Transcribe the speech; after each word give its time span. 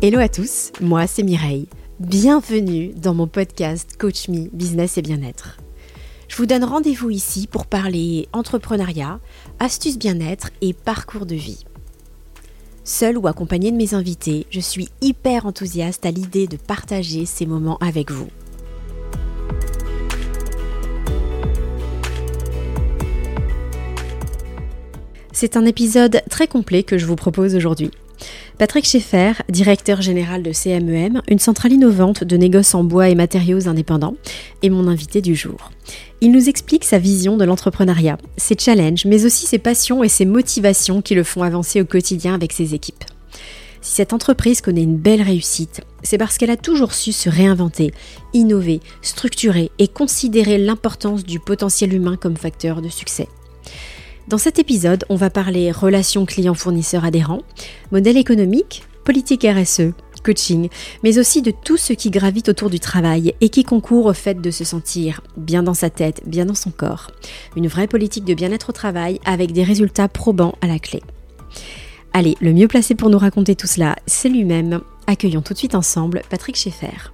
Hello 0.00 0.20
à 0.20 0.28
tous, 0.28 0.70
moi 0.80 1.08
c'est 1.08 1.24
Mireille. 1.24 1.66
Bienvenue 1.98 2.92
dans 2.94 3.14
mon 3.14 3.26
podcast 3.26 3.96
Coach 3.98 4.28
Me 4.28 4.48
Business 4.52 4.96
et 4.96 5.02
Bien-être. 5.02 5.58
Je 6.28 6.36
vous 6.36 6.46
donne 6.46 6.62
rendez-vous 6.62 7.10
ici 7.10 7.48
pour 7.48 7.66
parler 7.66 8.28
entrepreneuriat, 8.32 9.18
astuces 9.58 9.98
bien-être 9.98 10.50
et 10.60 10.72
parcours 10.72 11.26
de 11.26 11.34
vie. 11.34 11.64
Seul 12.84 13.18
ou 13.18 13.26
accompagné 13.26 13.72
de 13.72 13.76
mes 13.76 13.94
invités, 13.94 14.46
je 14.50 14.60
suis 14.60 14.88
hyper 15.00 15.46
enthousiaste 15.46 16.06
à 16.06 16.12
l'idée 16.12 16.46
de 16.46 16.56
partager 16.56 17.26
ces 17.26 17.44
moments 17.44 17.78
avec 17.78 18.12
vous. 18.12 18.28
C'est 25.32 25.56
un 25.56 25.64
épisode 25.64 26.22
très 26.30 26.46
complet 26.46 26.84
que 26.84 26.98
je 26.98 27.06
vous 27.06 27.16
propose 27.16 27.56
aujourd'hui. 27.56 27.90
Patrick 28.58 28.86
Schaeffer, 28.86 29.34
directeur 29.48 30.02
général 30.02 30.42
de 30.42 30.50
CMEM, 30.50 31.22
une 31.28 31.38
centrale 31.38 31.72
innovante 31.72 32.24
de 32.24 32.36
négoce 32.36 32.74
en 32.74 32.82
bois 32.82 33.08
et 33.08 33.14
matériaux 33.14 33.68
indépendants, 33.68 34.16
est 34.64 34.68
mon 34.68 34.88
invité 34.88 35.22
du 35.22 35.36
jour. 35.36 35.70
Il 36.20 36.32
nous 36.32 36.48
explique 36.48 36.82
sa 36.82 36.98
vision 36.98 37.36
de 37.36 37.44
l'entrepreneuriat, 37.44 38.18
ses 38.36 38.56
challenges, 38.58 39.04
mais 39.06 39.24
aussi 39.24 39.46
ses 39.46 39.58
passions 39.58 40.02
et 40.02 40.08
ses 40.08 40.24
motivations 40.24 41.02
qui 41.02 41.14
le 41.14 41.22
font 41.22 41.44
avancer 41.44 41.80
au 41.80 41.84
quotidien 41.84 42.34
avec 42.34 42.52
ses 42.52 42.74
équipes. 42.74 43.04
Si 43.80 43.94
cette 43.94 44.12
entreprise 44.12 44.60
connaît 44.60 44.82
une 44.82 44.96
belle 44.96 45.22
réussite, 45.22 45.82
c'est 46.02 46.18
parce 46.18 46.36
qu'elle 46.36 46.50
a 46.50 46.56
toujours 46.56 46.94
su 46.94 47.12
se 47.12 47.28
réinventer, 47.28 47.92
innover, 48.34 48.80
structurer 49.02 49.70
et 49.78 49.86
considérer 49.86 50.58
l'importance 50.58 51.22
du 51.22 51.38
potentiel 51.38 51.94
humain 51.94 52.16
comme 52.20 52.36
facteur 52.36 52.82
de 52.82 52.88
succès. 52.88 53.28
Dans 54.28 54.36
cet 54.36 54.58
épisode, 54.58 55.06
on 55.08 55.16
va 55.16 55.30
parler 55.30 55.72
relations 55.72 56.26
clients-fournisseurs-adhérents, 56.26 57.40
modèle 57.92 58.18
économique, 58.18 58.82
politique 59.02 59.46
RSE, 59.48 59.94
coaching, 60.22 60.68
mais 61.02 61.18
aussi 61.18 61.40
de 61.40 61.50
tout 61.50 61.78
ce 61.78 61.94
qui 61.94 62.10
gravite 62.10 62.50
autour 62.50 62.68
du 62.68 62.78
travail 62.78 63.32
et 63.40 63.48
qui 63.48 63.64
concourt 63.64 64.04
au 64.04 64.12
fait 64.12 64.38
de 64.38 64.50
se 64.50 64.64
sentir 64.64 65.22
bien 65.38 65.62
dans 65.62 65.72
sa 65.72 65.88
tête, 65.88 66.20
bien 66.26 66.44
dans 66.44 66.54
son 66.54 66.70
corps. 66.70 67.10
Une 67.56 67.68
vraie 67.68 67.86
politique 67.86 68.26
de 68.26 68.34
bien-être 68.34 68.68
au 68.68 68.72
travail 68.74 69.18
avec 69.24 69.52
des 69.52 69.64
résultats 69.64 70.08
probants 70.08 70.56
à 70.60 70.66
la 70.66 70.78
clé. 70.78 71.02
Allez, 72.12 72.36
le 72.42 72.52
mieux 72.52 72.68
placé 72.68 72.94
pour 72.94 73.08
nous 73.08 73.18
raconter 73.18 73.54
tout 73.54 73.66
cela, 73.66 73.96
c'est 74.04 74.28
lui-même. 74.28 74.82
Accueillons 75.06 75.40
tout 75.40 75.54
de 75.54 75.58
suite 75.58 75.74
ensemble 75.74 76.20
Patrick 76.28 76.56
Schaeffer. 76.56 77.12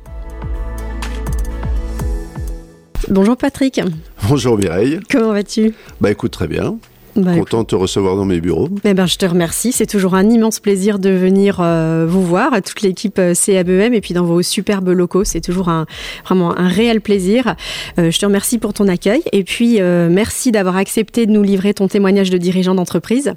Bonjour 3.09 3.37
Patrick. 3.37 3.81
Bonjour 4.29 4.59
Mireille. 4.59 4.99
Comment 5.09 5.33
vas-tu? 5.33 5.75
Bah 6.01 6.11
écoute 6.11 6.33
très 6.33 6.49
bien. 6.49 6.77
Bah, 7.17 7.37
Content 7.37 7.63
de 7.63 7.67
te 7.67 7.77
recevoir 7.77 8.17
dans 8.17 8.25
mes 8.25 8.41
bureaux. 8.41 8.69
Eh 8.85 8.95
ben, 8.95 9.07
je 9.07 9.17
te 9.17 9.27
remercie. 9.27 9.73
C'est 9.73 9.87
toujours 9.87 10.15
un 10.15 10.29
immense 10.29 10.59
plaisir 10.59 10.99
de 10.99 11.11
venir 11.11 11.59
euh, 11.61 12.07
vous 12.09 12.23
voir, 12.23 12.51
toute 12.63 12.83
l'équipe 12.83 13.19
euh, 13.19 13.35
CMEM 13.35 13.95
et 13.95 14.01
puis 14.01 14.15
dans 14.15 14.25
vos 14.25 14.43
superbes 14.43 14.89
locaux. 14.89 15.25
C'est 15.25 15.41
toujours 15.41 15.69
un, 15.69 15.87
vraiment 16.25 16.59
un 16.59 16.69
réel 16.69 17.01
plaisir. 17.01 17.55
Euh, 17.99 18.11
je 18.11 18.19
te 18.19 18.27
remercie 18.27 18.59
pour 18.59 18.73
ton 18.73 18.89
accueil 18.89 19.23
et 19.33 19.45
puis 19.45 19.81
euh, 19.81 20.09
merci 20.11 20.51
d'avoir 20.51 20.77
accepté 20.77 21.27
de 21.27 21.31
nous 21.31 21.43
livrer 21.43 21.75
ton 21.75 21.89
témoignage 21.89 22.31
de 22.31 22.39
dirigeant 22.39 22.75
d'entreprise. 22.75 23.35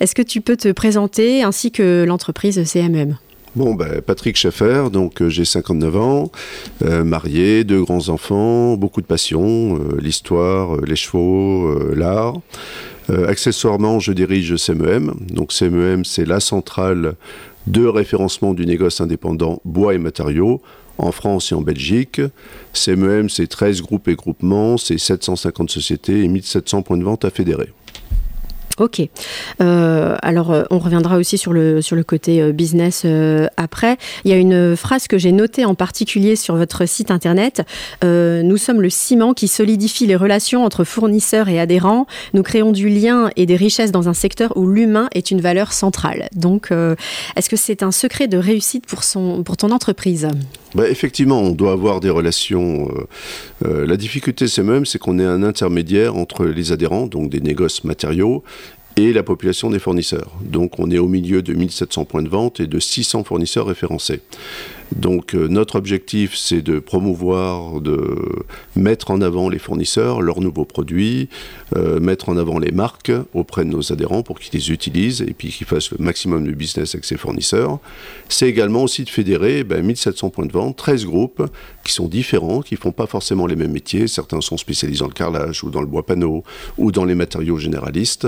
Est-ce 0.00 0.14
que 0.14 0.22
tu 0.22 0.40
peux 0.40 0.56
te 0.56 0.70
présenter 0.72 1.42
ainsi 1.42 1.70
que 1.70 2.04
l'entreprise 2.06 2.62
CMEM 2.64 3.16
Bon, 3.56 3.72
ben, 3.74 4.02
Patrick 4.02 4.36
Schaeffer, 4.36 4.90
donc 4.92 5.22
euh, 5.22 5.30
j'ai 5.30 5.46
59 5.46 5.96
ans, 5.96 6.30
euh, 6.84 7.04
marié, 7.04 7.64
deux 7.64 7.82
grands-enfants, 7.82 8.76
beaucoup 8.76 9.00
de 9.00 9.06
passion, 9.06 9.78
euh, 9.78 9.98
l'histoire, 9.98 10.76
euh, 10.76 10.82
les 10.86 10.94
chevaux, 10.94 11.74
l'art. 11.94 12.34
Accessoirement, 13.08 13.98
je 13.98 14.12
dirige 14.12 14.56
CMEM. 14.56 15.14
Donc 15.30 15.52
CMEM, 15.52 16.04
c'est 16.04 16.26
la 16.26 16.40
centrale 16.40 17.14
de 17.66 17.86
référencement 17.86 18.52
du 18.52 18.66
négoce 18.66 19.00
indépendant 19.00 19.62
bois 19.64 19.94
et 19.94 19.98
matériaux 19.98 20.60
en 20.98 21.10
France 21.10 21.50
et 21.50 21.54
en 21.54 21.62
Belgique. 21.62 22.20
CMEM, 22.74 23.30
c'est 23.30 23.46
13 23.46 23.80
groupes 23.80 24.08
et 24.08 24.16
groupements, 24.16 24.76
c'est 24.76 24.98
750 24.98 25.70
sociétés 25.70 26.24
et 26.24 26.28
1700 26.28 26.82
points 26.82 26.98
de 26.98 27.04
vente 27.04 27.24
à 27.24 27.30
fédérer. 27.30 27.70
Ok. 28.78 29.00
Euh, 29.62 30.16
alors, 30.20 30.50
euh, 30.50 30.64
on 30.70 30.78
reviendra 30.78 31.16
aussi 31.16 31.38
sur 31.38 31.54
le, 31.54 31.80
sur 31.80 31.96
le 31.96 32.04
côté 32.04 32.42
euh, 32.42 32.52
business 32.52 33.06
après. 33.56 33.96
Il 34.24 34.30
y 34.30 34.34
a 34.34 34.36
une 34.36 34.76
phrase 34.76 35.08
que 35.08 35.18
j'ai 35.18 35.32
notée 35.32 35.64
en 35.64 35.74
particulier 35.74 36.36
sur 36.36 36.56
votre 36.56 36.86
site 36.86 37.10
internet. 37.10 37.62
Nous 38.02 38.56
sommes 38.56 38.80
le 38.80 38.90
ciment 38.90 39.34
qui 39.34 39.48
solidifie 39.48 40.06
les 40.06 40.16
relations 40.16 40.64
entre 40.64 40.84
fournisseurs 40.84 41.48
et 41.48 41.58
adhérents. 41.58 42.06
Nous 42.34 42.42
créons 42.42 42.72
du 42.72 42.88
lien 42.88 43.30
et 43.36 43.46
des 43.46 43.56
richesses 43.56 43.92
dans 43.92 44.08
un 44.08 44.14
secteur 44.14 44.56
où 44.56 44.66
l'humain 44.66 45.08
est 45.12 45.30
une 45.30 45.40
valeur 45.40 45.72
centrale. 45.72 46.28
Donc, 46.34 46.70
est-ce 47.36 47.48
que 47.48 47.56
c'est 47.56 47.82
un 47.82 47.92
secret 47.92 48.28
de 48.28 48.38
réussite 48.38 48.86
pour, 48.86 49.04
son, 49.04 49.42
pour 49.42 49.56
ton 49.56 49.70
entreprise? 49.70 50.28
Bah, 50.76 50.90
effectivement, 50.90 51.40
on 51.40 51.52
doit 51.52 51.72
avoir 51.72 52.00
des 52.00 52.10
relations. 52.10 52.90
euh, 52.90 53.06
euh, 53.66 53.86
la 53.86 53.96
difficulté, 53.96 54.46
c'est 54.46 54.62
même, 54.62 54.84
c'est 54.84 54.98
qu'on 54.98 55.18
est 55.18 55.24
un 55.24 55.42
intermédiaire 55.42 56.16
entre 56.16 56.44
les 56.44 56.70
adhérents, 56.70 57.06
donc 57.06 57.30
des 57.30 57.40
négoces 57.40 57.82
matériaux, 57.84 58.44
et 58.96 59.14
la 59.14 59.22
population 59.22 59.70
des 59.70 59.78
fournisseurs. 59.78 60.32
Donc, 60.42 60.78
on 60.78 60.90
est 60.90 60.98
au 60.98 61.08
milieu 61.08 61.40
de 61.40 61.54
1700 61.54 62.04
points 62.04 62.22
de 62.22 62.28
vente 62.28 62.60
et 62.60 62.66
de 62.66 62.78
600 62.78 63.24
fournisseurs 63.24 63.66
référencés. 63.66 64.20
Donc, 64.94 65.34
euh, 65.34 65.48
notre 65.48 65.76
objectif, 65.76 66.36
c'est 66.36 66.62
de 66.62 66.78
promouvoir, 66.78 67.80
de 67.80 68.44
mettre 68.76 69.10
en 69.10 69.20
avant 69.20 69.48
les 69.48 69.58
fournisseurs, 69.58 70.22
leurs 70.22 70.40
nouveaux 70.40 70.64
produits, 70.64 71.28
euh, 71.74 71.98
mettre 71.98 72.28
en 72.28 72.36
avant 72.36 72.58
les 72.58 72.70
marques 72.70 73.10
auprès 73.34 73.64
de 73.64 73.70
nos 73.70 73.92
adhérents 73.92 74.22
pour 74.22 74.38
qu'ils 74.38 74.58
les 74.58 74.70
utilisent 74.70 75.22
et 75.22 75.34
puis 75.36 75.48
qu'ils 75.48 75.66
fassent 75.66 75.90
le 75.90 75.98
maximum 75.98 76.46
de 76.46 76.52
business 76.52 76.94
avec 76.94 77.04
ces 77.04 77.16
fournisseurs. 77.16 77.78
C'est 78.28 78.48
également 78.48 78.84
aussi 78.84 79.04
de 79.04 79.10
fédérer 79.10 79.64
ben, 79.64 79.84
1700 79.84 80.30
points 80.30 80.46
de 80.46 80.52
vente, 80.52 80.76
13 80.76 81.04
groupes 81.04 81.42
qui 81.86 81.92
sont 81.92 82.08
différents, 82.08 82.60
qui 82.60 82.76
font 82.76 82.92
pas 82.92 83.06
forcément 83.06 83.46
les 83.46 83.56
mêmes 83.56 83.72
métiers. 83.72 84.08
Certains 84.08 84.40
sont 84.40 84.56
spécialisés 84.56 85.00
dans 85.00 85.06
le 85.06 85.12
carrelage 85.12 85.62
ou 85.62 85.70
dans 85.70 85.80
le 85.80 85.86
bois 85.86 86.04
panneau 86.04 86.42
ou 86.78 86.90
dans 86.90 87.04
les 87.04 87.14
matériaux 87.14 87.58
généralistes. 87.58 88.26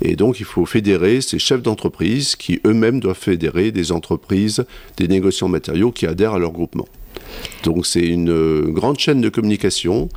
Et 0.00 0.16
donc, 0.16 0.40
il 0.40 0.46
faut 0.46 0.64
fédérer 0.64 1.20
ces 1.20 1.38
chefs 1.38 1.62
d'entreprise 1.62 2.34
qui 2.34 2.60
eux-mêmes 2.66 3.00
doivent 3.00 3.16
fédérer 3.16 3.70
des 3.72 3.92
entreprises, 3.92 4.64
des 4.96 5.06
négociants 5.06 5.48
matériaux 5.48 5.92
qui 5.92 6.06
adhèrent 6.06 6.34
à 6.34 6.38
leur 6.38 6.52
groupement. 6.52 6.88
Donc, 7.62 7.86
c'est 7.86 8.06
une 8.06 8.30
euh, 8.30 8.62
grande 8.68 8.98
chaîne 8.98 9.20
de 9.20 9.28
communication 9.28 10.08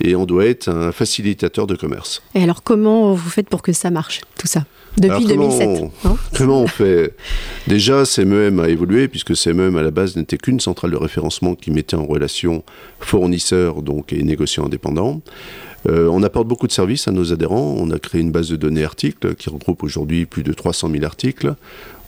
et 0.00 0.14
on 0.16 0.26
doit 0.26 0.44
être 0.46 0.68
un 0.68 0.92
facilitateur 0.92 1.66
de 1.66 1.74
commerce. 1.76 2.22
Et 2.34 2.42
alors, 2.42 2.62
comment 2.62 3.12
vous 3.14 3.30
faites 3.30 3.48
pour 3.48 3.62
que 3.62 3.72
ça 3.72 3.90
marche, 3.90 4.20
tout 4.38 4.46
ça? 4.46 4.64
Depuis 4.96 5.10
Alors, 5.10 5.28
comment 5.28 5.48
2007 5.58 5.68
on- 6.04 6.08
hein 6.08 6.16
Comment 6.36 6.62
on 6.62 6.66
fait? 6.66 7.14
Déjà, 7.66 8.04
CMEM 8.06 8.60
a 8.60 8.68
évolué 8.68 9.08
puisque 9.08 9.36
CMEM 9.36 9.76
à 9.76 9.82
la 9.82 9.90
base 9.90 10.16
n'était 10.16 10.38
qu'une 10.38 10.58
centrale 10.60 10.90
de 10.92 10.96
référencement 10.96 11.54
qui 11.54 11.70
mettait 11.70 11.96
en 11.96 12.06
relation 12.06 12.62
fournisseurs 13.00 13.82
donc, 13.82 14.12
et 14.12 14.22
négociants 14.22 14.64
indépendants. 14.66 15.20
Euh, 15.88 16.08
on 16.10 16.22
apporte 16.22 16.48
beaucoup 16.48 16.66
de 16.66 16.72
services 16.72 17.06
à 17.08 17.12
nos 17.12 17.32
adhérents. 17.32 17.76
On 17.78 17.90
a 17.90 17.98
créé 17.98 18.20
une 18.20 18.32
base 18.32 18.48
de 18.48 18.56
données 18.56 18.84
articles 18.84 19.34
qui 19.36 19.50
regroupe 19.50 19.82
aujourd'hui 19.84 20.24
plus 20.26 20.42
de 20.42 20.52
300 20.52 20.90
000 20.90 21.04
articles 21.04 21.54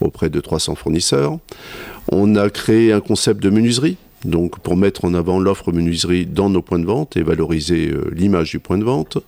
auprès 0.01 0.31
de 0.31 0.41
300 0.41 0.75
fournisseurs. 0.75 1.39
On 2.11 2.37
a 2.37 2.49
créé 2.51 2.93
un 2.93 3.01
concept 3.01 3.43
de 3.43 3.51
menuiserie. 3.51 3.97
Donc 4.25 4.59
pour 4.61 4.77
mettre 4.77 5.05
en 5.05 5.15
avant 5.15 5.39
l'offre 5.39 5.73
menuiserie 5.73 6.27
dans 6.27 6.51
nos 6.51 6.63
points 6.63 6.79
de 6.79 6.87
vente 6.87 7.17
et 7.17 7.23
valoriser 7.23 7.91
euh, 7.91 8.11
l'image 8.13 8.51
du 8.51 8.59
point 8.59 8.79
de 8.79 8.85
vente. 8.85 9.19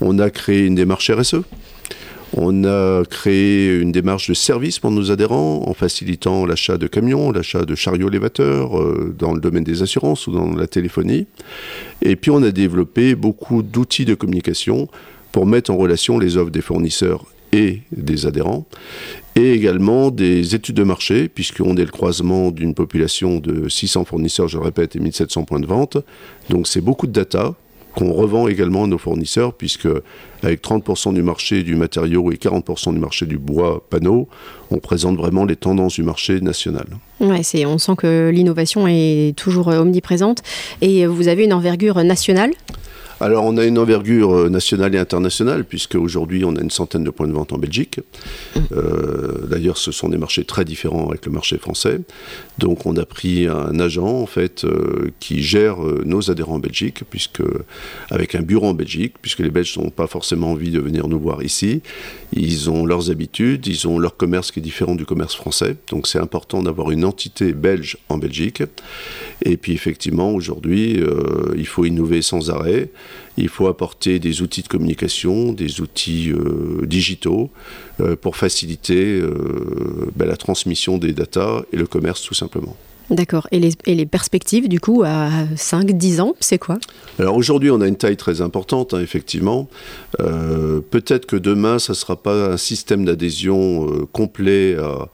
On 0.00 0.18
a 0.18 0.30
créé 0.30 0.66
une 0.66 0.74
démarche 0.74 1.10
RSE. 1.10 1.42
On 2.34 2.64
a 2.64 3.04
créé 3.04 3.78
une 3.78 3.92
démarche 3.92 4.28
de 4.28 4.34
service 4.34 4.78
pour 4.78 4.90
nos 4.90 5.10
adhérents 5.10 5.68
en 5.68 5.74
facilitant 5.74 6.46
l'achat 6.46 6.78
de 6.78 6.86
camions, 6.86 7.30
l'achat 7.30 7.66
de 7.66 7.74
chariots 7.74 8.08
élévateurs 8.08 8.80
euh, 8.80 9.14
dans 9.18 9.34
le 9.34 9.40
domaine 9.40 9.64
des 9.64 9.82
assurances 9.82 10.26
ou 10.26 10.32
dans 10.32 10.54
la 10.54 10.66
téléphonie. 10.66 11.26
Et 12.00 12.16
puis 12.16 12.30
on 12.30 12.42
a 12.42 12.50
développé 12.50 13.14
beaucoup 13.14 13.62
d'outils 13.62 14.06
de 14.06 14.14
communication 14.14 14.88
pour 15.30 15.44
mettre 15.44 15.70
en 15.70 15.76
relation 15.76 16.18
les 16.18 16.38
offres 16.38 16.50
des 16.50 16.62
fournisseurs 16.62 17.26
et 17.52 17.82
des 17.92 18.26
adhérents, 18.26 18.66
et 19.36 19.52
également 19.52 20.10
des 20.10 20.54
études 20.54 20.76
de 20.76 20.84
marché, 20.84 21.28
puisqu'on 21.28 21.76
est 21.76 21.84
le 21.84 21.90
croisement 21.90 22.50
d'une 22.50 22.74
population 22.74 23.38
de 23.38 23.68
600 23.68 24.04
fournisseurs, 24.04 24.48
je 24.48 24.58
le 24.58 24.64
répète, 24.64 24.96
et 24.96 25.00
1700 25.00 25.44
points 25.44 25.60
de 25.60 25.66
vente. 25.66 25.98
Donc 26.48 26.66
c'est 26.66 26.80
beaucoup 26.80 27.06
de 27.06 27.12
data 27.12 27.54
qu'on 27.94 28.12
revend 28.12 28.48
également 28.48 28.84
à 28.84 28.86
nos 28.86 28.98
fournisseurs, 28.98 29.52
puisque 29.52 29.88
avec 30.42 30.62
30% 30.62 31.12
du 31.12 31.22
marché 31.22 31.62
du 31.62 31.76
matériau 31.76 32.32
et 32.32 32.36
40% 32.36 32.94
du 32.94 32.98
marché 32.98 33.26
du 33.26 33.38
bois 33.38 33.84
panneau, 33.90 34.28
on 34.70 34.78
présente 34.78 35.16
vraiment 35.16 35.44
les 35.44 35.56
tendances 35.56 35.94
du 35.94 36.02
marché 36.02 36.40
national. 36.40 36.86
Ouais, 37.20 37.42
c'est, 37.42 37.66
on 37.66 37.78
sent 37.78 37.92
que 37.98 38.30
l'innovation 38.32 38.86
est 38.88 39.36
toujours 39.36 39.68
omniprésente. 39.68 40.42
Et 40.80 41.06
vous 41.06 41.28
avez 41.28 41.44
une 41.44 41.52
envergure 41.52 42.02
nationale? 42.02 42.52
Alors 43.22 43.44
on 43.44 43.56
a 43.56 43.64
une 43.64 43.78
envergure 43.78 44.34
euh, 44.34 44.48
nationale 44.48 44.96
et 44.96 44.98
internationale, 44.98 45.64
puisque 45.64 45.94
aujourd'hui 45.94 46.44
on 46.44 46.56
a 46.56 46.60
une 46.60 46.72
centaine 46.72 47.04
de 47.04 47.10
points 47.10 47.28
de 47.28 47.32
vente 47.32 47.52
en 47.52 47.58
Belgique. 47.58 48.00
Mmh. 48.56 48.60
Euh, 48.72 49.46
d'ailleurs 49.46 49.78
ce 49.78 49.92
sont 49.92 50.08
des 50.08 50.18
marchés 50.18 50.44
très 50.44 50.64
différents 50.64 51.08
avec 51.08 51.24
le 51.26 51.30
marché 51.30 51.56
français. 51.56 52.00
Donc 52.58 52.84
on 52.84 52.96
a 52.96 53.06
pris 53.06 53.46
un 53.46 53.78
agent 53.78 54.08
en 54.08 54.26
fait 54.26 54.64
euh, 54.64 55.12
qui 55.20 55.40
gère 55.40 55.76
nos 56.04 56.32
adhérents 56.32 56.56
en 56.56 56.58
Belgique, 56.58 57.04
puisque 57.08 57.42
avec 58.10 58.34
un 58.34 58.42
bureau 58.42 58.66
en 58.66 58.74
Belgique, 58.74 59.14
puisque 59.22 59.38
les 59.38 59.50
Belges 59.50 59.78
n'ont 59.78 59.90
pas 59.90 60.08
forcément 60.08 60.50
envie 60.50 60.72
de 60.72 60.80
venir 60.80 61.06
nous 61.06 61.20
voir 61.20 61.44
ici. 61.44 61.80
Ils 62.32 62.70
ont 62.70 62.84
leurs 62.84 63.12
habitudes, 63.12 63.68
ils 63.68 63.86
ont 63.86 64.00
leur 64.00 64.16
commerce 64.16 64.50
qui 64.50 64.58
est 64.58 64.62
différent 64.62 64.96
du 64.96 65.06
commerce 65.06 65.36
français. 65.36 65.76
Donc 65.90 66.08
c'est 66.08 66.18
important 66.18 66.60
d'avoir 66.60 66.90
une 66.90 67.04
entité 67.04 67.52
belge 67.52 67.98
en 68.08 68.18
Belgique. 68.18 68.64
Et 69.44 69.56
puis 69.56 69.74
effectivement 69.74 70.32
aujourd'hui 70.32 71.00
il 71.54 71.66
faut 71.66 71.84
innover 71.84 72.20
sans 72.20 72.50
arrêt. 72.50 72.90
Il 73.36 73.48
faut 73.48 73.66
apporter 73.66 74.18
des 74.18 74.42
outils 74.42 74.62
de 74.62 74.68
communication, 74.68 75.52
des 75.52 75.80
outils 75.80 76.30
euh, 76.30 76.84
digitaux 76.84 77.50
euh, 78.00 78.16
pour 78.16 78.36
faciliter 78.36 79.20
euh, 79.20 80.10
ben, 80.14 80.26
la 80.26 80.36
transmission 80.36 80.98
des 80.98 81.12
datas 81.12 81.62
et 81.72 81.76
le 81.76 81.86
commerce 81.86 82.22
tout 82.22 82.34
simplement. 82.34 82.76
D'accord. 83.10 83.46
Et 83.50 83.60
les, 83.60 84.06
perspectives, 84.06 84.68
du 84.68 84.80
coup, 84.80 85.02
à 85.04 85.28
5-10 85.54 86.20
ans, 86.22 86.34
c'est 86.40 86.58
quoi? 86.58 86.78
Alors 87.18 87.36
aujourd'hui, 87.36 87.70
on 87.70 87.82
a 87.82 87.86
une 87.86 87.96
taille 87.96 88.16
très 88.16 88.40
importante, 88.40 88.94
hein, 88.94 89.00
effectivement. 89.02 89.68
Peut-être 90.18 91.26
que 91.26 91.36
demain, 91.36 91.78
ça 91.78 91.92
ne 91.92 91.96
sera 91.96 92.16
pas 92.16 92.52
un 92.52 92.56
système 92.56 93.04
d'adhésion 93.04 94.06
complet 94.12 94.76
à 94.76 95.08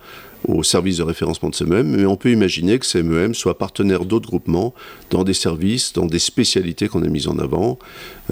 au 0.48 0.62
service 0.62 0.96
de 0.96 1.02
référencement 1.02 1.50
de 1.50 1.54
CMEM, 1.54 1.96
mais 1.96 2.06
on 2.06 2.16
peut 2.16 2.30
imaginer 2.30 2.78
que 2.78 2.86
CMEM 2.86 3.34
soit 3.34 3.58
partenaire 3.58 4.04
d'autres 4.04 4.28
groupements 4.28 4.74
dans 5.10 5.22
des 5.22 5.34
services, 5.34 5.92
dans 5.92 6.06
des 6.06 6.18
spécialités 6.18 6.88
qu'on 6.88 7.02
a 7.02 7.08
mises 7.08 7.28
en 7.28 7.38
avant. 7.38 7.78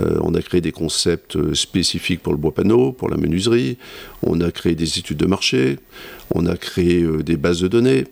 Euh, 0.00 0.18
on 0.22 0.34
a 0.34 0.40
créé 0.40 0.62
des 0.62 0.72
concepts 0.72 1.36
euh, 1.36 1.54
spécifiques 1.54 2.22
pour 2.22 2.32
le 2.32 2.38
bois 2.38 2.54
panneau, 2.54 2.92
pour 2.92 3.10
la 3.10 3.18
menuiserie, 3.18 3.76
on 4.22 4.40
a 4.40 4.50
créé 4.50 4.74
des 4.74 4.98
études 4.98 5.18
de 5.18 5.26
marché, 5.26 5.78
on 6.34 6.46
a 6.46 6.56
créé 6.56 7.02
euh, 7.02 7.22
des 7.22 7.36
bases 7.36 7.60
de 7.60 7.68
données, 7.68 8.04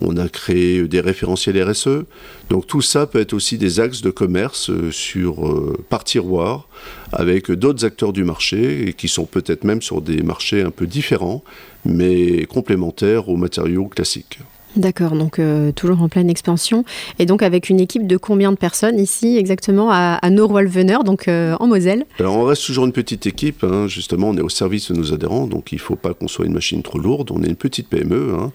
on 0.00 0.16
a 0.16 0.28
créé 0.28 0.86
des 0.86 1.00
référentiels 1.00 1.62
RSE. 1.62 2.04
Donc 2.50 2.66
tout 2.66 2.82
ça 2.82 3.06
peut 3.06 3.20
être 3.20 3.32
aussi 3.32 3.58
des 3.58 3.80
axes 3.80 4.02
de 4.02 4.10
commerce 4.10 4.70
sur, 4.90 5.74
par 5.88 6.04
tiroir 6.04 6.68
avec 7.12 7.50
d'autres 7.50 7.84
acteurs 7.84 8.12
du 8.12 8.24
marché 8.24 8.88
et 8.88 8.92
qui 8.92 9.08
sont 9.08 9.24
peut-être 9.24 9.64
même 9.64 9.82
sur 9.82 10.00
des 10.00 10.22
marchés 10.22 10.62
un 10.62 10.70
peu 10.70 10.86
différents 10.86 11.42
mais 11.86 12.44
complémentaire 12.46 13.28
aux 13.28 13.36
matériaux 13.36 13.86
classiques. 13.86 14.38
D'accord, 14.76 15.12
donc 15.12 15.38
euh, 15.38 15.72
toujours 15.72 16.02
en 16.02 16.08
pleine 16.10 16.28
expansion. 16.28 16.84
Et 17.18 17.24
donc 17.24 17.42
avec 17.42 17.70
une 17.70 17.80
équipe 17.80 18.06
de 18.06 18.18
combien 18.18 18.52
de 18.52 18.58
personnes 18.58 18.98
ici 18.98 19.38
exactement 19.38 19.90
à, 19.90 20.18
à 20.20 20.30
donc 20.30 21.28
euh, 21.28 21.56
en 21.60 21.66
Moselle? 21.66 22.04
Alors 22.20 22.36
on 22.36 22.44
reste 22.44 22.66
toujours 22.66 22.84
une 22.84 22.92
petite 22.92 23.26
équipe, 23.26 23.64
hein. 23.64 23.86
justement 23.88 24.28
on 24.28 24.36
est 24.36 24.42
au 24.42 24.50
service 24.50 24.92
de 24.92 24.96
nos 24.98 25.14
adhérents, 25.14 25.46
donc 25.46 25.72
il 25.72 25.76
ne 25.76 25.80
faut 25.80 25.96
pas 25.96 26.12
qu'on 26.12 26.28
soit 26.28 26.44
une 26.44 26.52
machine 26.52 26.82
trop 26.82 26.98
lourde. 26.98 27.30
On 27.32 27.42
est 27.42 27.48
une 27.48 27.56
petite 27.56 27.88
PME, 27.88 28.34
hein. 28.38 28.52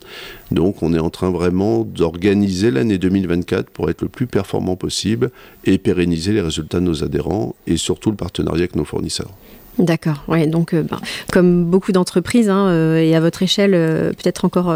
Donc 0.51 0.83
on 0.83 0.95
est 0.95 0.99
en 0.99 1.11
train 1.11 1.31
vraiment 1.31 1.83
d'organiser 1.85 2.71
l'année 2.71 2.99
2024 2.99 3.71
pour 3.71 3.91
être 3.91 4.03
le 4.03 4.09
plus 4.09 4.27
performant 4.27 4.77
possible 4.77 5.31
et 5.65 5.79
pérenniser 5.79 6.33
les 6.33 6.41
résultats 6.41 6.81
de 6.81 6.85
nos 6.85 7.05
adhérents 7.05 7.55
et 7.67 7.77
surtout 7.77 8.11
le 8.11 8.17
partenariat 8.17 8.61
avec 8.61 8.77
nos 8.77 8.85
fournisseurs. 8.85 9.31
D'accord, 9.79 10.25
ouais, 10.27 10.47
donc 10.47 10.73
euh, 10.73 10.83
ben, 10.83 10.99
comme 11.31 11.65
beaucoup 11.65 11.93
d'entreprises 11.93 12.49
hein, 12.49 12.69
euh, 12.69 12.99
et 12.99 13.15
à 13.15 13.21
votre 13.21 13.43
échelle 13.43 13.73
euh, 13.75 14.11
peut-être 14.11 14.47
encore 14.47 14.75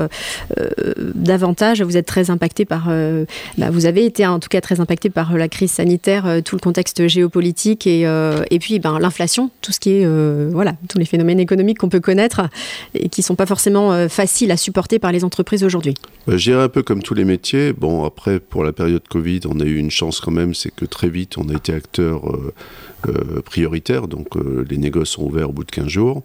davantage, 1.14 1.80
vous 1.82 1.96
êtes 1.96 2.06
très 2.06 2.30
impacté 2.30 2.64
par, 2.64 2.88
bah, 3.58 3.70
vous 3.70 3.86
avez 3.86 4.04
été 4.04 4.26
en 4.26 4.38
tout 4.38 4.48
cas 4.48 4.60
très 4.60 4.80
impacté 4.80 5.10
par 5.10 5.36
la 5.36 5.48
crise 5.48 5.70
sanitaire, 5.70 6.40
tout 6.44 6.56
le 6.56 6.60
contexte 6.60 7.08
géopolitique 7.08 7.86
et, 7.86 8.02
et 8.02 8.58
puis 8.58 8.78
ben, 8.78 8.98
l'inflation, 8.98 9.50
tout 9.62 9.72
ce 9.72 9.80
qui 9.80 9.90
est 9.90 10.06
voilà, 10.50 10.74
tous 10.88 10.98
les 10.98 11.04
phénomènes 11.04 11.40
économiques 11.40 11.78
qu'on 11.78 11.88
peut 11.88 12.00
connaître 12.00 12.42
et 12.94 13.08
qui 13.08 13.22
sont 13.22 13.34
pas 13.34 13.46
forcément 13.46 14.08
faciles 14.08 14.50
à 14.50 14.56
supporter 14.56 14.98
par 14.98 15.12
les 15.12 15.24
entreprises 15.24 15.64
aujourd'hui. 15.64 15.94
Bah, 16.26 16.36
je 16.36 16.50
dirais 16.50 16.62
un 16.62 16.68
peu 16.68 16.82
comme 16.82 17.02
tous 17.02 17.14
les 17.14 17.24
métiers. 17.24 17.72
Bon 17.72 18.04
après 18.04 18.40
pour 18.40 18.64
la 18.64 18.72
période 18.72 19.06
Covid, 19.08 19.40
on 19.48 19.60
a 19.60 19.64
eu 19.64 19.76
une 19.76 19.90
chance 19.90 20.20
quand 20.20 20.32
même, 20.32 20.54
c'est 20.54 20.74
que 20.74 20.84
très 20.84 21.08
vite 21.08 21.38
on 21.38 21.48
a 21.48 21.54
été 21.54 21.72
acteur 21.72 22.22
prioritaire, 23.44 24.08
donc 24.08 24.28
les 24.68 24.76
négoces 24.76 25.10
sont 25.10 25.24
ouverts 25.24 25.50
au 25.50 25.52
bout 25.52 25.64
de 25.64 25.70
15 25.70 25.86
jours. 25.88 26.22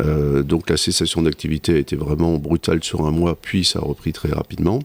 Euh, 0.00 0.42
donc 0.42 0.70
la 0.70 0.76
cessation 0.76 1.22
d'activité 1.22 1.74
a 1.74 1.78
été 1.78 1.96
vraiment 1.96 2.36
brutale 2.38 2.82
sur 2.82 3.06
un 3.06 3.10
mois, 3.10 3.36
puis 3.40 3.64
ça 3.64 3.78
a 3.80 3.82
repris 3.82 4.12
très 4.12 4.30
rapidement. 4.30 4.80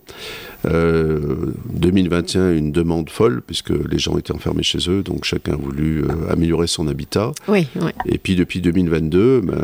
2021, 0.64 2.42
euh, 2.42 2.58
une 2.58 2.72
demande 2.72 3.10
folle, 3.10 3.42
puisque 3.46 3.72
les 3.72 4.00
gens 4.00 4.18
étaient 4.18 4.32
enfermés 4.32 4.64
chez 4.64 4.90
eux, 4.90 5.04
donc 5.04 5.26
chacun 5.26 5.54
a 5.54 5.58
voulu 5.58 6.04
euh, 6.04 6.32
améliorer 6.32 6.68
son 6.68 6.88
habitat. 6.88 7.32
Oui, 7.48 7.68
Et 8.06 8.18
puis 8.18 8.36
depuis 8.36 8.62
2022, 8.62 9.42
ben, 9.42 9.58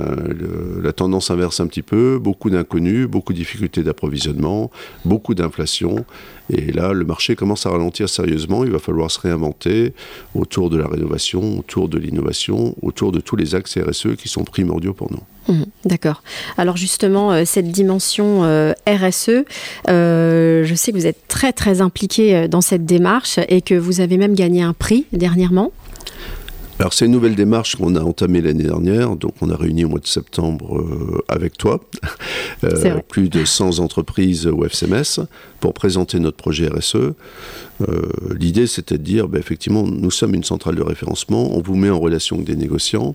la 0.84 0.92
tendance 0.92 1.32
inverse 1.32 1.60
un 1.62 1.68
petit 1.68 1.82
peu, 1.82 2.20
beaucoup 2.20 2.50
d'inconnus, 2.50 3.08
beaucoup 3.08 3.34
de 3.34 3.38
difficultés 3.38 3.84
d'approvisionnement, 3.84 4.72
beaucoup 5.06 5.36
d'inflation. 5.36 6.06
Et 6.50 6.72
là, 6.72 6.94
le 6.94 7.06
marché 7.06 7.36
commence 7.36 7.66
à 7.66 7.70
ralentir 7.70 8.10
sérieusement. 8.10 8.64
Il 8.64 8.72
va 8.72 8.80
falloir 8.80 9.12
se 9.12 9.20
réinventer 9.20 9.94
autour 10.34 10.70
de 10.70 10.78
la 10.78 10.88
rénovation, 10.88 11.60
autour 11.60 11.90
de 11.90 11.98
l'innovation, 11.98 12.76
autour 12.82 13.12
de 13.12 13.20
tous 13.20 13.36
les 13.36 13.56
axes 13.56 13.78
RSE 13.78 14.16
qui 14.18 14.28
sont 14.28 14.44
primordiaux 14.44 14.94
pour 14.94 15.12
nous. 15.12 15.54
Mmh, 15.54 15.64
d'accord. 15.86 16.24
Alors 16.58 16.78
justement, 16.78 17.32
euh, 17.32 17.44
cette 17.46 17.72
dimension 17.72 18.44
euh, 18.44 18.74
RSE, 18.88 19.46
euh, 19.90 20.64
je 20.64 20.76
sais 20.76 20.92
que 20.92 20.98
vous 20.98 21.08
êtes 21.08 21.28
très 21.28 21.54
très 21.54 21.82
impliqué 21.82 22.48
dans 22.48 22.62
cette 22.62 22.86
démarche 22.86 23.40
et 23.48 23.62
que 23.62 23.76
vous 23.76 24.02
avez 24.02 24.18
même 24.18 24.36
gagné 24.36 24.62
un 24.62 24.74
prix 24.74 25.06
dernièrement. 25.12 25.72
Alors 26.80 26.94
c'est 26.94 27.06
une 27.06 27.12
nouvelle 27.12 27.36
démarche 27.36 27.76
qu'on 27.76 27.96
a 27.98 28.02
entamée 28.02 28.40
l'année 28.40 28.64
dernière, 28.64 29.18
donc 29.18 29.34
on 29.42 29.50
a 29.50 29.58
réuni 29.58 29.84
au 29.84 29.90
mois 29.90 30.00
de 30.00 30.08
septembre 30.08 30.80
euh, 30.80 31.22
avec 31.28 31.58
toi 31.58 31.82
euh, 32.64 33.02
plus 33.06 33.28
de 33.28 33.44
100 33.44 33.80
entreprises 33.80 34.48
au 34.48 34.64
FCMS 34.64 35.26
pour 35.60 35.74
présenter 35.74 36.20
notre 36.20 36.38
projet 36.38 36.70
RSE. 36.70 36.96
Euh, 36.96 37.14
l'idée 38.38 38.66
c'était 38.66 38.98
de 38.98 39.04
dire, 39.04 39.28
ben, 39.28 39.40
effectivement, 39.40 39.84
nous 39.84 40.10
sommes 40.10 40.34
une 40.34 40.46
centrale 40.46 40.76
de 40.76 40.82
référencement, 40.82 41.54
on 41.54 41.62
vous 41.62 41.76
met 41.76 41.90
en 41.90 42.00
relation 42.00 42.38
avec 42.38 42.48
des 42.48 42.56
négociants. 42.56 43.14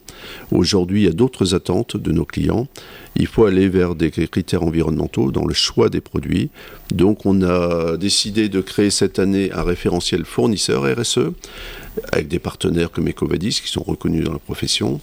Aujourd'hui, 0.51 1.03
il 1.03 1.05
y 1.07 1.09
a 1.09 1.13
d'autres 1.13 1.55
attentes 1.55 1.97
de 1.97 2.13
nos 2.13 2.27
clients. 2.27 2.67
Il 3.17 3.27
faut 3.27 3.47
aller 3.47 3.71
vers 3.71 3.95
des 3.95 4.11
critères 4.11 4.63
environnementaux 4.63 5.31
dans 5.31 5.47
le 5.47 5.55
choix 5.55 5.89
des 5.89 6.03
produits. 6.03 6.51
Donc 6.93 7.25
on 7.25 7.41
a 7.43 7.97
décidé 7.97 8.51
de 8.51 8.61
créer 8.61 8.91
cette 8.91 9.19
année 9.19 9.51
un 9.53 9.63
référentiel 9.63 10.27
fournisseur 10.27 10.83
RSE 10.83 11.31
avec 12.13 12.29
des 12.29 12.39
partenaires 12.39 12.91
comme 12.91 13.09
Ecovadis 13.09 13.61
qui 13.63 13.69
sont 13.69 13.83
reconnus 13.83 14.25
dans 14.25 14.33
la 14.33 14.39
profession. 14.39 15.01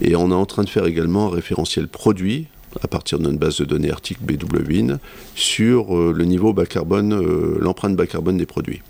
Et 0.00 0.16
on 0.16 0.30
est 0.30 0.34
en 0.34 0.46
train 0.46 0.64
de 0.64 0.68
faire 0.68 0.86
également 0.86 1.26
un 1.26 1.34
référentiel 1.34 1.88
produit 1.88 2.46
à 2.82 2.88
partir 2.88 3.18
d'une 3.18 3.36
base 3.36 3.58
de 3.58 3.64
données 3.64 3.90
article 3.90 4.20
BWIN 4.22 4.98
sur 5.34 5.96
euh, 5.96 6.12
le 6.16 6.24
niveau 6.24 6.52
bas 6.52 6.66
carbone, 6.66 7.12
euh, 7.12 7.58
l'empreinte 7.60 7.96
bas 7.96 8.06
carbone 8.06 8.36
des 8.36 8.46
produits. 8.46 8.82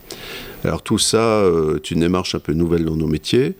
Alors 0.64 0.82
tout 0.82 0.98
ça 0.98 1.18
euh, 1.18 1.76
est 1.76 1.90
une 1.90 2.00
démarche 2.00 2.34
un 2.34 2.38
peu 2.38 2.52
nouvelle 2.52 2.84
dans 2.84 2.96
nos 2.96 3.06
métiers. 3.06 3.54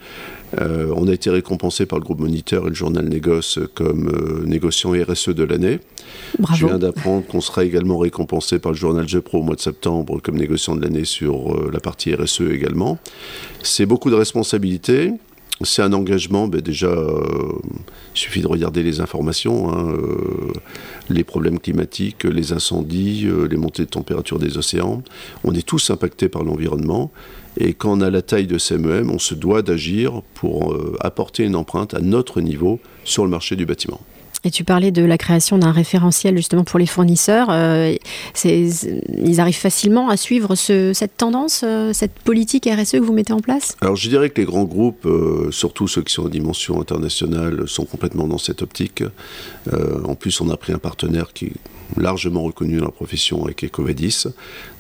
on 0.59 1.09
a 1.09 1.13
été 1.13 1.31
récompensé 1.31 1.87
par 1.87 1.99
le 1.99 2.05
groupe 2.05 2.21
Moniteur 2.21 2.67
et 2.67 2.71
le 2.71 2.75
journal 2.75 3.09
Négoce 3.09 3.59
comme 3.75 4.13
négociant 4.45 4.91
RSE 4.91 5.31
de 5.31 5.45
l'année. 5.45 5.79
Je 6.55 6.67
viens 6.67 6.79
d'apprendre 6.79 7.25
qu'on 7.27 7.41
sera 7.41 7.65
également 7.65 7.99
récompensé 7.99 8.59
par 8.59 8.73
le 8.73 8.77
journal 8.77 9.07
Pro 9.23 9.39
au 9.39 9.43
mois 9.43 9.55
de 9.55 9.61
septembre 9.61 10.21
comme 10.21 10.37
négociant 10.37 10.75
de 10.75 10.83
l'année 10.83 11.05
sur 11.05 11.71
la 11.71 11.81
partie 11.81 12.15
RSE 12.15 12.43
également. 12.51 12.99
C'est 13.63 13.87
beaucoup 13.87 14.11
de 14.11 14.17
responsabilités. 14.17 15.13
C'est 15.63 15.83
un 15.83 15.93
engagement, 15.93 16.49
ben 16.49 16.63
déjà, 16.63 16.87
euh, 16.87 17.53
il 18.15 18.19
suffit 18.19 18.41
de 18.41 18.47
regarder 18.47 18.83
les 18.83 19.03
informations, 19.03 19.71
hein, 19.71 19.93
euh, 19.93 20.53
les 21.11 21.23
problèmes 21.23 21.59
climatiques, 21.59 22.25
les 22.25 22.55
incendies, 22.55 23.27
euh, 23.27 23.47
les 23.47 23.59
montées 23.59 23.85
de 23.85 23.91
température 23.91 24.39
des 24.39 24.57
océans. 24.57 25.03
On 25.45 25.53
est 25.55 25.67
tous 25.67 25.91
impactés 25.91 26.31
par 26.31 26.45
l'environnement. 26.45 27.11
Et 27.59 27.75
quand 27.75 27.93
on 27.93 28.01
a 28.01 28.09
la 28.09 28.23
taille 28.23 28.47
de 28.47 28.57
CMEM, 28.57 29.11
on 29.11 29.19
se 29.19 29.35
doit 29.35 29.61
d'agir 29.61 30.23
pour 30.35 30.77
apporter 31.01 31.43
une 31.43 31.57
empreinte 31.57 31.95
à 31.95 32.01
notre 32.01 32.41
niveau 32.41 32.79
sur 33.05 33.25
le 33.25 33.31
marché 33.31 33.57
du 33.57 33.67
bâtiment. 33.67 34.01
Et 34.45 34.51
tu 34.51 34.65
parlais 34.65 34.91
de 34.91 35.05
la 35.05 35.19
création 35.19 35.59
d'un 35.59 35.73
référentiel 35.73 36.37
justement 36.37 36.65
pour 36.65 36.79
les 36.79 36.87
fournisseurs. 36.87 37.49
Euh, 37.51 37.95
ils 38.45 39.41
arrivent 39.41 39.55
facilement 39.55 40.09
à 40.09 40.17
suivre 40.17 40.55
cette 40.55 41.17
tendance, 41.17 41.63
euh, 41.65 41.93
cette 41.93 42.15
politique 42.15 42.67
RSE 42.67 42.93
que 42.93 42.97
vous 42.99 43.13
mettez 43.13 43.35
en 43.35 43.41
place? 43.41 43.77
Alors 43.81 43.97
je 43.97 44.09
dirais 44.09 44.31
que 44.31 44.41
les 44.41 44.47
grands 44.47 44.65
groupes, 44.65 45.05
euh, 45.05 45.51
surtout 45.51 45.89
ceux 45.89 46.03
qui 46.03 46.13
sont 46.13 46.25
en 46.25 46.29
dimension 46.29 46.81
internationale, 46.81 47.69
sont 47.69 47.85
complètement 47.85 48.27
dans 48.27 48.39
cette 48.39 48.63
optique. 48.63 49.03
en 50.05 50.15
plus, 50.15 50.41
on 50.41 50.51
a 50.51 50.57
pris 50.57 50.73
un 50.73 50.79
partenaire 50.79 51.33
qui 51.33 51.47
est 51.47 51.53
largement 51.97 52.43
reconnu 52.43 52.79
dans 52.79 52.87
la 52.87 52.91
profession 52.91 53.45
avec 53.45 53.65
Ecovadis. 53.65 54.27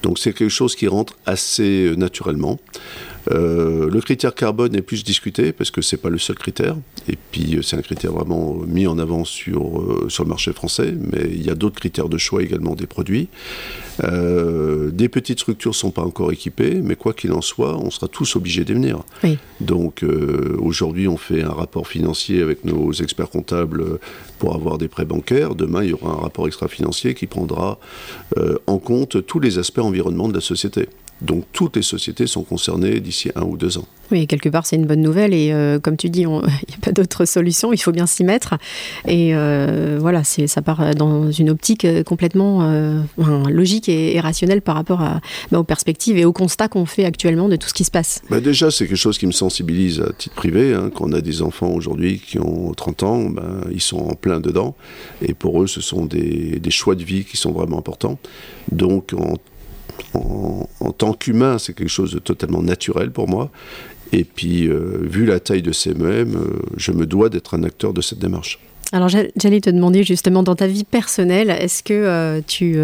Donc 0.02 0.18
c'est 0.18 0.32
quelque 0.32 0.48
chose 0.50 0.74
qui 0.74 0.86
rentre 0.88 1.14
assez 1.26 1.92
naturellement. 1.96 2.58
Euh, 3.30 3.88
le 3.88 4.00
critère 4.00 4.34
carbone 4.34 4.74
est 4.74 4.82
plus 4.82 5.04
discuté 5.04 5.52
parce 5.52 5.70
que 5.70 5.82
c'est 5.82 5.96
pas 5.96 6.10
le 6.10 6.18
seul 6.18 6.36
critère. 6.36 6.76
Et 7.08 7.16
puis 7.30 7.56
euh, 7.56 7.62
c'est 7.62 7.76
un 7.76 7.82
critère 7.82 8.12
vraiment 8.12 8.54
mis 8.66 8.86
en 8.86 8.98
avant 8.98 9.24
sur, 9.24 9.80
euh, 9.80 10.06
sur 10.08 10.24
le 10.24 10.28
marché 10.28 10.52
français, 10.52 10.94
mais 10.98 11.28
il 11.30 11.44
y 11.44 11.50
a 11.50 11.54
d'autres 11.54 11.76
critères 11.78 12.08
de 12.08 12.18
choix 12.18 12.42
également 12.42 12.74
des 12.74 12.86
produits. 12.86 13.28
des 14.02 15.08
petites 15.08 15.40
structures 15.40 15.74
sont 15.74 15.90
pas 15.90 16.02
encore 16.02 16.32
équipées, 16.32 16.80
mais 16.82 16.96
quoi 16.96 17.12
qu'il 17.12 17.32
en 17.32 17.42
soit, 17.42 17.76
on 17.76 17.90
sera 17.90 18.08
tous 18.08 18.36
obligés 18.36 18.64
d'y 18.64 18.72
venir. 18.72 19.00
Donc 19.60 20.04
aujourd'hui, 20.58 21.06
on 21.06 21.18
fait 21.18 21.42
un 21.42 21.52
rapport 21.52 21.86
financier 21.86 22.42
avec 22.42 22.64
nos 22.64 22.92
experts 22.92 23.28
comptables 23.28 23.98
pour 24.38 24.54
avoir 24.54 24.78
des 24.78 24.88
prêts 24.88 25.04
bancaires. 25.04 25.54
Demain, 25.54 25.84
il 25.84 25.90
y 25.90 25.92
aura 25.92 26.12
un 26.12 26.22
rapport 26.22 26.46
extra-financier 26.46 27.14
qui 27.14 27.26
prendra 27.26 27.78
en 28.66 28.78
compte 28.78 29.26
tous 29.26 29.40
les 29.40 29.58
aspects 29.58 29.80
environnement 29.80 30.28
de 30.28 30.34
la 30.34 30.40
société. 30.40 30.88
Donc 31.22 31.44
toutes 31.52 31.76
les 31.76 31.82
sociétés 31.82 32.26
sont 32.26 32.42
concernées 32.42 33.00
d'ici 33.00 33.30
un 33.34 33.42
ou 33.42 33.56
deux 33.56 33.78
ans. 33.78 33.86
Oui, 34.10 34.26
quelque 34.26 34.48
part 34.48 34.66
c'est 34.66 34.76
une 34.76 34.86
bonne 34.86 35.02
nouvelle 35.02 35.32
et 35.34 35.52
euh, 35.52 35.78
comme 35.78 35.96
tu 35.96 36.10
dis, 36.10 36.22
il 36.22 36.28
n'y 36.28 36.74
a 36.74 36.80
pas 36.82 36.92
d'autre 36.92 37.24
solution, 37.24 37.72
il 37.72 37.78
faut 37.78 37.92
bien 37.92 38.06
s'y 38.06 38.24
mettre. 38.24 38.54
Et 39.06 39.34
euh, 39.34 39.98
voilà, 40.00 40.24
ça 40.24 40.62
part 40.62 40.94
dans 40.94 41.30
une 41.30 41.50
optique 41.50 41.84
euh, 41.84 42.02
complètement 42.02 42.40
logique 43.48 43.88
et, 43.88 44.18
rationnelle 44.20 44.62
par 44.62 44.74
rapport 44.74 45.00
à, 45.00 45.20
bah, 45.50 45.58
aux 45.58 45.64
perspectives 45.64 46.16
et 46.16 46.24
aux 46.24 46.32
constats 46.32 46.68
qu'on 46.68 46.86
fait 46.86 47.04
actuellement 47.04 47.48
de 47.48 47.56
tout 47.56 47.68
ce 47.68 47.74
qui 47.74 47.84
se 47.84 47.90
passe. 47.90 48.22
Bah, 48.30 48.40
déjà, 48.40 48.70
c'est 48.70 48.86
quelque 48.86 48.96
chose 48.96 49.18
qui 49.18 49.26
me 49.26 49.32
sensibilise 49.32 50.00
à 50.00 50.12
titre 50.12 50.34
privé. 50.34 50.74
Hein, 50.74 50.90
quand 50.94 51.08
on 51.08 51.12
a 51.12 51.20
des 51.20 51.42
enfants 51.42 51.70
aujourd'hui 51.70 52.20
qui 52.20 52.38
ont 52.38 52.72
30 52.72 53.02
ans, 53.02 53.30
ben, 53.30 53.62
ils 53.72 53.80
sont 53.80 53.98
en 53.98 54.14
plein 54.14 54.40
dedans. 54.40 54.74
Et 55.22 55.34
pour 55.34 55.62
eux, 55.62 55.66
ce 55.66 55.80
sont 55.80 56.06
des, 56.06 56.58
des 56.58 56.70
choix 56.70 56.94
de 56.94 57.04
vie 57.04 57.24
qui 57.24 57.36
sont 57.36 57.52
vraiment 57.52 57.78
importants. 57.78 58.18
Donc 58.72 59.12
en 59.16 59.36
en, 60.14 60.92
tant 60.92 61.12
qu'humain, 61.12 61.58
c'est 61.58 61.74
quelque 61.74 61.88
chose 61.88 62.12
de 62.12 62.18
totalement 62.18 62.62
naturel 62.62 63.10
pour 63.10 63.28
moi. 63.28 63.50
Et 64.12 64.24
puis, 64.24 64.66
euh, 64.66 64.98
vu 65.02 65.24
la 65.24 65.40
taille 65.40 65.62
de 65.62 65.72
CMM, 65.72 66.34
euh, 66.34 66.62
je 66.76 66.92
me 66.92 67.06
dois 67.06 67.28
d'être 67.28 67.56
un 67.56 67.62
acteur 67.62 67.92
de 67.92 68.00
cette 68.00 68.18
démarche. 68.18 68.58
Alors 68.92 69.08
j'allais 69.08 69.60
te 69.60 69.70
demander 69.70 70.02
justement 70.02 70.42
dans 70.42 70.56
ta 70.56 70.66
vie 70.66 70.82
personnelle, 70.82 71.48
est-ce 71.48 71.84
que 71.84 71.94
euh, 71.94 72.40
tu, 72.44 72.76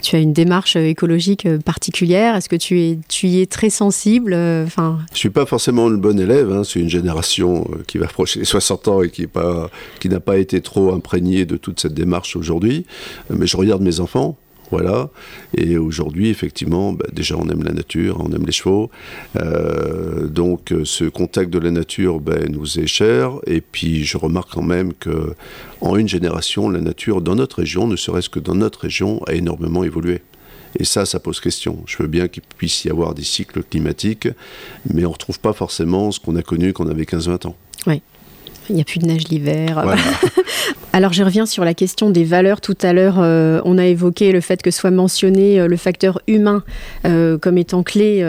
tu 0.00 0.14
as 0.14 0.20
une 0.20 0.32
démarche 0.32 0.76
écologique 0.76 1.48
particulière? 1.64 2.36
Est-ce 2.36 2.48
que 2.48 2.54
tu, 2.54 2.80
es, 2.80 2.98
tu 3.08 3.26
y 3.26 3.40
es 3.40 3.46
très 3.46 3.68
sensible 3.68 4.34
enfin... 4.64 5.00
Je 5.08 5.14
ne 5.14 5.18
suis 5.18 5.30
pas 5.30 5.44
forcément 5.44 5.88
le 5.88 5.96
bon 5.96 6.20
élève, 6.20 6.52
hein. 6.52 6.62
c'est 6.62 6.78
une 6.78 6.88
génération 6.88 7.68
qui 7.88 7.98
va 7.98 8.04
approcher 8.04 8.38
les 8.38 8.44
60 8.44 8.86
ans 8.86 9.02
et 9.02 9.10
qui 9.10 9.28
n'a 10.08 10.20
pas 10.20 10.38
été 10.38 10.60
trop 10.60 10.94
imprégnée 10.94 11.44
de 11.44 11.56
toute 11.56 11.80
cette 11.80 11.94
démarche 11.94 12.36
aujourd'hui. 12.36 12.86
Mais 13.28 13.48
je 13.48 13.56
regarde 13.56 13.82
mes 13.82 13.98
enfants, 13.98 14.36
voilà. 14.70 15.10
Et 15.56 15.76
aujourd'hui, 15.78 16.28
effectivement, 16.28 16.92
bah, 16.92 17.06
déjà, 17.12 17.36
on 17.36 17.48
aime 17.48 17.62
la 17.62 17.72
nature, 17.72 18.20
on 18.20 18.32
aime 18.32 18.46
les 18.46 18.52
chevaux. 18.52 18.90
Euh, 19.36 20.26
donc, 20.26 20.72
euh, 20.72 20.84
ce 20.84 21.04
contact 21.04 21.50
de 21.50 21.58
la 21.58 21.70
nature 21.70 22.20
bah, 22.20 22.36
nous 22.48 22.78
est 22.78 22.86
cher. 22.86 23.32
Et 23.46 23.60
puis, 23.60 24.04
je 24.04 24.18
remarque 24.18 24.50
quand 24.52 24.62
même 24.62 24.92
que, 24.94 25.34
en 25.80 25.96
une 25.96 26.08
génération, 26.08 26.68
la 26.68 26.80
nature 26.80 27.20
dans 27.20 27.36
notre 27.36 27.58
région, 27.58 27.86
ne 27.86 27.96
serait-ce 27.96 28.28
que 28.28 28.40
dans 28.40 28.54
notre 28.54 28.80
région, 28.80 29.22
a 29.26 29.34
énormément 29.34 29.84
évolué. 29.84 30.22
Et 30.78 30.84
ça, 30.84 31.06
ça 31.06 31.20
pose 31.20 31.40
question. 31.40 31.82
Je 31.86 31.96
veux 31.98 32.08
bien 32.08 32.28
qu'il 32.28 32.42
puisse 32.56 32.84
y 32.84 32.90
avoir 32.90 33.14
des 33.14 33.24
cycles 33.24 33.62
climatiques, 33.62 34.28
mais 34.92 35.04
on 35.04 35.08
ne 35.08 35.12
retrouve 35.12 35.40
pas 35.40 35.52
forcément 35.52 36.10
ce 36.10 36.20
qu'on 36.20 36.36
a 36.36 36.42
connu 36.42 36.72
quand 36.72 36.86
on 36.86 36.90
avait 36.90 37.04
15-20 37.04 37.46
ans. 37.46 37.56
Oui. 37.86 38.02
Il 38.68 38.74
n'y 38.74 38.80
a 38.80 38.84
plus 38.84 38.98
de 38.98 39.06
neige 39.06 39.28
l'hiver. 39.28 39.84
Alors 40.96 41.12
je 41.12 41.22
reviens 41.22 41.44
sur 41.44 41.62
la 41.62 41.74
question 41.74 42.08
des 42.08 42.24
valeurs. 42.24 42.62
Tout 42.62 42.76
à 42.80 42.94
l'heure, 42.94 43.16
euh, 43.18 43.60
on 43.66 43.76
a 43.76 43.84
évoqué 43.84 44.32
le 44.32 44.40
fait 44.40 44.62
que 44.62 44.70
soit 44.70 44.90
mentionné 44.90 45.60
euh, 45.60 45.68
le 45.68 45.76
facteur 45.76 46.20
humain 46.26 46.62
euh, 47.04 47.36
comme 47.36 47.58
étant 47.58 47.82
clé 47.82 48.24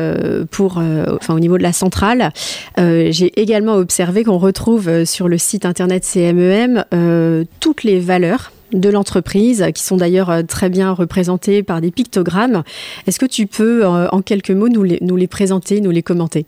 pour, 0.52 0.82
enfin, 1.16 1.34
au 1.34 1.40
niveau 1.40 1.58
de 1.58 1.64
la 1.64 1.72
centrale. 1.72 2.32
J'ai 2.78 3.40
également 3.40 3.76
observé 3.76 4.24
qu'on 4.26 4.38
retrouve 4.38 5.06
sur 5.06 5.30
le 5.30 5.38
site 5.38 5.66
internet 5.66 6.04
CMEM 6.04 6.84
e 6.94 7.46
toutes 7.60 7.84
les 7.84 8.00
valeurs 8.00 8.52
de 8.74 8.90
l'entreprise, 8.90 9.66
qui 9.74 9.84
sont 9.84 9.96
d'ailleurs 9.96 10.46
très 10.46 10.70
bien 10.70 10.92
représentées 10.92 11.64
par 11.64 11.80
des 11.80 11.92
pictogrammes. 11.92 12.64
Est-ce 13.08 13.20
que 13.20 13.26
tu 13.26 13.48
peux, 13.48 13.86
en 13.86 14.22
quelques 14.22 14.52
mots, 14.52 14.68
nous 14.68 15.16
les 15.16 15.28
présenter, 15.28 15.80
nous 15.80 15.92
les 15.92 16.04
commenter? 16.04 16.46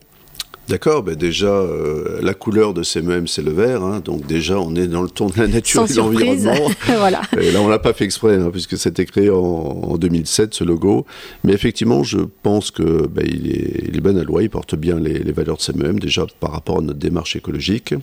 D'accord, 0.70 1.02
ben 1.02 1.16
déjà, 1.16 1.48
euh, 1.48 2.20
la 2.22 2.36
couleur 2.36 2.76
de 2.76 2.84
ces 2.84 3.02
mêmes, 3.02 3.28
c'est 3.28 3.42
le 3.42 3.52
vert, 3.52 3.82
hein, 3.82 4.02
donc 4.06 4.28
déjà, 4.28 4.60
on 4.60 4.76
est 4.76 4.86
dans 4.86 5.02
le 5.02 5.10
ton 5.10 5.26
de 5.26 5.40
la 5.40 5.48
nature 5.48 5.86
et 5.90 5.92
de 5.92 5.98
l'environnement. 5.98 6.70
voilà. 6.86 7.22
Et 7.42 7.50
là, 7.50 7.60
on 7.62 7.68
l'a 7.68 7.80
pas 7.80 7.92
fait 7.92 8.06
exprès, 8.06 8.36
hein, 8.36 8.50
puisque 8.52 8.78
c'était 8.78 9.06
créé 9.06 9.32
en, 9.32 9.98
2007, 9.98 10.54
ce 10.54 10.64
logo. 10.64 11.08
Mais 11.44 11.54
effectivement, 11.54 12.04
je 12.04 12.20
pense 12.44 12.70
que 12.70 13.08
ben, 13.08 13.26
il, 13.28 13.50
est, 13.52 13.84
il, 13.88 13.98
est, 13.98 14.00
bon 14.00 14.16
à 14.16 14.24
loi, 14.24 14.44
il 14.44 14.52
porte 14.52 14.76
bien 14.76 15.00
les, 15.00 15.32
valeurs 15.32 15.58
de 15.58 15.62
CMM, 15.64 15.98
déjà 15.98 16.28
par 16.40 16.52
rapport 16.52 16.78
à 16.78 16.82
notre 16.82 17.00
démarche 17.00 17.36
écologique. 17.36 17.96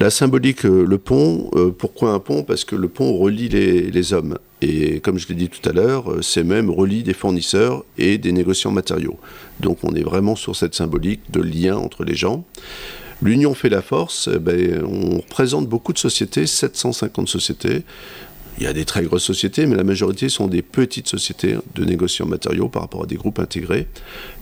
La 0.00 0.10
symbolique, 0.10 0.66
euh, 0.66 0.84
le 0.84 0.98
pont, 0.98 1.50
euh, 1.54 1.70
pourquoi 1.70 2.10
un 2.10 2.18
pont? 2.18 2.42
Parce 2.42 2.64
que 2.64 2.74
le 2.74 2.88
pont 2.88 3.16
relie 3.16 3.48
les, 3.48 3.92
les 3.92 4.12
hommes. 4.12 4.38
Et 4.62 5.00
comme 5.00 5.18
je 5.18 5.26
l'ai 5.28 5.34
dit 5.34 5.48
tout 5.48 5.68
à 5.68 5.72
l'heure, 5.72 6.22
CMM 6.22 6.70
relie 6.70 7.02
des 7.02 7.14
fournisseurs 7.14 7.84
et 7.98 8.16
des 8.16 8.30
négociants 8.30 8.70
matériaux. 8.70 9.18
Donc 9.58 9.78
on 9.82 9.92
est 9.94 10.04
vraiment 10.04 10.36
sur 10.36 10.54
cette 10.54 10.76
symbolique 10.76 11.20
de 11.30 11.40
lien 11.40 11.76
entre 11.76 12.04
les 12.04 12.14
gens. 12.14 12.44
L'union 13.22 13.54
fait 13.54 13.68
la 13.68 13.82
force, 13.82 14.28
eh 14.32 14.38
ben, 14.38 14.84
on 14.84 15.18
représente 15.18 15.68
beaucoup 15.68 15.92
de 15.92 15.98
sociétés, 15.98 16.46
750 16.46 17.28
sociétés. 17.28 17.82
Il 18.58 18.64
y 18.64 18.66
a 18.66 18.72
des 18.72 18.84
très 18.84 19.02
grosses 19.02 19.24
sociétés, 19.24 19.66
mais 19.66 19.76
la 19.76 19.84
majorité 19.84 20.28
sont 20.28 20.46
des 20.46 20.62
petites 20.62 21.08
sociétés 21.08 21.56
de 21.74 21.84
négociants 21.84 22.26
matériaux 22.26 22.68
par 22.68 22.82
rapport 22.82 23.02
à 23.04 23.06
des 23.06 23.16
groupes 23.16 23.38
intégrés. 23.38 23.88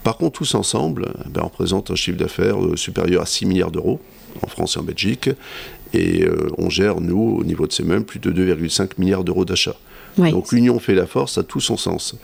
Par 0.02 0.16
contre, 0.16 0.38
tous 0.38 0.54
ensemble, 0.54 1.12
eh 1.24 1.28
ben, 1.28 1.42
on 1.44 1.46
représente 1.46 1.90
un 1.90 1.94
chiffre 1.94 2.18
d'affaires 2.18 2.62
euh, 2.62 2.76
supérieur 2.76 3.22
à 3.22 3.26
6 3.26 3.46
milliards 3.46 3.70
d'euros 3.70 4.00
en 4.42 4.48
France 4.48 4.76
et 4.76 4.80
en 4.80 4.82
Belgique. 4.82 5.30
Et 5.92 6.24
euh, 6.24 6.48
on 6.58 6.70
gère, 6.70 7.00
nous, 7.00 7.36
au 7.38 7.44
niveau 7.44 7.66
de 7.66 7.72
ces 7.72 7.84
mêmes, 7.84 8.04
plus 8.04 8.18
de 8.18 8.32
2,5 8.32 8.92
milliards 8.98 9.24
d'euros 9.24 9.44
Donc 10.18 10.52
l'union 10.52 10.78
fait 10.78 10.94
la 10.94 11.06
force, 11.06 11.34
ça 11.34 11.40
a 11.40 11.44
tout 11.44 11.60
son 11.60 11.76
sens. 11.76 12.14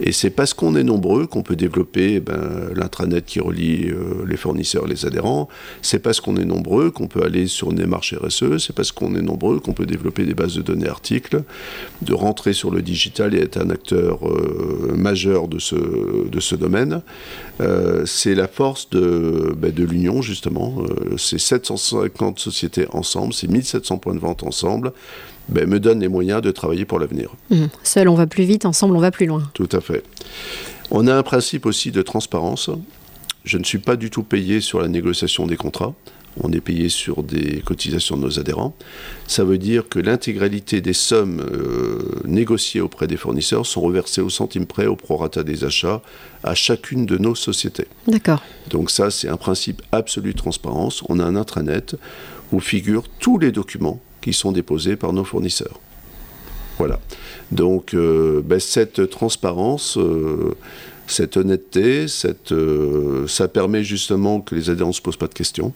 Et 0.00 0.12
c'est 0.12 0.30
parce 0.30 0.52
qu'on 0.52 0.76
est 0.76 0.82
nombreux 0.82 1.26
qu'on 1.26 1.42
peut 1.42 1.56
développer 1.56 2.20
ben, 2.20 2.70
l'intranet 2.74 3.24
qui 3.24 3.40
relie 3.40 3.88
euh, 3.88 4.26
les 4.26 4.36
fournisseurs 4.36 4.86
et 4.86 4.90
les 4.90 5.06
adhérents. 5.06 5.48
C'est 5.80 6.00
parce 6.00 6.20
qu'on 6.20 6.36
est 6.36 6.44
nombreux 6.44 6.90
qu'on 6.90 7.06
peut 7.06 7.22
aller 7.22 7.46
sur 7.46 7.70
une 7.70 7.76
démarche 7.76 8.14
RSE. 8.14 8.58
C'est 8.58 8.74
parce 8.74 8.92
qu'on 8.92 9.14
est 9.14 9.22
nombreux 9.22 9.58
qu'on 9.58 9.72
peut 9.72 9.86
développer 9.86 10.24
des 10.24 10.34
bases 10.34 10.54
de 10.54 10.62
données 10.62 10.88
articles, 10.88 11.42
de 12.02 12.12
rentrer 12.12 12.52
sur 12.52 12.70
le 12.70 12.82
digital 12.82 13.34
et 13.34 13.38
être 13.38 13.58
un 13.58 13.70
acteur 13.70 14.28
euh, 14.28 14.92
majeur 14.96 15.48
de 15.48 15.58
ce, 15.58 16.28
de 16.28 16.40
ce 16.40 16.56
domaine. 16.56 17.00
Euh, 17.60 18.04
c'est 18.04 18.34
la 18.34 18.48
force 18.48 18.90
de, 18.90 19.54
ben, 19.56 19.72
de 19.72 19.84
l'union, 19.84 20.20
justement. 20.20 20.76
c'est 21.16 21.38
750 21.38 22.38
sociétés 22.38 22.86
ensemble, 22.92 23.32
c'est 23.32 23.48
1700 23.48 23.98
points 23.98 24.14
de 24.14 24.20
vente 24.20 24.42
ensemble. 24.42 24.92
Ben, 25.48 25.68
me 25.68 25.78
donne 25.78 26.00
les 26.00 26.08
moyens 26.08 26.42
de 26.42 26.50
travailler 26.50 26.84
pour 26.84 26.98
l'avenir. 26.98 27.30
Mmh. 27.50 27.66
Seul, 27.82 28.08
on 28.08 28.14
va 28.14 28.26
plus 28.26 28.44
vite, 28.44 28.64
ensemble, 28.64 28.96
on 28.96 29.00
va 29.00 29.10
plus 29.10 29.26
loin. 29.26 29.42
Tout 29.54 29.68
à 29.72 29.80
fait. 29.80 30.02
On 30.90 31.06
a 31.06 31.14
un 31.14 31.22
principe 31.22 31.66
aussi 31.66 31.90
de 31.90 32.02
transparence. 32.02 32.70
Je 33.44 33.58
ne 33.58 33.64
suis 33.64 33.78
pas 33.78 33.96
du 33.96 34.10
tout 34.10 34.22
payé 34.22 34.60
sur 34.60 34.80
la 34.80 34.88
négociation 34.88 35.46
des 35.46 35.56
contrats. 35.56 35.94
On 36.42 36.52
est 36.52 36.60
payé 36.60 36.88
sur 36.88 37.22
des 37.22 37.62
cotisations 37.64 38.16
de 38.16 38.22
nos 38.22 38.38
adhérents. 38.38 38.74
Ça 39.26 39.42
veut 39.42 39.56
dire 39.56 39.88
que 39.88 39.98
l'intégralité 39.98 40.80
des 40.80 40.92
sommes 40.92 41.40
euh, 41.40 42.20
négociées 42.26 42.82
auprès 42.82 43.06
des 43.06 43.16
fournisseurs 43.16 43.64
sont 43.64 43.80
reversées 43.80 44.20
au 44.20 44.28
centime 44.28 44.66
près 44.66 44.86
au 44.86 44.96
prorata 44.96 45.42
des 45.42 45.64
achats 45.64 46.02
à 46.44 46.54
chacune 46.54 47.06
de 47.06 47.16
nos 47.16 47.34
sociétés. 47.34 47.86
D'accord. 48.06 48.42
Donc 48.68 48.90
ça, 48.90 49.10
c'est 49.10 49.28
un 49.28 49.38
principe 49.38 49.80
absolu 49.92 50.32
de 50.34 50.38
transparence. 50.38 51.02
On 51.08 51.20
a 51.20 51.24
un 51.24 51.36
intranet 51.36 51.96
où 52.52 52.60
figurent 52.60 53.08
tous 53.18 53.38
les 53.38 53.50
documents 53.50 54.00
qui 54.26 54.32
sont 54.32 54.50
déposés 54.50 54.96
par 54.96 55.12
nos 55.12 55.22
fournisseurs. 55.22 55.78
Voilà. 56.78 56.98
Donc 57.52 57.94
euh, 57.94 58.42
ben, 58.44 58.58
cette 58.58 59.08
transparence, 59.08 59.96
euh, 59.98 60.56
cette 61.06 61.36
honnêteté, 61.36 62.08
cette, 62.08 62.50
euh, 62.50 63.28
ça 63.28 63.46
permet 63.46 63.84
justement 63.84 64.40
que 64.40 64.56
les 64.56 64.68
adhérents 64.68 64.88
ne 64.88 64.94
se 64.94 65.00
posent 65.00 65.16
pas 65.16 65.28
de 65.28 65.34
questions, 65.34 65.72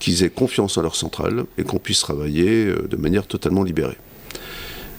qu'ils 0.00 0.24
aient 0.24 0.28
confiance 0.28 0.76
en 0.76 0.82
leur 0.82 0.96
centrale 0.96 1.44
et 1.56 1.62
qu'on 1.62 1.78
puisse 1.78 2.00
travailler 2.00 2.66
de 2.66 2.96
manière 2.96 3.28
totalement 3.28 3.62
libérée. 3.62 3.98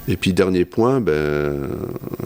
Et 0.07 0.15
puis 0.15 0.31
dernier 0.31 0.63
point, 0.63 1.01
ben, 1.01 1.67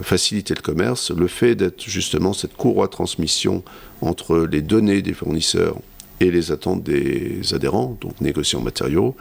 faciliter 0.02 0.54
le 0.54 0.62
commerce, 0.62 1.10
le 1.10 1.26
fait 1.26 1.56
d'être 1.56 1.82
justement 1.82 2.32
cette 2.32 2.54
courroie 2.54 2.86
de 2.86 2.92
transmission 2.92 3.64
entre 4.02 4.46
les 4.48 4.62
données 4.62 5.02
des 5.02 5.14
fournisseurs 5.14 5.78
et 6.20 6.30
les 6.30 6.52
attentes 6.52 6.82
des 6.82 7.40
adhérents, 7.52 7.96
donc 8.00 8.20
négociants 8.20 8.60
matériaux. 8.60 9.16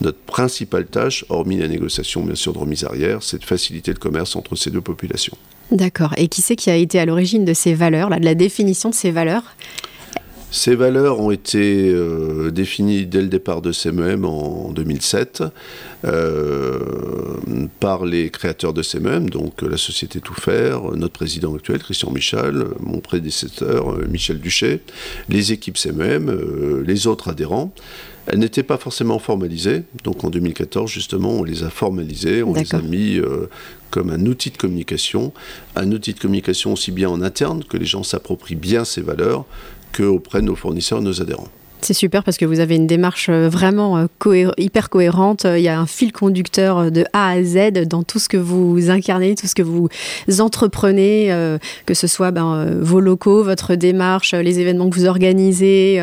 Notre 0.00 0.18
principale 0.18 0.86
tâche, 0.86 1.24
hormis 1.28 1.58
la 1.58 1.68
négociation 1.68 2.22
bien 2.22 2.34
sûr 2.34 2.52
de 2.52 2.58
remise 2.58 2.84
arrière, 2.84 3.22
c'est 3.22 3.38
de 3.38 3.44
faciliter 3.44 3.92
le 3.92 3.98
commerce 3.98 4.36
entre 4.36 4.56
ces 4.56 4.70
deux 4.70 4.80
populations. 4.80 5.36
D'accord. 5.70 6.14
Et 6.16 6.28
qui 6.28 6.42
c'est 6.42 6.56
qui 6.56 6.70
a 6.70 6.76
été 6.76 6.98
à 6.98 7.04
l'origine 7.04 7.44
de 7.44 7.54
ces 7.54 7.74
valeurs, 7.74 8.10
là, 8.10 8.18
de 8.18 8.24
la 8.24 8.34
définition 8.34 8.88
de 8.90 8.94
ces 8.94 9.10
valeurs? 9.10 9.54
Ces 10.50 10.74
valeurs 10.74 11.20
ont 11.20 11.30
été 11.30 11.90
euh, 11.90 12.50
définies 12.50 13.06
dès 13.06 13.22
le 13.22 13.28
départ 13.28 13.62
de 13.62 13.70
CMM 13.70 14.24
en 14.24 14.72
2007 14.72 15.44
euh, 16.04 16.78
par 17.78 18.04
les 18.04 18.30
créateurs 18.30 18.72
de 18.72 18.82
CMM, 18.82 19.30
donc 19.30 19.62
la 19.62 19.76
société 19.76 20.20
Tout 20.20 20.34
Faire, 20.34 20.82
notre 20.96 21.12
président 21.12 21.54
actuel 21.54 21.78
Christian 21.80 22.10
Michel, 22.10 22.64
mon 22.80 22.98
prédécesseur 22.98 23.92
euh, 23.92 24.06
Michel 24.10 24.40
Duché, 24.40 24.80
les 25.28 25.52
équipes 25.52 25.78
CMM, 25.78 26.82
les 26.84 27.06
autres 27.06 27.28
adhérents. 27.28 27.72
Elles 28.26 28.38
n'étaient 28.38 28.62
pas 28.62 28.76
forcément 28.76 29.18
formalisées, 29.18 29.82
donc 30.04 30.24
en 30.24 30.30
2014 30.30 30.90
justement 30.90 31.30
on 31.30 31.44
les 31.44 31.64
a 31.64 31.70
formalisées, 31.70 32.42
on 32.42 32.54
les 32.54 32.74
a 32.74 32.80
mis 32.80 33.20
comme 33.90 34.10
un 34.10 34.24
outil 34.26 34.50
de 34.50 34.56
communication, 34.56 35.32
un 35.74 35.90
outil 35.90 36.12
de 36.12 36.20
communication 36.20 36.72
aussi 36.72 36.92
bien 36.92 37.08
en 37.08 37.22
interne 37.22 37.64
que 37.64 37.76
les 37.76 37.86
gens 37.86 38.02
s'approprient 38.02 38.56
bien 38.56 38.84
ces 38.84 39.00
valeurs 39.00 39.46
qu'auprès 39.92 40.40
de 40.40 40.46
nos 40.46 40.56
fournisseurs, 40.56 41.02
nos 41.02 41.20
adhérents. 41.20 41.48
C'est 41.82 41.94
super 41.94 42.24
parce 42.24 42.36
que 42.36 42.44
vous 42.44 42.60
avez 42.60 42.76
une 42.76 42.86
démarche 42.86 43.28
euh, 43.30 43.48
vraiment 43.48 43.96
euh, 43.98 44.50
hyper 44.58 44.90
cohérente. 44.90 45.44
Il 45.44 45.62
y 45.62 45.68
a 45.68 45.80
un 45.80 45.86
fil 45.86 46.12
conducteur 46.12 46.78
euh, 46.78 46.90
de 46.90 47.04
A 47.12 47.30
à 47.30 47.42
Z 47.42 47.86
dans 47.86 48.02
tout 48.02 48.18
ce 48.18 48.28
que 48.28 48.36
vous 48.36 48.90
incarnez, 48.90 49.34
tout 49.34 49.46
ce 49.46 49.54
que 49.54 49.62
vous 49.62 49.88
entreprenez, 50.38 51.28
que 51.86 51.94
ce 51.94 52.06
soit 52.06 52.30
ben, 52.30 52.78
vos 52.80 53.00
locaux, 53.00 53.42
votre 53.42 53.74
démarche, 53.74 54.34
les 54.34 54.60
événements 54.60 54.90
que 54.90 54.96
vous 54.96 55.06
organisez, 55.06 56.00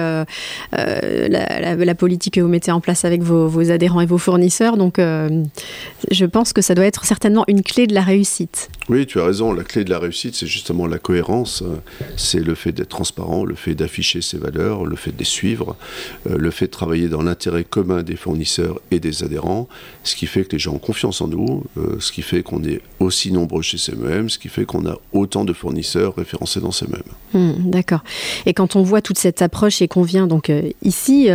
la, 0.74 1.96
politique 1.96 2.36
que 2.36 2.41
vous 2.41 2.48
mettez 2.48 2.72
en 2.72 2.79
place 2.79 3.05
avec 3.05 3.22
vos, 3.22 3.72
adhérents 3.72 4.01
et 4.01 4.05
vos 4.05 4.17
fournisseurs. 4.17 4.77
Donc, 4.77 5.00
je 5.00 6.25
pense 6.25 6.53
que 6.53 6.62
ça 6.62 6.75
doit 6.75 6.86
être 6.86 7.05
certainement 7.05 7.43
une 7.48 7.63
clé 7.63 7.88
de 7.88 7.93
la 7.93 8.01
réussite. 8.01 8.69
Oui, 8.89 9.05
tu 9.05 9.19
as 9.19 9.25
raison. 9.25 9.53
La 9.53 9.63
clé 9.63 9.84
de 9.84 9.89
la 9.89 10.00
réussite, 10.00 10.36
c'est 10.36 10.48
justement 10.48 10.88
la 10.88 11.00
cohérence. 11.00 11.63
C'est 12.15 12.43
le 12.43 12.55
fait 12.55 12.72
d'être 12.72 12.89
transparent, 12.89 13.46
le 13.46 13.55
fait 13.55 13.75
d'afficher 13.75 14.22
ses 14.22 14.38
valeurs, 14.38 14.86
le 14.86 14.96
fait 14.96 15.12
de 15.12 15.19
les 15.19 15.25
suivre 15.25 15.67
euh, 16.30 16.38
le 16.38 16.52
fait 16.52 16.68
de 16.68 16.72
travailler 16.72 17.10
dans 17.10 17.22
l'intérêt 17.22 17.64
commun 17.64 18.04
des 18.04 18.16
fournisseurs 18.16 18.80
et 18.92 19.00
des 19.00 19.24
adhérents, 19.24 19.68
ce 20.04 20.16
qui 20.16 20.28
fait 20.28 20.44
que 20.44 20.53
les 20.53 20.60
gens 20.60 20.74
ont 20.74 20.80
confiance 20.80 21.22
en 21.22 21.27
nous, 21.27 21.64
euh, 21.77 21.98
ce 22.00 22.12
qui 22.12 22.22
fait 22.22 22.44
qu'on 22.44 22.64
est 22.64 22.82
aussi 23.00 23.32
nombreux 23.32 23.62
chez 23.62 23.77
CMM, 23.77 24.30
ce 24.30 24.40
qui 24.40 24.50
fait 24.50 24.66
qu'on 24.66 24.86
a 24.88 24.98
autant 25.14 25.46
de 25.46 25.53
fournisseurs 25.53 26.16
référencés 26.16 26.62
dans 26.62 26.72
CMM. 26.72 27.01
Hmm, 27.34 27.70
d'accord. 27.70 28.03
Et 28.46 28.53
quand 28.53 28.75
on 28.75 28.84
voit 28.84 29.01
toute 29.01 29.18
cette 29.18 29.42
approche 29.42 29.82
et 29.82 29.88
qu'on 29.88 30.03
vient 30.03 30.27
donc 30.27 30.50
euh, 30.50 30.70
ici 30.82 31.30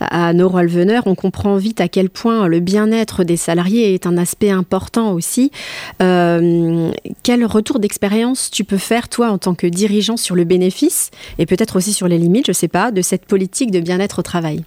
à 0.00 0.32
Neuroalvener, 0.32 1.00
on 1.06 1.14
comprend 1.14 1.56
vite 1.56 1.80
à 1.80 1.88
quel 1.88 2.10
point 2.10 2.46
le 2.46 2.60
bien-être 2.60 3.24
des 3.24 3.36
salariés 3.36 3.94
est 3.94 4.06
un 4.06 4.16
aspect 4.16 4.50
important 4.50 5.12
aussi. 5.12 5.50
quel 5.98 7.44
retour 7.44 7.78
d'expérience 7.78 8.50
tu 8.50 8.64
peux 8.64 8.78
faire, 8.78 9.08
toi, 9.08 9.30
en 9.30 9.38
tant 9.38 9.54
que 9.54 9.66
dirigeant, 9.66 10.16
sur 10.16 10.34
le 10.34 10.44
bénéfice 10.44 11.10
et 11.38 11.46
peut-être 11.46 11.76
aussi 11.76 11.92
sur 11.92 12.08
les 12.08 12.18
limites, 12.18 12.46
je 12.46 12.50
ne 12.50 12.56
sais 12.56 12.68
pas, 12.68 12.90
de 12.90 13.02
cette 13.02 13.26
politique 13.26 13.70
de 13.72 13.80
bien-être 13.80 14.20
au 14.20 14.22
travail. 14.22 14.62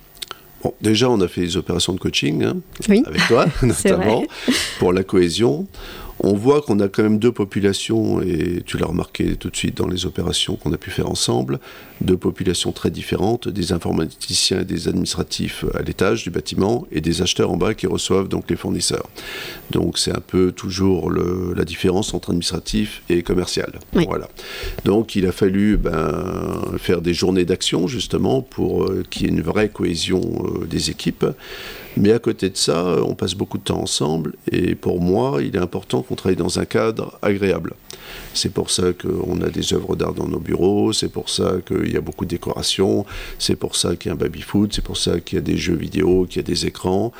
Bon, 0.63 0.73
déjà, 0.81 1.09
on 1.09 1.21
a 1.21 1.27
fait 1.27 1.41
des 1.41 1.57
opérations 1.57 1.93
de 1.93 1.99
coaching 1.99 2.43
hein, 2.43 2.57
avec 3.05 3.27
toi, 3.27 3.45
notamment, 3.61 4.23
pour 4.79 4.91
la 4.91 5.03
cohésion 5.03 5.67
on 6.19 6.34
voit 6.34 6.62
qu'on 6.62 6.80
a 6.80 6.88
quand 6.88 7.04
même 7.04 7.19
deux 7.19 7.32
populations, 7.32 8.21
et 8.21 8.62
tu 8.65 8.78
l'as 8.78 8.88
remarqué 8.88 9.36
tout 9.36 9.49
de 9.49 9.56
suite 9.56 9.78
dans 9.78 9.88
les 9.88 10.06
opérations 10.06 10.56
qu'on 10.56 10.71
a 10.73 10.78
pu 10.78 10.89
faire 10.89 11.10
ensemble, 11.10 11.60
deux 12.01 12.17
populations 12.17 12.71
très 12.71 12.89
différentes, 12.89 13.47
des 13.47 13.73
informaticiens 13.73 14.62
et 14.62 14.65
des 14.65 14.88
administratifs 14.88 15.65
à 15.73 15.82
l'étage 15.82 16.23
du 16.23 16.30
bâtiment 16.30 16.88
et 16.91 17.01
des 17.01 17.21
acheteurs 17.21 17.51
en 17.51 17.58
bas 17.58 17.73
qui 17.73 17.88
reçoivent 17.88 18.28
donc 18.28 18.49
les 18.49 18.56
fournisseurs. 18.56 19.08
Donc 19.71 19.97
c'est 19.97 20.15
un 20.15 20.21
peu 20.25 20.51
toujours 20.51 21.12
la 21.12 21.65
différence 21.65 22.13
entre 22.13 22.30
administratif 22.30 23.04
et 23.10 23.21
commercial. 23.23 23.80
Voilà. 23.93 24.30
Donc 24.84 25.15
il 25.15 25.25
a 25.25 25.32
fallu 25.32 25.78
ben, 25.78 26.62
faire 26.78 27.01
des 27.01 27.13
journées 27.13 27.45
d'action 27.45 27.88
justement 27.88 28.41
pour 28.41 28.86
euh, 28.86 29.04
qu'il 29.10 29.23
y 29.23 29.25
ait 29.25 29.30
une 29.30 29.41
vraie 29.41 29.69
cohésion 29.69 30.21
euh, 30.45 30.65
des 30.65 30.89
équipes. 30.89 31.25
Mais 31.97 32.12
à 32.12 32.19
côté 32.19 32.49
de 32.49 32.58
ça, 32.58 32.97
on 33.05 33.15
passe 33.15 33.36
beaucoup 33.36 33.58
de 33.58 33.63
temps 33.63 33.81
ensemble 33.81 34.34
et 34.51 34.75
pour 34.75 35.01
moi, 35.01 35.39
il 35.41 35.55
est 35.55 35.60
important 35.60 36.01
qu'on 36.01 36.15
travaille 36.15 36.36
dans 36.36 36.60
un 36.60 36.65
cadre 36.65 37.17
agréable. 37.21 37.73
C'est 38.34 38.51
pour 38.51 38.69
ça 38.69 38.91
qu'on 38.93 39.41
a 39.41 39.49
des 39.49 39.73
œuvres 39.73 39.95
d'art 39.95 40.13
dans 40.13 40.27
nos 40.27 40.39
bureaux, 40.39 40.93
c'est 40.93 41.10
pour 41.10 41.29
ça 41.29 41.55
qu'il 41.65 41.91
y 41.91 41.97
a 41.97 42.01
beaucoup 42.01 42.25
de 42.25 42.29
décorations, 42.29 43.05
c'est 43.39 43.55
pour 43.55 43.75
ça 43.75 43.95
qu'il 43.95 44.10
y 44.10 44.12
a 44.12 44.13
un 44.13 44.17
baby-foot, 44.17 44.73
c'est 44.73 44.84
pour 44.84 44.97
ça 44.97 45.19
qu'il 45.19 45.38
y 45.38 45.39
a 45.39 45.41
des 45.41 45.58
jeux 45.58 45.75
vidéo, 45.75 46.25
qu'il 46.29 46.38
y 46.38 46.45
a 46.45 46.47
des 46.47 46.65
écrans. 46.65 47.12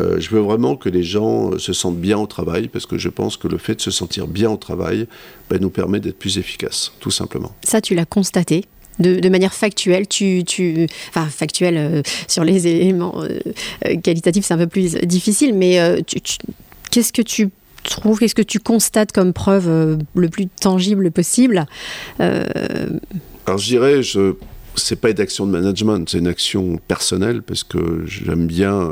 Euh, 0.00 0.18
je 0.18 0.30
veux 0.30 0.40
vraiment 0.40 0.76
que 0.76 0.88
les 0.88 1.02
gens 1.02 1.58
se 1.58 1.72
sentent 1.72 2.00
bien 2.00 2.18
au 2.18 2.26
travail 2.26 2.68
parce 2.68 2.86
que 2.86 2.98
je 2.98 3.08
pense 3.08 3.36
que 3.36 3.48
le 3.48 3.58
fait 3.58 3.76
de 3.76 3.80
se 3.80 3.90
sentir 3.90 4.26
bien 4.26 4.50
au 4.50 4.56
travail 4.56 5.06
ben, 5.50 5.60
nous 5.60 5.70
permet 5.70 6.00
d'être 6.00 6.18
plus 6.18 6.38
efficaces, 6.38 6.92
tout 7.00 7.10
simplement. 7.10 7.54
Ça, 7.64 7.80
tu 7.80 7.94
l'as 7.94 8.06
constaté 8.06 8.64
de, 8.98 9.28
manière 9.28 9.54
factuelle, 9.54 10.06
tu, 10.06 10.44
tu 10.44 10.86
enfin 11.08 11.26
factuelle 11.26 11.76
euh, 11.76 12.02
sur 12.28 12.44
les 12.44 12.66
éléments 12.66 13.22
euh, 13.22 13.38
euh, 13.86 13.96
qualitatifs, 14.00 14.44
c'est 14.44 14.54
un 14.54 14.58
peu 14.58 14.66
plus 14.66 14.94
difficile, 15.02 15.54
mais 15.54 15.78
qu'est-ce 16.90 17.12
que 17.12 17.22
tu 17.22 17.50
trouves, 17.84 18.18
qu'est-ce 18.18 18.34
que 18.34 18.42
tu 18.42 18.60
constates 18.60 19.12
comme 19.12 19.32
preuve 19.32 19.98
le 20.14 20.28
plus 20.28 20.46
tangible 20.46 21.10
possible 21.10 21.66
Alors 22.18 23.58
je 23.58 23.66
dirais, 23.66 24.02
je 24.02 24.34
c'est 24.74 24.96
pas 24.96 25.10
une 25.10 25.20
action 25.20 25.46
de 25.46 25.50
management, 25.50 26.08
c'est 26.08 26.16
une 26.18 26.28
action 26.28 26.78
personnelle 26.88 27.42
parce 27.42 27.62
que 27.62 28.04
j'aime 28.06 28.46
bien 28.46 28.90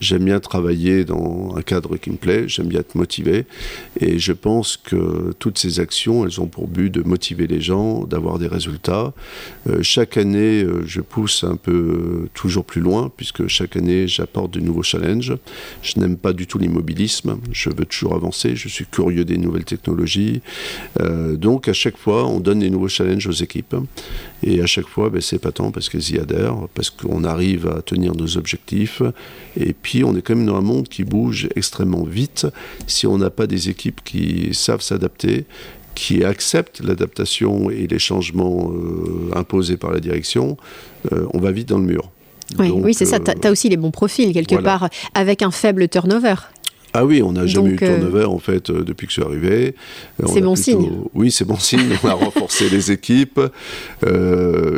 J'aime 0.00 0.24
bien 0.24 0.40
travailler 0.40 1.04
dans 1.04 1.54
un 1.56 1.62
cadre 1.62 1.96
qui 1.96 2.10
me 2.10 2.16
plaît, 2.16 2.48
j'aime 2.48 2.66
bien 2.66 2.80
être 2.80 2.94
motivé. 2.94 3.46
Et 4.00 4.18
je 4.18 4.32
pense 4.32 4.76
que 4.76 5.32
toutes 5.38 5.58
ces 5.58 5.80
actions, 5.80 6.24
elles 6.24 6.40
ont 6.40 6.46
pour 6.46 6.66
but 6.66 6.90
de 6.90 7.02
motiver 7.02 7.46
les 7.46 7.60
gens, 7.60 8.04
d'avoir 8.04 8.38
des 8.38 8.48
résultats. 8.48 9.12
Euh, 9.68 9.82
chaque 9.82 10.16
année, 10.16 10.62
euh, 10.62 10.82
je 10.86 11.00
pousse 11.00 11.44
un 11.44 11.56
peu 11.56 11.72
euh, 11.72 12.28
toujours 12.34 12.64
plus 12.64 12.80
loin, 12.80 13.10
puisque 13.16 13.46
chaque 13.46 13.76
année, 13.76 14.08
j'apporte 14.08 14.52
de 14.52 14.60
nouveaux 14.60 14.82
challenges. 14.82 15.36
Je 15.82 16.00
n'aime 16.00 16.16
pas 16.16 16.32
du 16.32 16.46
tout 16.46 16.58
l'immobilisme, 16.58 17.38
je 17.52 17.70
veux 17.70 17.84
toujours 17.84 18.14
avancer, 18.14 18.56
je 18.56 18.68
suis 18.68 18.86
curieux 18.86 19.24
des 19.24 19.38
nouvelles 19.38 19.64
technologies. 19.64 20.40
donc, 21.34 21.68
à 21.68 21.72
chaque 21.72 21.96
fois, 21.96 22.26
on 22.26 22.40
donne 22.40 22.60
des 22.60 22.70
nouveaux 22.70 22.88
challenges 22.88 23.26
aux 23.26 23.32
équipes. 23.32 23.76
Et 24.46 24.60
à 24.60 24.66
chaque 24.66 24.86
fois, 24.86 25.08
ben, 25.08 25.22
c'est 25.22 25.38
pas 25.38 25.52
tant 25.52 25.70
parce 25.70 25.88
qu'elles 25.88 26.10
y 26.10 26.18
adhèrent, 26.18 26.68
parce 26.74 26.90
qu'on 26.90 27.24
arrive 27.24 27.66
à 27.66 27.80
tenir 27.80 28.14
nos 28.14 28.36
objectifs. 28.36 29.02
Et 29.58 29.72
puis 29.72 30.04
on 30.04 30.14
est 30.14 30.22
quand 30.22 30.36
même 30.36 30.46
dans 30.46 30.56
un 30.56 30.60
monde 30.60 30.88
qui 30.88 31.02
bouge 31.02 31.48
extrêmement 31.56 32.04
vite. 32.04 32.46
Si 32.86 33.06
on 33.06 33.16
n'a 33.16 33.30
pas 33.30 33.46
des 33.46 33.70
équipes 33.70 34.02
qui 34.04 34.50
savent 34.52 34.82
s'adapter, 34.82 35.46
qui 35.94 36.24
acceptent 36.24 36.80
l'adaptation 36.84 37.70
et 37.70 37.86
les 37.86 37.98
changements 37.98 38.70
euh, 38.70 39.30
imposés 39.34 39.78
par 39.78 39.92
la 39.92 40.00
direction, 40.00 40.58
euh, 41.12 41.26
on 41.32 41.38
va 41.38 41.50
vite 41.50 41.68
dans 41.68 41.78
le 41.78 41.84
mur. 41.84 42.10
Oui, 42.58 42.70
oui 42.70 42.92
c'est 42.92 43.06
ça. 43.06 43.18
Tu 43.20 43.30
as, 43.30 43.50
aussi 43.50 43.70
les 43.70 43.78
bons 43.78 43.90
profils, 43.90 44.32
quelque 44.34 44.56
part, 44.56 44.90
avec 45.14 45.40
un 45.40 45.50
faible 45.50 45.88
turnover. 45.88 46.34
Ah 46.94 47.04
oui, 47.04 47.22
on 47.22 47.32
n'a 47.32 47.46
jamais 47.46 47.70
eu 47.70 47.76
de 47.76 47.78
turnover 47.78 48.24
en 48.24 48.38
fait 48.38 48.70
depuis 48.70 49.06
que 49.06 49.12
je 49.12 49.20
suis 49.20 49.28
arrivé. 49.28 49.74
C'est 50.26 50.40
bon 50.40 50.54
signe. 50.56 50.90
Oui, 51.12 51.30
c'est 51.30 51.44
bon 51.44 51.58
signe. 51.58 51.90
On 52.04 52.08
a 52.08 52.14
renforcé 52.14 52.70
les 52.70 52.92
équipes. 52.92 53.40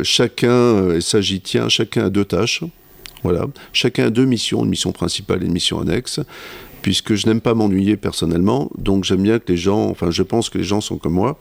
chacun, 0.03 0.91
et 0.95 1.01
ça 1.01 1.21
j'y 1.21 1.41
tiens, 1.41 1.69
chacun 1.69 2.07
a 2.07 2.11
deux 2.11 2.25
tâches. 2.25 2.63
Voilà. 3.23 3.47
Chacun 3.73 4.07
a 4.07 4.11
deux 4.11 4.25
missions, 4.25 4.65
une 4.65 4.71
mission 4.71 4.93
principale 4.93 5.43
et 5.43 5.47
une 5.47 5.53
mission 5.53 5.81
annexe 5.81 6.21
puisque 6.87 7.17
je 7.17 7.27
n'aime 7.27 7.41
pas 7.41 7.53
m'ennuyer 7.53 7.97
personnellement, 7.97 8.71
donc 8.79 9.03
j'aime 9.03 9.23
bien 9.23 9.41
que 9.41 9.51
les 9.51 9.57
gens, 9.57 9.89
enfin 9.91 10.13
je 10.13 10.23
pense 10.23 10.51
que 10.51 10.59
les 10.59 10.63
gens 10.63 10.81
sont 10.81 10.99
comme 10.99 11.15
moi, 11.15 11.37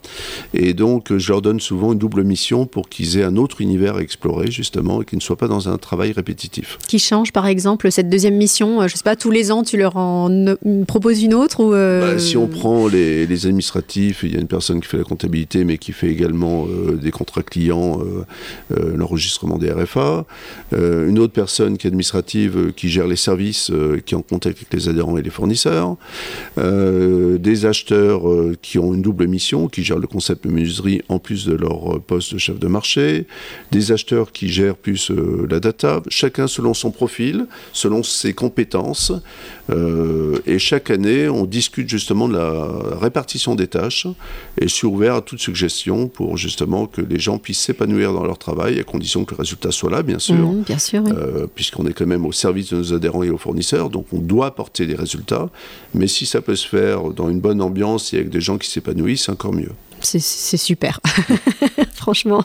et 0.54 0.74
donc 0.74 1.16
je 1.16 1.28
leur 1.28 1.40
donne 1.40 1.60
souvent 1.60 1.92
une 1.92 2.00
double 2.00 2.24
mission 2.24 2.66
pour 2.66 2.88
qu'ils 2.88 3.16
aient 3.16 3.22
un 3.22 3.36
autre 3.36 3.60
univers 3.60 3.94
à 3.94 4.00
explorer 4.00 4.50
justement 4.50 5.02
et 5.02 5.04
qu'ils 5.04 5.18
ne 5.18 5.22
soient 5.22 5.36
pas 5.36 5.46
dans 5.46 5.68
un 5.68 5.78
travail 5.78 6.10
répétitif. 6.10 6.78
Qui 6.88 6.98
change 6.98 7.32
par 7.32 7.46
exemple 7.46 7.92
cette 7.92 8.10
deuxième 8.10 8.34
mission, 8.34 8.82
euh, 8.82 8.88
je 8.88 8.94
ne 8.94 8.96
sais 8.96 9.04
pas, 9.04 9.14
tous 9.14 9.30
les 9.30 9.52
ans 9.52 9.62
tu 9.62 9.76
leur 9.76 9.96
en 9.96 10.56
proposes 10.88 11.22
une 11.22 11.34
autre 11.34 11.60
ou 11.60 11.74
euh, 11.74 12.14
bah, 12.14 12.18
Si 12.18 12.36
on 12.36 12.48
prend 12.48 12.88
les, 12.88 13.46
administratifs, 13.46 14.24
il 14.24 14.34
y 14.34 14.36
a 14.36 14.40
une 14.40 14.48
personne 14.48 14.80
qui 14.80 14.88
fait 14.88 14.98
la 14.98 15.04
comptabilité 15.04 15.62
mais 15.62 15.78
qui 15.78 15.92
fait 15.92 16.08
également 16.08 16.66
euh, 16.66 16.96
des 16.96 17.12
contrats 17.12 17.44
clients, 17.44 18.00
l'enregistrement 18.74 19.58
des 19.58 19.70
RFA, 19.70 20.24
une 20.72 21.20
autre 21.20 21.32
personne 21.32 21.78
qui 21.78 21.86
est 21.86 21.90
administrative 21.90 22.72
qui 22.74 22.88
gère 22.88 23.06
les 23.06 23.14
services, 23.14 23.70
qui 24.04 24.14
est 24.14 24.18
en 24.18 24.22
contact 24.22 24.56
avec 24.56 24.72
les 24.72 24.88
adhérents 24.88 25.16
et 25.16 25.22
les 25.22 25.35
fournisseurs, 25.36 25.96
euh, 26.58 27.38
des 27.38 27.66
acheteurs 27.66 28.28
euh, 28.28 28.56
qui 28.60 28.78
ont 28.78 28.94
une 28.94 29.02
double 29.02 29.26
mission, 29.26 29.68
qui 29.68 29.84
gèrent 29.84 29.98
le 29.98 30.06
concept 30.06 30.44
de 30.44 30.50
menuiserie 30.50 31.02
en 31.08 31.18
plus 31.18 31.46
de 31.46 31.54
leur 31.54 31.96
euh, 31.96 31.98
poste 32.00 32.32
de 32.34 32.38
chef 32.38 32.58
de 32.58 32.66
marché, 32.66 33.26
des 33.70 33.92
acheteurs 33.92 34.32
qui 34.32 34.48
gèrent 34.48 34.76
plus 34.76 35.10
la 35.48 35.60
data, 35.60 36.02
chacun 36.08 36.46
selon 36.46 36.74
son 36.74 36.90
profil, 36.90 37.46
selon 37.72 38.02
ses 38.02 38.32
compétences. 38.32 39.12
Et 39.68 40.58
chaque 40.58 40.90
année, 40.90 41.28
on 41.28 41.44
discute 41.44 41.88
justement 41.88 42.28
de 42.28 42.36
la 42.36 42.68
répartition 43.00 43.54
des 43.54 43.66
tâches 43.66 44.06
et 44.60 44.68
je 44.68 44.72
suis 44.72 44.86
ouvert 44.86 45.16
à 45.16 45.20
toute 45.22 45.40
suggestion 45.40 46.08
pour 46.08 46.36
justement 46.36 46.86
que 46.86 47.00
les 47.00 47.18
gens 47.18 47.38
puissent 47.38 47.60
s'épanouir 47.60 48.12
dans 48.12 48.24
leur 48.24 48.38
travail 48.38 48.78
à 48.78 48.84
condition 48.84 49.24
que 49.24 49.34
le 49.34 49.38
résultat 49.38 49.72
soit 49.72 49.90
là, 49.90 50.02
bien 50.02 50.18
sûr. 50.18 50.36
Mmh, 50.36 50.62
bien 50.62 50.78
sûr. 50.78 51.02
Puisqu'on 51.54 51.86
est 51.86 51.92
quand 51.92 52.06
même 52.06 52.26
au 52.26 52.32
service 52.32 52.70
de 52.70 52.76
nos 52.76 52.94
adhérents 52.94 53.22
et 53.22 53.30
aux 53.30 53.38
fournisseurs, 53.38 53.90
donc 53.90 54.06
on 54.12 54.18
doit 54.18 54.46
apporter 54.46 54.86
des 54.86 54.94
résultats 54.94 55.50
mais 55.94 56.06
si 56.06 56.26
ça 56.26 56.40
peut 56.40 56.56
se 56.56 56.68
faire 56.68 57.10
dans 57.10 57.30
une 57.30 57.40
bonne 57.40 57.62
ambiance 57.62 58.12
et 58.12 58.18
avec 58.18 58.30
des 58.30 58.40
gens 58.40 58.58
qui 58.58 58.70
s'épanouissent, 58.70 59.24
c'est 59.24 59.32
encore 59.32 59.52
mieux. 59.52 59.72
C'est 60.00 60.20
super. 60.20 61.00
Franchement, 62.06 62.44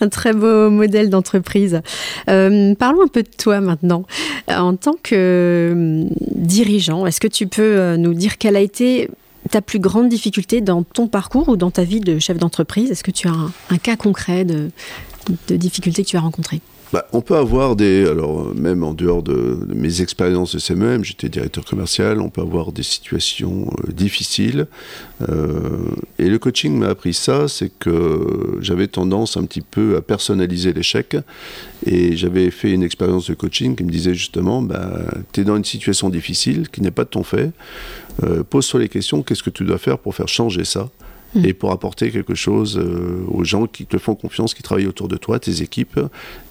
un 0.00 0.08
très 0.08 0.32
beau 0.32 0.70
modèle 0.70 1.10
d'entreprise. 1.10 1.82
Euh, 2.30 2.74
parlons 2.74 3.02
un 3.02 3.06
peu 3.06 3.22
de 3.22 3.28
toi 3.28 3.60
maintenant. 3.60 4.06
En 4.48 4.76
tant 4.76 4.94
que 5.02 5.14
euh, 5.14 6.04
dirigeant, 6.34 7.04
est-ce 7.04 7.20
que 7.20 7.28
tu 7.28 7.46
peux 7.46 7.60
euh, 7.60 7.98
nous 7.98 8.14
dire 8.14 8.38
quelle 8.38 8.56
a 8.56 8.60
été 8.60 9.10
ta 9.50 9.60
plus 9.60 9.78
grande 9.78 10.08
difficulté 10.08 10.62
dans 10.62 10.84
ton 10.84 11.06
parcours 11.06 11.50
ou 11.50 11.56
dans 11.56 11.70
ta 11.70 11.84
vie 11.84 12.00
de 12.00 12.18
chef 12.18 12.38
d'entreprise? 12.38 12.90
Est-ce 12.90 13.04
que 13.04 13.10
tu 13.10 13.28
as 13.28 13.34
un, 13.68 13.76
cas 13.76 13.96
concret 13.96 14.46
de, 14.46 14.70
de 15.48 15.56
difficulté 15.56 16.02
que 16.02 16.08
tu 16.08 16.16
as 16.16 16.20
rencontré 16.20 16.62
bah, 16.94 17.08
on 17.12 17.22
peut 17.22 17.34
avoir 17.34 17.74
des, 17.74 18.06
alors 18.06 18.54
même 18.54 18.84
en 18.84 18.94
dehors 18.94 19.24
de, 19.24 19.66
mes 19.74 20.00
expériences 20.00 20.54
de 20.54 20.60
CMM, 20.60 21.02
j'étais 21.02 21.28
directeur 21.28 21.64
commercial, 21.64 22.20
on 22.20 22.28
peut 22.28 22.40
avoir 22.40 22.70
des 22.70 22.84
situations 22.84 23.68
euh, 23.80 23.90
difficiles. 23.90 24.68
Euh, 25.28 25.88
et 26.20 26.28
le 26.28 26.38
coaching 26.38 26.78
m'a 26.78 26.90
appris 26.90 27.12
ça, 27.12 27.48
c'est 27.48 27.72
que 27.80 28.58
j'avais 28.60 28.86
tendance 28.86 29.36
un 29.36 29.44
petit 29.44 29.60
peu 29.60 29.96
à 29.96 30.02
personnaliser 30.02 30.72
l'échec. 30.72 31.16
Et 31.84 32.16
j'avais 32.16 32.52
fait 32.52 32.70
une 32.70 32.84
expérience 32.84 33.28
de 33.28 33.34
coaching 33.34 33.74
qui 33.74 33.82
me 33.82 33.90
disait 33.90 34.14
justement, 34.14 34.62
bah, 34.62 35.00
tu 35.32 35.40
es 35.40 35.44
dans 35.44 35.56
une 35.56 35.64
situation 35.64 36.10
difficile 36.10 36.68
qui 36.68 36.80
n'est 36.80 36.92
pas 36.92 37.02
de 37.02 37.08
ton 37.08 37.24
fait. 37.24 37.50
Euh, 38.22 38.44
pose-toi 38.44 38.78
les 38.78 38.88
questions, 38.88 39.24
qu'est-ce 39.24 39.42
que 39.42 39.50
tu 39.50 39.64
dois 39.64 39.78
faire 39.78 39.98
pour 39.98 40.14
faire 40.14 40.28
changer 40.28 40.64
ça? 40.64 40.90
Et 41.42 41.54
pour 41.54 41.72
apporter 41.72 42.10
quelque 42.10 42.34
chose 42.34 42.78
euh, 42.78 43.24
aux 43.28 43.44
gens 43.44 43.66
qui 43.66 43.86
te 43.86 43.98
font 43.98 44.14
confiance, 44.14 44.54
qui 44.54 44.62
travaillent 44.62 44.86
autour 44.86 45.08
de 45.08 45.16
toi, 45.16 45.38
tes 45.38 45.62
équipes 45.62 45.98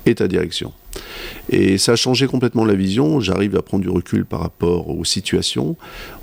et 0.05 0.15
ta 0.15 0.27
direction. 0.27 0.73
Et 1.49 1.77
ça 1.77 1.93
a 1.93 1.95
changé 1.95 2.27
complètement 2.27 2.63
la 2.63 2.73
vision. 2.73 3.19
J'arrive 3.19 3.55
à 3.57 3.61
prendre 3.61 3.83
du 3.83 3.89
recul 3.89 4.25
par 4.25 4.39
rapport 4.39 4.89
aux 4.89 5.03
situations. 5.03 5.75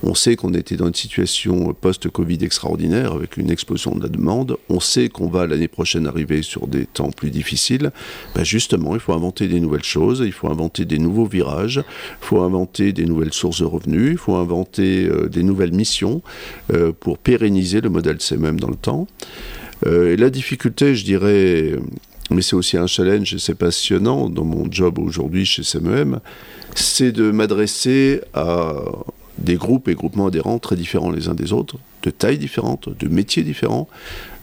On 0.03 0.15
sait 0.15 0.35
qu'on 0.37 0.55
était 0.55 0.77
dans 0.77 0.87
une 0.87 0.95
situation 0.95 1.75
post-Covid 1.75 2.39
extraordinaire 2.43 3.13
avec 3.13 3.37
une 3.37 3.51
explosion 3.51 3.95
de 3.95 4.03
la 4.03 4.09
demande. 4.09 4.57
On 4.69 4.81
sait 4.81 5.09
qu'on 5.09 5.29
va 5.29 5.47
l'année 5.47 5.69
prochaine 5.69 6.07
arriver 6.07 6.43
sur 6.43 6.67
des 6.67 6.87
temps 6.87 7.11
plus 7.11 7.31
difficiles. 7.31 7.91
Ben 8.35 8.45
justement, 8.45 8.95
il 8.95 9.01
faut 9.01 9.13
inventer 9.13 9.47
des 9.47 9.61
nouvelles 9.61 9.85
choses, 9.85 10.23
il 10.25 10.33
faut 10.33 10.51
inventer 10.51 10.85
des 10.85 10.99
nouveaux 10.99 11.27
virages, 11.27 11.83
il 12.21 12.27
faut 12.27 12.41
inventer 12.41 12.93
des 12.93 13.05
nouvelles 13.05 13.33
sources 13.33 13.61
de 13.61 13.67
revenus, 13.67 14.13
il 14.13 14.19
faut 14.19 14.37
inventer 14.37 15.07
euh, 15.07 15.29
des 15.29 15.43
nouvelles 15.43 15.73
missions 15.73 16.23
euh, 16.73 16.93
pour 16.99 17.19
pérenniser 17.19 17.81
le 17.81 17.91
modèle 17.91 18.21
CMM 18.21 18.59
dans 18.59 18.71
le 18.71 18.77
temps. 18.77 19.07
Euh, 19.87 20.13
et 20.13 20.17
la 20.17 20.31
difficulté, 20.31 20.95
je 20.95 21.05
dirais, 21.05 21.75
mais 22.31 22.43
c'est 22.43 22.57
aussi 22.57 22.77
un 22.77 22.87
challenge 22.87 23.35
et 23.35 23.39
c'est 23.39 23.55
passionnant 23.55 24.29
dans 24.29 24.45
mon 24.45 24.71
job 24.71 24.99
aujourd'hui 24.99 25.45
chez 25.45 25.63
CMEM, 25.63 26.21
c'est 26.75 27.13
de 27.13 27.31
m'adresser 27.31 28.21
à 28.35 28.75
des 29.39 29.57
groupes 29.57 29.89
et 29.89 29.95
groupements 29.95 30.27
adhérents 30.27 30.59
très 30.59 30.77
différents 30.77 31.11
les 31.11 31.29
uns 31.29 31.35
des 31.35 31.53
autres, 31.53 31.77
de 32.03 32.11
tailles 32.11 32.39
différentes, 32.39 32.89
de 32.97 33.09
métiers 33.09 33.43
différents, 33.43 33.89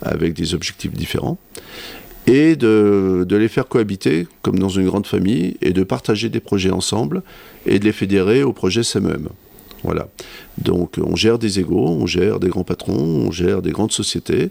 avec 0.02 0.34
des 0.34 0.54
objectifs 0.54 0.94
différents, 0.94 1.38
et 2.26 2.56
de, 2.56 3.26
les 3.30 3.48
faire 3.48 3.68
cohabiter 3.68 4.28
comme 4.42 4.60
dans 4.60 4.70
une 4.70 4.86
grande 4.86 5.08
famille, 5.08 5.56
et 5.62 5.72
de 5.72 5.84
partager 5.84 6.30
des 6.30 6.40
projets 6.40 6.72
ensemble, 6.72 7.24
et 7.66 7.80
de 7.80 7.86
les 7.86 7.94
fédérer 7.94 8.44
au 8.44 8.54
projet 8.54 8.84
CMEM. 8.84 9.30
Voilà. 9.84 10.08
Donc 10.58 10.96
on 10.98 11.16
gère 11.16 11.38
des 11.38 11.60
égaux, 11.60 11.88
on 11.88 12.08
gère 12.08 12.40
des 12.40 12.50
grands 12.50 12.64
patrons, 12.64 13.28
on 13.28 13.32
gère 13.32 13.62
des 13.62 13.72
grandes 13.72 13.92
sociétés, 13.92 14.50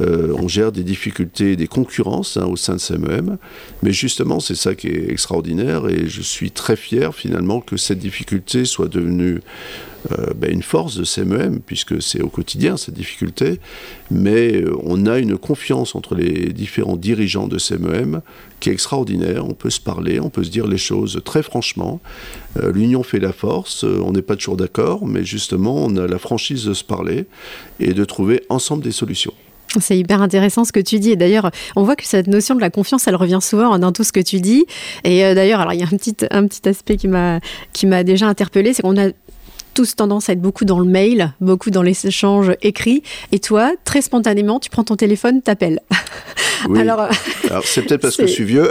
euh, 0.00 0.32
on 0.38 0.48
gère 0.48 0.70
des 0.70 0.84
difficultés, 0.84 1.56
des 1.56 1.66
concurrences 1.66 2.36
hein, 2.36 2.46
au 2.46 2.56
sein 2.56 2.74
de 2.74 2.80
CMEM. 2.80 3.36
Mais 3.82 3.92
justement, 3.92 4.40
c'est 4.40 4.54
ça 4.54 4.74
qui 4.74 4.88
est 4.88 5.10
extraordinaire 5.10 5.88
et 5.88 6.06
je 6.06 6.22
suis 6.22 6.50
très 6.50 6.76
fier 6.76 7.14
finalement 7.14 7.60
que 7.60 7.76
cette 7.76 7.98
difficulté 7.98 8.64
soit 8.64 8.88
devenue 8.88 9.40
euh, 10.12 10.32
ben, 10.34 10.50
une 10.50 10.62
force 10.62 10.96
de 10.96 11.04
CMEM, 11.04 11.60
puisque 11.60 12.00
c'est 12.00 12.22
au 12.22 12.28
quotidien 12.28 12.76
cette 12.76 12.94
difficulté, 12.94 13.60
mais 14.10 14.56
euh, 14.56 14.74
on 14.82 15.04
a 15.06 15.18
une 15.18 15.36
confiance 15.36 15.94
entre 15.94 16.14
les 16.14 16.52
différents 16.52 16.96
dirigeants 16.96 17.48
de 17.48 17.58
CMEM 17.58 18.22
qui 18.60 18.70
est 18.70 18.72
extraordinaire. 18.72 19.44
On 19.46 19.52
peut 19.52 19.68
se 19.68 19.80
parler, 19.80 20.18
on 20.18 20.30
peut 20.30 20.42
se 20.42 20.50
dire 20.50 20.66
les 20.66 20.78
choses 20.78 21.20
très 21.24 21.42
franchement. 21.42 22.00
Euh, 22.56 22.72
l'union 22.72 23.02
fait 23.02 23.18
la 23.18 23.32
force, 23.32 23.84
on 23.84 24.12
n'est 24.12 24.22
pas 24.22 24.36
toujours 24.36 24.56
d'accord, 24.56 25.06
mais 25.06 25.22
justement, 25.22 25.84
on 25.84 25.96
a 25.96 26.06
la 26.06 26.18
franchise 26.18 26.64
de 26.64 26.72
se 26.72 26.84
parler 26.84 27.26
et 27.78 27.92
de 27.92 28.04
trouver 28.04 28.42
ensemble 28.48 28.82
des 28.82 28.92
solutions. 28.92 29.34
C'est 29.78 29.96
hyper 29.96 30.20
intéressant 30.20 30.64
ce 30.64 30.72
que 30.72 30.80
tu 30.80 30.98
dis. 30.98 31.10
Et 31.10 31.16
d'ailleurs, 31.16 31.50
on 31.76 31.84
voit 31.84 31.94
que 31.94 32.04
cette 32.04 32.26
notion 32.26 32.56
de 32.56 32.60
la 32.60 32.70
confiance, 32.70 33.06
elle 33.06 33.14
revient 33.14 33.38
souvent 33.40 33.78
dans 33.78 33.92
tout 33.92 34.02
ce 34.02 34.10
que 34.10 34.18
tu 34.18 34.40
dis. 34.40 34.64
Et 35.04 35.20
d'ailleurs, 35.32 35.60
alors 35.60 35.74
il 35.74 35.78
y 35.78 35.84
a 35.84 35.86
un 35.86 35.96
petit, 35.96 36.16
un 36.32 36.48
petit 36.48 36.68
aspect 36.68 36.96
qui 36.96 37.06
m'a, 37.06 37.38
qui 37.72 37.86
m'a 37.86 38.02
déjà 38.02 38.26
interpellé, 38.26 38.74
c'est 38.74 38.82
qu'on 38.82 38.98
a 38.98 39.10
tous 39.80 39.96
tendance 39.96 40.28
à 40.28 40.34
être 40.34 40.42
beaucoup 40.42 40.66
dans 40.66 40.78
le 40.78 40.84
mail, 40.84 41.32
beaucoup 41.40 41.70
dans 41.70 41.80
les 41.80 42.06
échanges 42.06 42.52
écrits. 42.60 43.02
Et 43.32 43.38
toi, 43.38 43.72
très 43.84 44.02
spontanément, 44.02 44.60
tu 44.60 44.68
prends 44.68 44.84
ton 44.84 44.94
téléphone, 44.94 45.40
t'appelles. 45.40 45.80
Oui. 46.68 46.80
Alors, 46.80 47.08
c'est 47.64 47.80
peut-être 47.86 48.02
parce 48.02 48.18
que 48.18 48.26
je 48.26 48.32
suis 48.32 48.44
vieux 48.44 48.68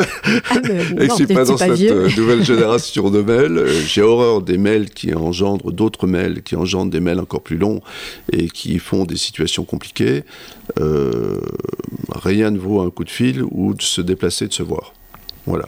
ah, 0.52 0.58
et 0.58 0.60
que 0.62 1.04
je 1.06 1.14
suis 1.16 1.26
pas 1.26 1.46
dans 1.46 1.58
cette 1.58 1.82
euh, 1.82 2.08
nouvelle 2.16 2.44
génération 2.46 3.10
de 3.10 3.24
mails. 3.24 3.66
J'ai 3.88 4.04
horreur 4.04 4.44
des 4.44 4.60
mails 4.60 4.92
qui 4.92 5.16
engendrent 5.16 5.72
d'autres 5.72 6.06
mails, 6.06 6.44
qui 6.44 6.56
engendrent 6.56 6.92
des 6.92 7.00
mails 7.00 7.20
encore 7.20 7.42
plus 7.42 7.58
longs 7.58 7.82
et 8.32 8.48
qui 8.48 8.78
font 8.78 9.06
des 9.06 9.18
situations 9.18 9.64
compliquées. 9.64 10.24
Euh, 10.80 11.40
rien 12.14 12.52
ne 12.52 12.60
vaut 12.60 12.82
un 12.82 12.92
coup 12.92 13.04
de 13.04 13.10
fil 13.10 13.42
ou 13.50 13.74
de 13.74 13.82
se 13.82 14.02
déplacer, 14.02 14.48
de 14.48 14.54
se 14.54 14.62
voir. 14.62 14.94
Voilà. 15.46 15.68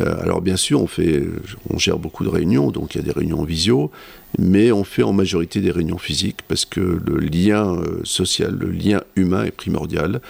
Euh, 0.00 0.22
alors 0.22 0.40
bien 0.40 0.56
sûr, 0.56 0.82
on 0.82 0.86
fait, 0.86 1.22
on 1.70 1.78
gère 1.78 1.98
beaucoup 1.98 2.24
de 2.24 2.28
réunions, 2.28 2.70
donc 2.70 2.94
il 2.94 2.98
y 2.98 3.00
a 3.00 3.04
des 3.04 3.12
réunions 3.12 3.40
en 3.40 3.44
visio, 3.44 3.90
mais 4.38 4.72
on 4.72 4.84
fait 4.84 5.02
en 5.02 5.12
majorité 5.12 5.60
des 5.60 5.70
réunions 5.70 5.98
physiques 5.98 6.40
parce 6.48 6.64
que 6.64 6.80
le 6.80 7.18
lien 7.18 7.74
euh, 7.74 8.00
social, 8.04 8.56
le 8.58 8.70
lien 8.70 9.02
humain 9.16 9.44
est 9.44 9.50
primordial, 9.50 10.20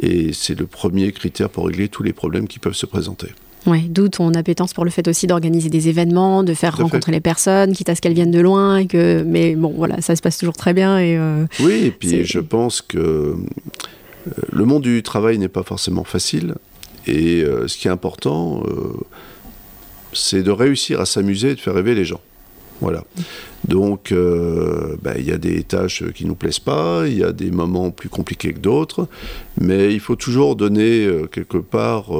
et 0.00 0.32
c'est 0.32 0.58
le 0.58 0.66
premier 0.66 1.12
critère 1.12 1.50
pour 1.50 1.66
régler 1.66 1.88
tous 1.88 2.02
les 2.02 2.12
problèmes 2.12 2.48
qui 2.48 2.58
peuvent 2.58 2.74
se 2.74 2.86
présenter. 2.86 3.28
Oui, 3.66 3.88
d'où 3.88 4.08
ton 4.08 4.34
appétence 4.34 4.72
pour 4.72 4.84
le 4.84 4.90
fait 4.90 5.06
aussi 5.06 5.26
d'organiser 5.26 5.68
des 5.68 5.88
événements, 5.88 6.42
de 6.42 6.54
faire 6.54 6.76
rencontrer 6.76 7.12
les 7.12 7.20
personnes, 7.20 7.72
quitte 7.72 7.88
à 7.88 7.94
ce 7.94 8.00
qu'elles 8.00 8.14
viennent 8.14 8.32
de 8.32 8.40
loin. 8.40 8.78
Et 8.78 8.86
que... 8.86 9.22
Mais 9.24 9.54
bon, 9.54 9.72
voilà, 9.76 10.00
ça 10.00 10.16
se 10.16 10.22
passe 10.22 10.36
toujours 10.38 10.56
très 10.56 10.74
bien. 10.74 10.98
Et 10.98 11.16
euh, 11.16 11.46
oui, 11.60 11.84
et 11.84 11.90
puis 11.92 12.24
je 12.24 12.40
pense 12.40 12.82
que 12.82 13.36
le 14.50 14.64
monde 14.64 14.82
du 14.82 15.02
travail 15.02 15.38
n'est 15.38 15.48
pas 15.48 15.62
forcément 15.62 16.04
facile. 16.04 16.54
Et 17.06 17.42
euh, 17.42 17.68
ce 17.68 17.76
qui 17.76 17.88
est 17.88 17.90
important, 17.90 18.62
euh, 18.66 18.92
c'est 20.12 20.42
de 20.42 20.50
réussir 20.50 21.00
à 21.00 21.06
s'amuser 21.06 21.50
et 21.50 21.54
de 21.54 21.60
faire 21.60 21.74
rêver 21.74 21.94
les 21.94 22.04
gens. 22.04 22.20
Voilà. 22.80 23.04
Donc, 23.68 24.10
euh, 24.10 24.96
ben, 25.02 25.14
il 25.18 25.26
y 25.26 25.32
a 25.32 25.38
des 25.38 25.62
tâches 25.62 26.02
qui 26.12 26.24
nous 26.24 26.34
plaisent 26.34 26.58
pas, 26.58 27.04
il 27.06 27.18
y 27.18 27.24
a 27.24 27.32
des 27.32 27.50
moments 27.50 27.90
plus 27.90 28.08
compliqués 28.08 28.52
que 28.52 28.58
d'autres, 28.58 29.08
mais 29.60 29.92
il 29.94 30.00
faut 30.00 30.16
toujours 30.16 30.56
donner 30.56 31.08
quelque 31.30 31.58
part 31.58 32.10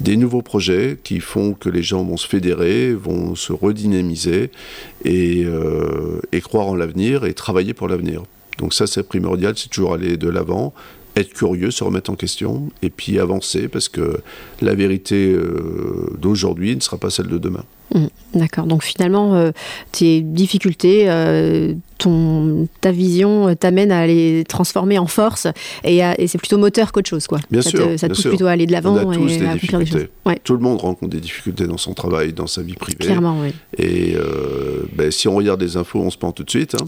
des 0.00 0.16
nouveaux 0.16 0.42
projets 0.42 0.98
qui 1.04 1.20
font 1.20 1.52
que 1.54 1.68
les 1.68 1.84
gens 1.84 2.02
vont 2.02 2.16
se 2.16 2.26
fédérer, 2.26 2.94
vont 2.94 3.36
se 3.36 3.52
redynamiser 3.52 4.50
et 5.04 5.46
croire 6.42 6.66
en 6.66 6.74
l'avenir 6.74 7.24
et 7.24 7.32
travailler 7.32 7.72
pour 7.72 7.86
l'avenir. 7.86 8.24
Donc 8.58 8.74
ça, 8.74 8.88
c'est 8.88 9.04
primordial, 9.04 9.54
c'est 9.56 9.70
toujours 9.70 9.94
aller 9.94 10.16
de 10.16 10.28
l'avant, 10.28 10.74
être 11.16 11.32
curieux, 11.32 11.70
se 11.70 11.84
remettre 11.84 12.10
en 12.10 12.14
question, 12.14 12.70
et 12.82 12.90
puis 12.90 13.18
avancer, 13.18 13.68
parce 13.68 13.88
que 13.88 14.20
la 14.60 14.74
vérité 14.74 15.36
d'aujourd'hui 16.18 16.76
ne 16.76 16.80
sera 16.80 16.98
pas 16.98 17.10
celle 17.10 17.28
de 17.28 17.38
demain. 17.38 17.64
Mmh, 17.94 18.06
d'accord. 18.34 18.66
Donc 18.66 18.84
finalement, 18.84 19.34
euh, 19.34 19.50
tes 19.90 20.20
difficultés, 20.20 21.04
euh, 21.10 21.74
ton, 21.98 22.68
ta 22.80 22.92
vision 22.92 23.48
euh, 23.48 23.54
t'amène 23.54 23.90
à 23.90 24.06
les 24.06 24.44
transformer 24.44 24.98
en 24.98 25.06
force 25.06 25.48
et, 25.82 26.00
c'est 26.26 26.38
plutôt 26.38 26.58
moteur 26.58 26.92
qu'autre 26.92 27.08
chose. 27.08 27.26
Quoi. 27.26 27.40
Bien 27.50 27.62
ça 27.62 27.70
sûr. 27.70 27.88
Te, 27.88 27.96
ça 27.96 28.08
pousse 28.08 28.22
plutôt 28.22 28.46
à 28.46 28.52
aller 28.52 28.66
de 28.66 28.72
l'avant 28.72 28.96
et 29.12 29.44
à 29.44 29.50
accomplir 29.50 29.78
des 29.80 29.86
choses. 29.86 30.06
Tout 30.44 30.54
le 30.54 30.60
monde 30.60 30.80
rencontre 30.80 31.10
des 31.10 31.20
difficultés 31.20 31.66
dans 31.66 31.78
son 31.78 31.94
travail, 31.94 32.32
dans 32.32 32.46
sa 32.46 32.62
vie 32.62 32.74
privée. 32.74 32.98
Clairement, 32.98 33.40
oui. 33.40 33.52
Et 33.78 34.14
ben, 34.94 35.10
si 35.10 35.26
on 35.26 35.34
regarde 35.34 35.60
les 35.60 35.76
infos, 35.76 36.00
on 36.00 36.10
se 36.10 36.18
pend 36.18 36.30
tout 36.30 36.44
de 36.44 36.50
suite. 36.50 36.76
Hein. 36.76 36.84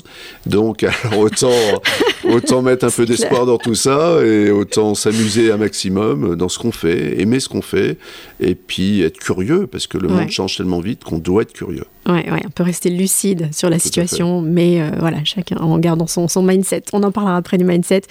Donc 0.47 0.87
autant, 1.19 1.51
autant 2.25 2.63
mettre 2.63 2.85
un 2.85 2.91
peu 2.97 3.07
d'espoir 3.07 3.47
dans 3.47 3.59
tout 3.59 3.75
ça 3.75 4.21
et 4.25 4.51
autant 4.51 4.95
s'amuser 4.95 5.51
un 5.51 5.57
maximum 5.57 6.37
dans 6.37 6.49
ce 6.49 6.59
qu'on 6.59 6.73
fait, 6.73 7.21
aimer 7.21 7.41
ce 7.41 7.49
qu'on 7.49 7.63
fait 7.63 7.99
et 8.41 8.55
puis 8.55 9.03
être 9.03 9.19
curieux 9.19 9.67
parce 9.67 9.87
que 9.87 9.99
le 9.99 10.09
monde 10.09 10.31
change 10.31 10.57
tellement 10.57 10.81
vite 10.81 11.05
qu'on 11.05 11.19
doit 11.19 11.43
être 11.43 11.53
curieux. 11.53 11.85
Ouais, 12.07 12.29
ouais, 12.31 12.43
on 12.45 12.51
peut 12.51 12.65
rester 12.65 12.91
lucide 12.91 13.49
sur 13.53 13.71
la 13.71 13.79
situation, 13.79 14.41
mais 14.41 14.81
euh, 14.81 14.91
voilà, 14.99 15.19
chacun 15.25 15.57
en 15.59 15.79
gardant 15.79 16.09
son, 16.09 16.27
son, 16.27 16.43
mindset. 16.43 16.83
On 16.93 17.03
en 17.05 17.13
parlera 17.13 17.37
après 17.37 17.59
du 17.59 17.65
mindset. 17.65 18.03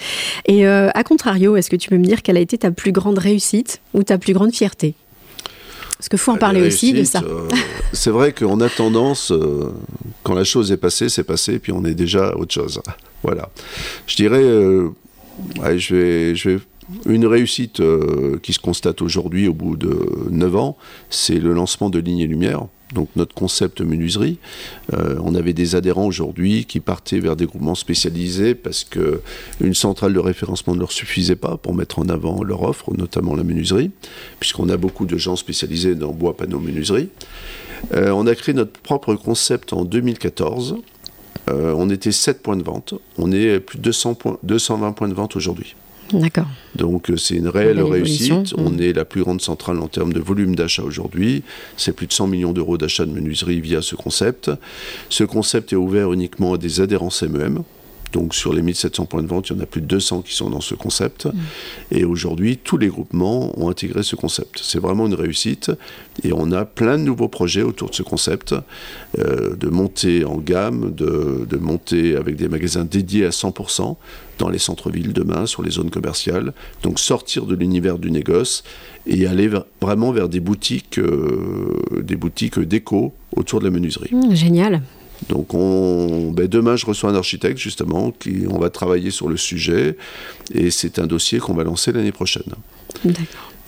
Et 0.46 0.66
euh, 0.66 0.88
à 0.94 1.04
contrario, 1.04 1.56
est-ce 1.56 1.68
que 1.68 1.76
tu 1.76 1.90
peux 1.90 1.98
me 1.98 2.04
dire 2.04 2.22
quelle 2.22 2.38
a 2.38 2.40
été 2.40 2.56
ta 2.56 2.70
plus 2.70 2.92
grande 2.92 3.18
réussite 3.18 3.82
ou 3.92 4.02
ta 4.02 4.16
plus 4.16 4.32
grande 4.32 4.54
fierté? 4.54 4.94
Parce 5.98 6.08
qu'il 6.08 6.18
faut 6.18 6.32
en 6.32 6.38
parler 6.38 6.66
aussi 6.66 6.94
de 6.94 7.04
ça. 7.04 7.22
Euh, 7.22 7.48
c'est 7.92 8.10
vrai 8.10 8.32
qu'on 8.32 8.60
a 8.60 8.68
tendance, 8.68 9.32
quand 10.22 10.34
la 10.34 10.44
chose 10.44 10.72
est 10.72 10.78
passée, 10.78 11.08
c'est 11.08 11.22
passé, 11.22 11.58
puis 11.58 11.70
on 11.70 11.84
est 11.84 11.94
déjà 11.94 12.28
à 12.28 12.36
autre 12.36 12.54
chose. 12.54 12.80
Voilà. 13.22 13.50
Je 14.06 14.16
dirais, 14.16 14.42
vais 16.44 16.58
une 17.06 17.26
réussite 17.26 17.80
euh, 17.80 18.38
qui 18.42 18.52
se 18.52 18.58
constate 18.58 19.02
aujourd'hui 19.02 19.48
au 19.48 19.54
bout 19.54 19.76
de 19.76 19.98
9 20.30 20.56
ans, 20.56 20.76
c'est 21.10 21.38
le 21.38 21.52
lancement 21.52 21.90
de 21.90 21.98
Ligne 21.98 22.20
et 22.20 22.26
Lumière, 22.26 22.66
donc 22.94 23.08
notre 23.16 23.34
concept 23.34 23.80
menuiserie. 23.80 24.38
Euh, 24.92 25.16
on 25.22 25.34
avait 25.34 25.52
des 25.52 25.74
adhérents 25.74 26.06
aujourd'hui 26.06 26.64
qui 26.64 26.80
partaient 26.80 27.20
vers 27.20 27.36
des 27.36 27.46
groupements 27.46 27.74
spécialisés 27.74 28.54
parce 28.54 28.84
qu'une 28.84 29.74
centrale 29.74 30.12
de 30.12 30.18
référencement 30.18 30.74
ne 30.74 30.80
leur 30.80 30.92
suffisait 30.92 31.36
pas 31.36 31.56
pour 31.56 31.74
mettre 31.74 31.98
en 31.98 32.08
avant 32.08 32.42
leur 32.42 32.62
offre, 32.62 32.94
notamment 32.96 33.34
la 33.34 33.44
menuiserie, 33.44 33.90
puisqu'on 34.40 34.68
a 34.68 34.76
beaucoup 34.76 35.06
de 35.06 35.16
gens 35.16 35.36
spécialisés 35.36 35.94
dans 35.94 36.12
bois, 36.12 36.36
panneaux, 36.36 36.60
menuiserie. 36.60 37.08
Euh, 37.94 38.10
on 38.10 38.26
a 38.26 38.34
créé 38.34 38.54
notre 38.54 38.78
propre 38.80 39.14
concept 39.14 39.72
en 39.72 39.84
2014. 39.84 40.76
On 41.48 41.90
était 41.90 42.12
7 42.12 42.42
points 42.42 42.56
de 42.56 42.62
vente. 42.62 42.94
On 43.18 43.32
est 43.32 43.60
plus 43.60 43.78
de 43.78 43.82
200 43.82 44.14
points, 44.14 44.38
220 44.42 44.92
points 44.92 45.08
de 45.08 45.14
vente 45.14 45.36
aujourd'hui. 45.36 45.74
D'accord. 46.12 46.46
Donc 46.74 47.10
euh, 47.10 47.16
c'est 47.16 47.34
une 47.34 47.48
réelle 47.48 47.80
réussite. 47.82 48.54
On 48.56 48.78
est 48.78 48.92
la 48.92 49.04
plus 49.04 49.22
grande 49.22 49.40
centrale 49.40 49.78
en 49.78 49.88
termes 49.88 50.12
de 50.12 50.20
volume 50.20 50.54
d'achat 50.54 50.82
aujourd'hui. 50.82 51.42
C'est 51.76 51.92
plus 51.92 52.06
de 52.06 52.12
100 52.12 52.26
millions 52.26 52.52
d'euros 52.52 52.78
d'achat 52.78 53.06
de 53.06 53.12
menuiserie 53.12 53.60
via 53.60 53.82
ce 53.82 53.96
concept. 53.96 54.50
Ce 55.08 55.24
concept 55.24 55.72
est 55.72 55.76
ouvert 55.76 56.12
uniquement 56.12 56.54
à 56.54 56.58
des 56.58 56.80
adhérents 56.80 57.10
MEM. 57.22 57.62
Donc 58.12 58.34
sur 58.34 58.52
les 58.52 58.62
1700 58.62 59.06
points 59.06 59.22
de 59.22 59.26
vente, 59.26 59.48
il 59.48 59.56
y 59.56 59.58
en 59.58 59.62
a 59.62 59.66
plus 59.66 59.80
de 59.80 59.86
200 59.86 60.22
qui 60.22 60.34
sont 60.34 60.50
dans 60.50 60.60
ce 60.60 60.74
concept. 60.74 61.26
Mm. 61.26 61.30
Et 61.92 62.04
aujourd'hui, 62.04 62.58
tous 62.58 62.76
les 62.76 62.88
groupements 62.88 63.58
ont 63.58 63.70
intégré 63.70 64.02
ce 64.02 64.16
concept. 64.16 64.60
C'est 64.62 64.78
vraiment 64.78 65.06
une 65.06 65.14
réussite. 65.14 65.72
Et 66.22 66.32
on 66.32 66.52
a 66.52 66.64
plein 66.64 66.98
de 66.98 67.02
nouveaux 67.02 67.28
projets 67.28 67.62
autour 67.62 67.90
de 67.90 67.94
ce 67.94 68.02
concept, 68.02 68.54
euh, 69.18 69.56
de 69.56 69.68
monter 69.68 70.24
en 70.24 70.36
gamme, 70.36 70.94
de, 70.94 71.46
de, 71.48 71.56
monter 71.56 72.16
avec 72.16 72.36
des 72.36 72.48
magasins 72.48 72.84
dédiés 72.84 73.24
à 73.24 73.30
100% 73.30 73.96
dans 74.38 74.48
les 74.48 74.58
centres-villes 74.58 75.12
demain, 75.12 75.46
sur 75.46 75.62
les 75.62 75.70
zones 75.70 75.90
commerciales. 75.90 76.52
Donc 76.82 76.98
sortir 76.98 77.46
de 77.46 77.54
l'univers 77.54 77.98
du 77.98 78.10
négoce 78.10 78.62
et 79.06 79.26
aller 79.26 79.50
vraiment 79.80 80.12
vers 80.12 80.28
des 80.28 80.40
boutiques, 80.40 80.98
euh, 80.98 82.02
des 82.02 82.16
boutiques 82.16 82.58
déco 82.58 83.14
autour 83.34 83.60
de 83.60 83.64
la 83.64 83.70
menuiserie. 83.70 84.14
Mm, 84.14 84.34
génial. 84.34 84.82
Donc 85.28 85.54
on, 85.54 86.30
ben 86.30 86.46
demain, 86.48 86.76
je 86.76 86.86
reçois 86.86 87.10
un 87.10 87.14
architecte 87.14 87.58
justement, 87.58 88.10
qui, 88.10 88.44
on 88.48 88.58
va 88.58 88.70
travailler 88.70 89.10
sur 89.10 89.28
le 89.28 89.36
sujet, 89.36 89.96
et 90.52 90.70
c'est 90.70 90.98
un 90.98 91.06
dossier 91.06 91.38
qu'on 91.38 91.54
va 91.54 91.64
lancer 91.64 91.92
l'année 91.92 92.12
prochaine. 92.12 92.52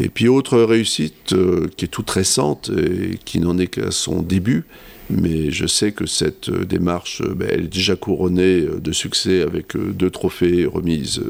Et 0.00 0.08
puis 0.08 0.28
autre 0.28 0.58
réussite 0.60 1.32
euh, 1.32 1.68
qui 1.76 1.84
est 1.84 1.88
toute 1.88 2.10
récente 2.10 2.70
et 2.76 3.18
qui 3.24 3.38
n'en 3.38 3.58
est 3.58 3.68
qu'à 3.68 3.92
son 3.92 4.22
début, 4.22 4.64
mais 5.08 5.50
je 5.52 5.66
sais 5.66 5.92
que 5.92 6.06
cette 6.06 6.48
euh, 6.48 6.64
démarche, 6.64 7.20
euh, 7.20 7.34
ben, 7.34 7.48
elle 7.50 7.64
est 7.64 7.72
déjà 7.72 7.94
couronnée 7.94 8.62
de 8.62 8.92
succès 8.92 9.42
avec 9.42 9.76
deux 9.76 10.10
trophées 10.10 10.66
remises, 10.66 11.22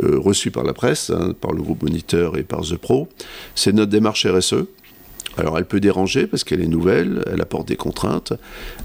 reçus 0.00 0.50
par 0.50 0.62
la 0.62 0.72
presse, 0.72 1.10
hein, 1.10 1.34
par 1.40 1.52
le 1.52 1.62
groupe 1.62 1.82
Moniteur 1.82 2.36
et 2.36 2.44
par 2.44 2.60
The 2.60 2.76
Pro. 2.76 3.08
C'est 3.54 3.72
notre 3.72 3.90
démarche 3.90 4.26
RSE. 4.26 4.66
Alors 5.36 5.58
elle 5.58 5.64
peut 5.64 5.80
déranger 5.80 6.26
parce 6.26 6.44
qu'elle 6.44 6.60
est 6.60 6.66
nouvelle, 6.66 7.22
elle 7.32 7.40
apporte 7.40 7.68
des 7.68 7.76
contraintes, 7.76 8.32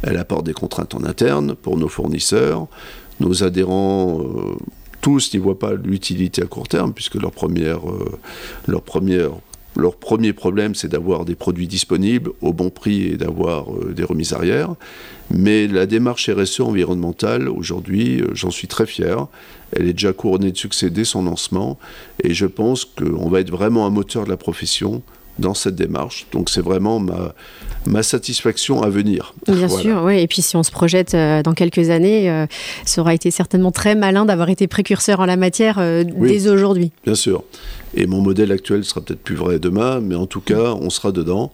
elle 0.03 0.17
apporte 0.17 0.45
des 0.45 0.53
contraintes 0.53 0.93
en 0.95 1.03
interne 1.03 1.55
pour 1.55 1.77
nos 1.77 1.88
fournisseurs, 1.88 2.67
nos 3.19 3.43
adhérents. 3.43 4.21
Euh, 4.21 4.55
tous 5.01 5.34
n'y 5.34 5.39
voient 5.39 5.60
pas 5.60 5.73
l'utilité 5.73 6.41
à 6.41 6.45
court 6.45 6.67
terme, 6.67 6.91
puisque 6.91 7.15
leur, 7.15 7.31
première, 7.31 7.88
euh, 7.89 8.17
leur, 8.67 8.81
première, 8.81 9.31
leur 9.75 9.97
premier 9.97 10.34
problème, 10.34 10.73
c'est 10.73 10.88
d'avoir 10.88 11.25
des 11.25 11.36
produits 11.36 11.67
disponibles 11.67 12.31
au 12.41 12.53
bon 12.53 12.71
prix 12.71 13.10
et 13.10 13.17
d'avoir 13.17 13.71
euh, 13.71 13.93
des 13.93 14.03
remises 14.03 14.34
arrière. 14.34 14.73
Mais 15.29 15.67
la 15.67 15.86
démarche 15.86 16.29
RSE 16.29 16.62
environnementale, 16.62 17.49
aujourd'hui, 17.49 18.23
j'en 18.34 18.49
suis 18.49 18.67
très 18.67 18.88
fier. 18.88 19.27
Elle 19.73 19.88
est 19.88 19.93
déjà 19.93 20.13
couronnée 20.13 20.51
de 20.51 20.58
succès 20.58 20.89
dès 20.89 21.05
son 21.05 21.23
lancement. 21.23 21.77
Et 22.23 22.34
je 22.34 22.47
pense 22.47 22.86
qu'on 22.86 23.29
va 23.29 23.41
être 23.41 23.51
vraiment 23.51 23.86
un 23.86 23.91
moteur 23.91 24.23
de 24.25 24.29
la 24.29 24.38
profession 24.38 25.03
dans 25.39 25.54
cette 25.54 25.76
démarche. 25.76 26.28
Donc 26.32 26.50
c'est 26.50 26.62
vraiment 26.62 27.00
ma, 27.00 27.34
ma 27.86 28.04
satisfaction 28.04 28.82
à 28.82 28.89
venir. 28.89 29.34
Bien 29.48 29.67
sûr, 29.67 30.02
oui. 30.04 30.19
Et 30.19 30.28
puis 30.28 30.41
si 30.41 30.56
on 30.56 30.63
se 30.63 30.71
projette 30.71 31.13
euh, 31.13 31.43
dans 31.43 31.54
quelques 31.54 31.89
années, 31.89 32.30
euh, 32.30 32.45
ça 32.86 33.02
aura 33.02 33.13
été 33.13 33.32
certainement 33.32 33.71
très 33.71 33.95
malin 33.95 34.26
d'avoir 34.26 34.50
été 34.50 34.67
précurseur 34.67 35.19
en 35.19 35.26
la 35.26 35.38
matière 35.38 35.78
euh, 35.80 36.04
dès 36.04 36.48
aujourd'hui. 36.48 36.91
Bien 37.04 37.15
sûr. 37.15 37.43
Et 37.93 38.08
mon 38.08 38.21
modèle 38.21 38.52
actuel 38.52 38.84
sera 38.84 39.02
peut-être 39.02 39.21
plus 39.21 39.36
vrai 39.36 39.60
demain, 39.60 40.00
mais 40.02 40.15
en 40.15 40.26
tout 40.26 40.41
cas, 40.41 40.74
on 40.80 40.89
sera 40.89 41.12
dedans. 41.12 41.52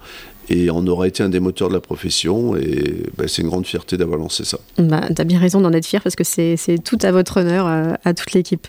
Et 0.50 0.70
on 0.70 0.86
aura 0.88 1.08
été 1.08 1.24
un 1.24 1.30
des 1.30 1.40
moteurs 1.40 1.70
de 1.70 1.74
la 1.74 1.80
profession 1.80 2.58
et 2.58 3.04
bah, 3.18 3.26
c'est 3.28 3.42
une 3.42 3.48
grande 3.48 3.66
fierté 3.66 3.96
d'avoir 3.96 4.20
lancé 4.20 4.44
ça. 4.44 4.58
Bah, 4.80 5.02
tu 5.16 5.22
as 5.22 5.24
bien 5.24 5.40
raison 5.40 5.62
d'en 5.62 5.72
être 5.72 5.86
fier 5.86 6.02
parce 6.02 6.16
que 6.16 6.26
c'est 6.26 6.58
tout 6.84 6.98
à 7.04 7.12
votre 7.12 7.40
honneur, 7.40 7.68
à 8.04 8.14
toute 8.14 8.34
l'équipe. 8.34 8.68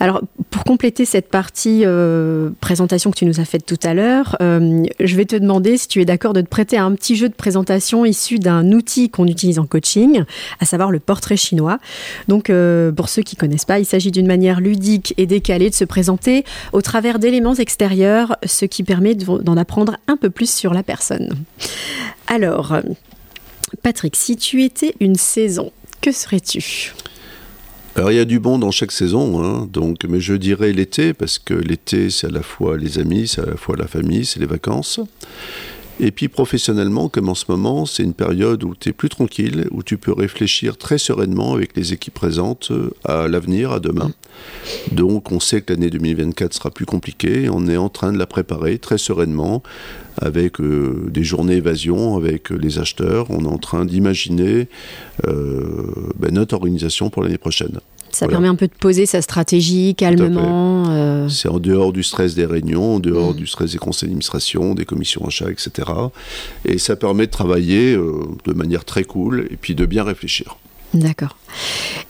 Alors, 0.00 0.22
pour 0.48 0.64
compléter 0.64 1.04
cette 1.04 1.28
partie 1.28 1.82
euh, 1.84 2.48
présentation 2.62 3.10
que 3.10 3.16
tu 3.16 3.26
nous 3.26 3.38
as 3.38 3.44
faite 3.44 3.66
tout 3.66 3.78
à 3.82 3.92
l'heure, 3.92 4.34
euh, 4.40 4.82
je 4.98 5.14
vais 5.14 5.26
te 5.26 5.36
demander 5.36 5.76
si 5.76 5.88
tu 5.88 6.00
es 6.00 6.06
d'accord 6.06 6.32
de 6.32 6.40
te 6.40 6.48
prêter 6.48 6.78
à 6.78 6.84
un 6.84 6.94
petit 6.94 7.16
jeu 7.16 7.28
de 7.28 7.34
présentation 7.34 8.06
issu 8.06 8.38
d'un 8.38 8.72
outil 8.72 9.10
qu'on 9.10 9.26
utilise 9.26 9.58
en 9.58 9.66
coaching, 9.66 10.24
à 10.58 10.64
savoir 10.64 10.90
le 10.90 11.00
portrait 11.00 11.36
chinois. 11.36 11.78
Donc, 12.28 12.48
euh, 12.48 12.90
pour 12.90 13.10
ceux 13.10 13.20
qui 13.20 13.36
ne 13.36 13.40
connaissent 13.40 13.66
pas, 13.66 13.78
il 13.78 13.84
s'agit 13.84 14.10
d'une 14.10 14.26
manière 14.26 14.60
ludique 14.60 15.12
et 15.18 15.26
décalée 15.26 15.68
de 15.68 15.74
se 15.74 15.84
présenter 15.84 16.44
au 16.72 16.80
travers 16.80 17.18
d'éléments 17.18 17.54
extérieurs, 17.54 18.36
ce 18.46 18.64
qui 18.64 18.84
permet 18.84 19.14
d'en 19.14 19.56
apprendre 19.58 19.98
un 20.08 20.16
peu 20.16 20.30
plus 20.30 20.50
sur 20.50 20.72
la 20.72 20.82
personne. 20.82 21.28
Alors, 22.26 22.74
Patrick, 23.82 24.16
si 24.16 24.36
tu 24.36 24.64
étais 24.64 24.94
une 24.98 25.16
saison, 25.16 25.72
que 26.00 26.10
serais-tu? 26.10 26.94
Alors 27.96 28.12
il 28.12 28.16
y 28.16 28.20
a 28.20 28.24
du 28.24 28.38
bon 28.38 28.58
dans 28.58 28.70
chaque 28.70 28.92
saison, 28.92 29.42
hein, 29.42 29.68
donc, 29.70 30.04
mais 30.08 30.20
je 30.20 30.34
dirais 30.34 30.72
l'été, 30.72 31.12
parce 31.12 31.38
que 31.38 31.54
l'été 31.54 32.08
c'est 32.10 32.28
à 32.28 32.30
la 32.30 32.42
fois 32.42 32.76
les 32.76 32.98
amis, 32.98 33.26
c'est 33.26 33.40
à 33.40 33.46
la 33.46 33.56
fois 33.56 33.76
la 33.76 33.88
famille, 33.88 34.24
c'est 34.24 34.38
les 34.38 34.46
vacances. 34.46 35.00
Et 36.02 36.12
puis 36.12 36.28
professionnellement, 36.28 37.10
comme 37.10 37.28
en 37.28 37.34
ce 37.34 37.44
moment, 37.48 37.84
c'est 37.84 38.02
une 38.02 38.14
période 38.14 38.64
où 38.64 38.74
tu 38.74 38.88
es 38.88 38.92
plus 38.92 39.10
tranquille, 39.10 39.68
où 39.70 39.82
tu 39.82 39.98
peux 39.98 40.14
réfléchir 40.14 40.78
très 40.78 40.96
sereinement 40.96 41.52
avec 41.52 41.76
les 41.76 41.92
équipes 41.92 42.14
présentes 42.14 42.70
euh, 42.70 42.90
à 43.04 43.28
l'avenir, 43.28 43.70
à 43.70 43.80
demain. 43.80 44.10
Donc 44.92 45.30
on 45.30 45.40
sait 45.40 45.60
que 45.60 45.74
l'année 45.74 45.90
2024 45.90 46.54
sera 46.54 46.70
plus 46.70 46.86
compliquée, 46.86 47.50
on 47.50 47.68
est 47.68 47.76
en 47.76 47.90
train 47.90 48.14
de 48.14 48.18
la 48.18 48.26
préparer 48.26 48.78
très 48.78 48.96
sereinement 48.96 49.62
avec 50.16 50.58
euh, 50.60 51.06
des 51.10 51.22
journées 51.22 51.56
évasion 51.56 52.16
avec 52.16 52.50
euh, 52.50 52.56
les 52.56 52.78
acheteurs. 52.78 53.30
On 53.30 53.44
est 53.44 53.48
en 53.48 53.58
train 53.58 53.84
d'imaginer 53.84 54.68
ben, 55.22 56.32
notre 56.32 56.54
organisation 56.54 57.10
pour 57.10 57.22
l'année 57.22 57.36
prochaine. 57.36 57.78
Ça 58.12 58.26
permet 58.28 58.48
un 58.48 58.54
peu 58.54 58.66
de 58.66 58.72
poser 58.72 59.06
sa 59.06 59.22
stratégie 59.22 59.94
calmement, 59.94 60.84
Euh, 60.90 61.28
c'est 61.28 61.48
en 61.48 61.58
dehors 61.58 61.92
du 61.92 62.02
stress 62.02 62.34
des 62.34 62.44
réunions, 62.46 62.96
en 62.96 63.00
dehors 63.00 63.32
Mm. 63.32 63.36
du 63.36 63.46
stress 63.46 63.72
des 63.72 63.78
conseils 63.78 64.08
d'administration, 64.08 64.74
des 64.74 64.84
commissions 64.84 65.24
achats, 65.26 65.50
etc. 65.50 65.88
Et 66.64 66.78
ça 66.78 66.96
permet 66.96 67.26
de 67.26 67.30
travailler 67.30 67.94
euh, 67.94 68.22
de 68.44 68.52
manière 68.52 68.84
très 68.84 69.04
cool 69.04 69.46
et 69.50 69.56
puis 69.56 69.74
de 69.74 69.86
bien 69.86 70.02
réfléchir. 70.04 70.56
D'accord. 70.94 71.36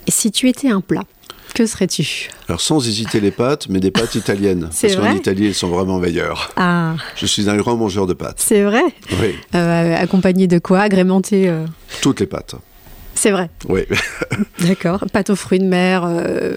Et 0.07 0.11
si 0.11 0.31
tu 0.31 0.49
étais 0.49 0.69
un 0.71 0.81
plat, 0.81 1.03
que 1.55 1.67
serais-tu? 1.67 2.31
Alors 2.49 2.61
sans 2.61 2.87
hésiter 2.89 3.21
les 3.21 3.33
pâtes, 3.33 3.67
mais 3.69 3.81
des 3.81 3.91
pâtes 3.91 4.15
italiennes. 4.15 4.71
Parce 4.81 4.97
qu'en 4.97 5.13
Italie, 5.15 5.47
elles 5.49 5.55
sont 5.55 5.69
vraiment 5.69 5.99
meilleures. 5.99 6.51
Ah, 6.57 6.95
Je 7.17 7.27
suis 7.27 7.51
un 7.51 7.57
grand 7.57 7.77
mangeur 7.77 8.07
de 8.07 8.15
pâtes. 8.15 8.39
c'est 8.39 8.63
vrai? 8.63 8.83
Oui, 9.21 9.35
Euh, 9.55 9.97
Accompagné 9.97 10.47
de 10.47 10.59
quoi? 10.59 10.81
Agrémenté 10.81 11.49
euh, 11.49 11.67
toutes 12.03 12.21
les 12.21 12.27
pâtes. 12.27 12.55
C'est 13.21 13.33
vrai, 13.33 13.51
Oui, 13.69 13.83
d'accord. 14.67 15.05
Pâte 15.13 15.29
aux 15.29 15.37
fruits 15.37 15.59
de 15.59 15.67
mer. 15.67 16.07
euh, 16.07 16.57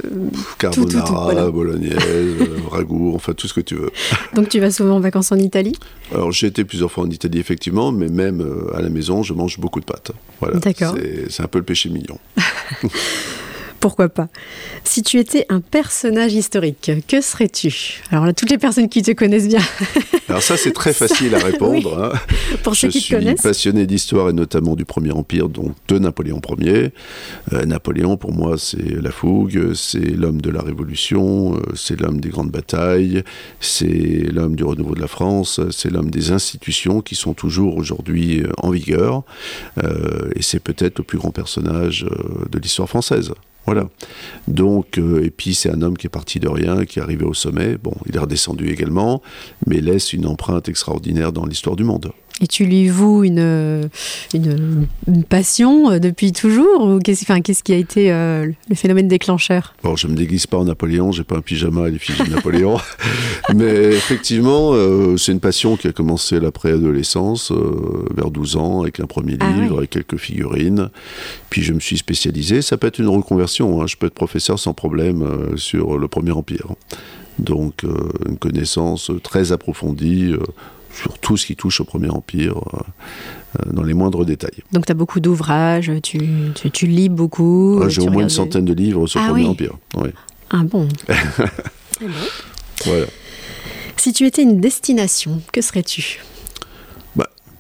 tout, 0.60 0.86
tout, 0.86 0.88
carbonara, 0.88 1.24
voilà. 1.26 1.52
bolognaise, 1.52 1.98
euh, 2.08 2.56
ragoût, 2.72 3.12
enfin 3.14 3.34
tout 3.34 3.50
ce 3.50 3.54
que 3.54 3.60
tu 3.60 3.76
veux. 3.76 3.92
Donc 4.34 4.48
tu 4.48 4.62
vas 4.62 4.72
souvent 4.72 4.96
en 4.96 5.00
vacances 5.02 5.34
en 5.34 5.36
Italie? 5.36 5.74
Alors 6.14 6.32
j'ai 6.32 6.48
été 6.48 6.64
plusieurs 6.64 6.90
fois 6.90 7.04
en 7.04 7.10
Italie 7.10 7.38
effectivement, 7.40 7.92
mais 7.92 8.08
même 8.08 8.40
euh, 8.40 8.74
à 8.78 8.82
la 8.82 8.88
maison, 8.88 9.24
je 9.24 9.34
mange 9.34 9.60
beaucoup 9.60 9.82
de 9.82 9.86
pâtes. 9.86 10.12
Voilà. 10.40 10.58
D'accord. 10.60 10.96
C'est 11.30 11.44
un 11.44 11.48
peu 11.48 11.58
le 11.60 11.66
péché 11.66 11.90
mignon. 11.90 12.18
Pourquoi 13.84 14.08
pas 14.08 14.30
Si 14.86 15.04
tu 15.04 15.20
étais 15.20 15.46
un 15.50 15.60
personnage 15.60 16.34
historique, 16.34 16.90
que 17.06 17.20
serais-tu? 17.20 18.02
Alors 18.12 18.26
là, 18.26 18.32
toutes 18.32 18.50
les 18.50 18.58
personnes 18.58 18.88
qui 18.88 19.02
te 19.02 19.12
connaissent 19.12 19.50
bien, 19.50 19.60
Alors 20.30 20.42
ça 20.42 20.56
c'est 20.56 20.72
très 20.72 20.94
facile 20.94 21.36
à 21.36 21.40
répondre. 21.40 22.02
hein. 22.02 22.18
pour 22.64 22.76
Je 22.76 22.80
ceux 22.80 22.88
qui 22.88 23.00
te 23.00 23.04
suis 23.04 23.16
connaissent. 23.16 23.42
passionné 23.42 23.86
d'histoire 23.86 24.30
et 24.30 24.34
notamment 24.34 24.78
du 24.78 24.86
Premier 24.86 25.12
Empire, 25.12 25.50
donc 25.50 25.74
de 25.90 26.00
Napoléon 26.00 26.40
Ier. 26.60 26.94
Euh, 27.52 27.66
Napoléon, 27.66 28.16
pour 28.16 28.32
moi, 28.32 28.58
c'est 28.58 29.02
la 29.02 29.12
fougue, 29.12 29.74
c'est 29.74 30.00
l'homme 30.00 30.40
de 30.40 30.50
la 30.50 30.62
Révolution, 30.62 31.56
euh, 31.58 31.60
c'est 31.76 32.00
l'homme 32.00 32.22
des 32.22 32.30
grandes 32.30 32.52
batailles, 32.52 33.22
c'est 33.60 33.88
l'homme 34.32 34.56
du 34.56 34.64
renouveau 34.64 34.96
de 34.96 35.02
la 35.02 35.08
France, 35.10 35.60
c'est 35.72 35.92
l'homme 35.92 36.10
des 36.10 36.32
institutions 36.32 37.02
qui 37.02 37.16
sont 37.16 37.34
toujours 37.34 37.76
aujourd'hui 37.76 38.44
euh, 38.44 38.50
en 38.60 38.70
vigueur, 38.70 39.24
Euh, 39.84 40.30
et 40.38 40.42
c'est 40.42 40.62
peut-être 40.62 41.00
le 41.00 41.04
plus 41.04 41.18
grand 41.18 41.32
personnage 41.32 42.06
de 42.50 42.60
l'histoire 42.60 42.88
française. 42.88 43.34
Voilà. 43.66 43.88
Donc, 44.48 44.98
euh, 44.98 45.24
et 45.24 45.30
puis 45.30 45.56
c'est 45.56 45.70
un 45.70 45.82
homme 45.82 45.98
qui 45.98 46.08
est 46.08 46.10
parti 46.10 46.40
de 46.40 46.50
rien, 46.50 46.86
qui 46.86 47.00
est 47.00 47.02
arrivé 47.02 47.24
au 47.24 47.34
sommet. 47.34 47.78
Bon, 47.78 47.94
il 48.06 48.16
est 48.16 48.20
redescendu 48.20 48.70
également, 48.70 49.22
mais 49.68 49.80
laisse 49.80 50.14
une 50.14 50.26
empreinte 50.26 50.68
extraordinaire 50.68 51.32
dans 51.32 51.46
l'histoire 51.46 51.76
du 51.76 51.84
monde. 51.84 52.12
Et 52.42 52.48
tu 52.48 52.66
lui 52.66 52.90
voues 52.90 53.24
une, 53.24 53.90
une, 54.34 54.88
une 55.08 55.24
passion 55.24 55.92
euh, 55.92 56.00
depuis 56.00 56.32
toujours 56.32 56.82
ou 56.82 57.00
qu'est-ce, 57.00 57.24
enfin, 57.24 57.42
qu'est-ce 57.42 57.64
qui 57.64 57.74
a 57.74 57.78
été 57.78 58.12
euh, 58.12 58.48
le 58.70 58.76
phénomène 58.76 59.08
déclencheur? 59.08 59.76
Bon, 59.84 59.96
je 59.96 60.08
me 60.08 60.16
déguise 60.16 60.48
pas 60.48 60.58
en 60.58 60.66
Napoléon, 60.66 61.12
j'ai 61.12 61.24
pas 61.24 61.38
un 61.38 61.42
pyjama 61.42 61.86
à 61.86 61.90
l'effigie 61.90 62.24
de 62.24 62.32
Napoléon, 62.36 62.78
mais 63.56 63.72
effectivement, 63.94 64.72
euh, 64.74 65.16
c'est 65.16 65.32
une 65.32 65.40
passion 65.40 65.78
qui 65.78 65.88
a 65.88 65.92
commencé 65.92 66.38
à 66.38 66.40
la 66.40 66.52
préadolescence, 66.52 67.52
euh, 67.52 68.08
vers 68.16 68.32
12 68.32 68.58
ans, 68.58 68.82
avec 68.82 69.00
un 69.00 69.06
premier 69.06 69.38
Ah 69.40 69.50
livre, 69.52 69.72
oui. 69.74 69.78
avec 69.78 69.92
quelques 69.92 70.18
figurines. 70.18 70.90
Puis 71.52 71.62
je 71.62 71.72
me 71.72 71.80
suis 71.80 71.98
spécialisé. 71.98 72.62
Ça 72.64 72.78
peut 72.78 72.88
être 72.88 73.00
une 73.00 73.08
reconversion. 73.10 73.82
hein. 73.82 73.86
Je 73.88 73.96
peux 73.96 74.08
être 74.08 74.14
professeur 74.16 74.58
sans 74.58 74.74
problème 74.74 75.22
euh, 75.22 75.56
sur 75.56 75.98
le 76.00 76.08
Premier 76.08 76.32
Empire. 76.32 76.68
Donc, 77.40 77.84
euh, 77.84 77.94
une 78.28 78.38
connaissance 78.38 79.12
très 79.24 79.52
approfondie. 79.52 80.34
Sur 80.94 81.18
tout 81.20 81.38
ce 81.38 81.46
qui 81.46 81.56
touche 81.56 81.82
au 81.82 81.84
Premier 81.84 82.10
Empire, 82.10 82.58
euh, 82.58 82.78
euh, 83.60 83.72
dans 83.74 83.84
les 83.84 83.94
moindres 83.94 84.26
détails. 84.26 84.64
Donc 84.72 84.86
tu 84.86 84.92
as 84.92 84.96
beaucoup 84.96 85.20
d'ouvrages, 85.20 85.92
tu, 86.04 86.20
tu, 86.56 86.72
tu 86.72 86.88
lis 86.88 87.10
beaucoup. 87.10 87.82
Ah, 87.84 87.90
J'ai 87.90 88.02
au 88.02 88.10
moins 88.10 88.24
une 88.24 88.30
centaine 88.30 88.66
de 88.66 88.74
livres 88.74 89.08
sur 89.08 89.20
Ah 89.20 89.24
le 89.28 89.30
Premier 89.32 89.44
oui. 89.46 89.50
Empire. 89.50 89.74
Oui. 89.98 90.10
Ah 90.56 90.62
bon 90.64 90.88
Voilà. 92.86 93.06
Si 93.98 94.14
tu 94.14 94.26
étais 94.26 94.44
une 94.44 94.60
destination, 94.60 95.42
que 95.52 95.62
serais-tu? 95.62 96.20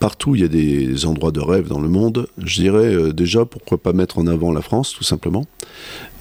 Partout, 0.03 0.35
il 0.35 0.41
y 0.41 0.43
a 0.43 0.49
des 0.49 1.05
endroits 1.05 1.31
de 1.31 1.39
rêve 1.39 1.69
dans 1.69 1.79
le 1.79 1.87
monde. 1.87 2.27
Je 2.37 2.59
dirais 2.59 2.93
euh, 2.93 3.13
déjà, 3.13 3.45
pourquoi 3.45 3.77
pas 3.77 3.93
mettre 3.93 4.17
en 4.19 4.27
avant 4.27 4.51
la 4.51 4.61
France, 4.61 4.91
tout 4.91 5.05
simplement. 5.05 5.45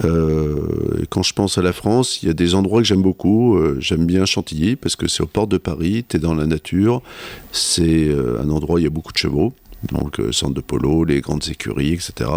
Euh, 0.04 1.04
quand 1.10 1.24
je 1.24 1.32
pense 1.32 1.58
à 1.58 1.62
la 1.62 1.72
France, 1.72 2.22
il 2.22 2.28
y 2.28 2.30
a 2.30 2.32
des 2.32 2.54
endroits 2.54 2.80
que 2.80 2.86
j'aime 2.86 3.02
beaucoup. 3.02 3.56
Euh, 3.56 3.78
j'aime 3.80 4.06
bien 4.06 4.24
Chantilly, 4.24 4.76
parce 4.76 4.94
que 4.94 5.08
c'est 5.08 5.24
aux 5.24 5.26
portes 5.26 5.50
de 5.50 5.58
Paris, 5.58 6.04
tu 6.08 6.16
es 6.16 6.20
dans 6.20 6.36
la 6.36 6.46
nature. 6.46 7.02
C'est 7.50 8.08
un 8.40 8.48
endroit 8.50 8.76
où 8.76 8.78
il 8.78 8.84
y 8.84 8.86
a 8.86 8.90
beaucoup 8.90 9.12
de 9.12 9.18
chevaux. 9.18 9.52
Donc, 9.90 10.20
centre 10.30 10.54
de 10.54 10.60
polo, 10.60 11.02
les 11.02 11.20
grandes 11.20 11.48
écuries, 11.50 11.94
etc. 11.94 12.30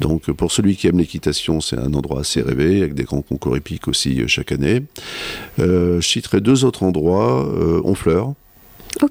Donc, 0.00 0.32
pour 0.32 0.50
celui 0.50 0.74
qui 0.74 0.88
aime 0.88 0.98
l'équitation, 0.98 1.60
c'est 1.60 1.78
un 1.78 1.94
endroit 1.94 2.22
assez 2.22 2.42
rêvé, 2.42 2.78
avec 2.78 2.94
des 2.94 3.04
grands 3.04 3.22
concours 3.22 3.56
épiques 3.56 3.86
aussi 3.86 4.20
chaque 4.26 4.50
année. 4.50 4.82
Je 5.58 6.00
citerai 6.00 6.40
deux 6.40 6.64
autres 6.64 6.82
endroits. 6.82 7.48
Honfleur, 7.84 8.34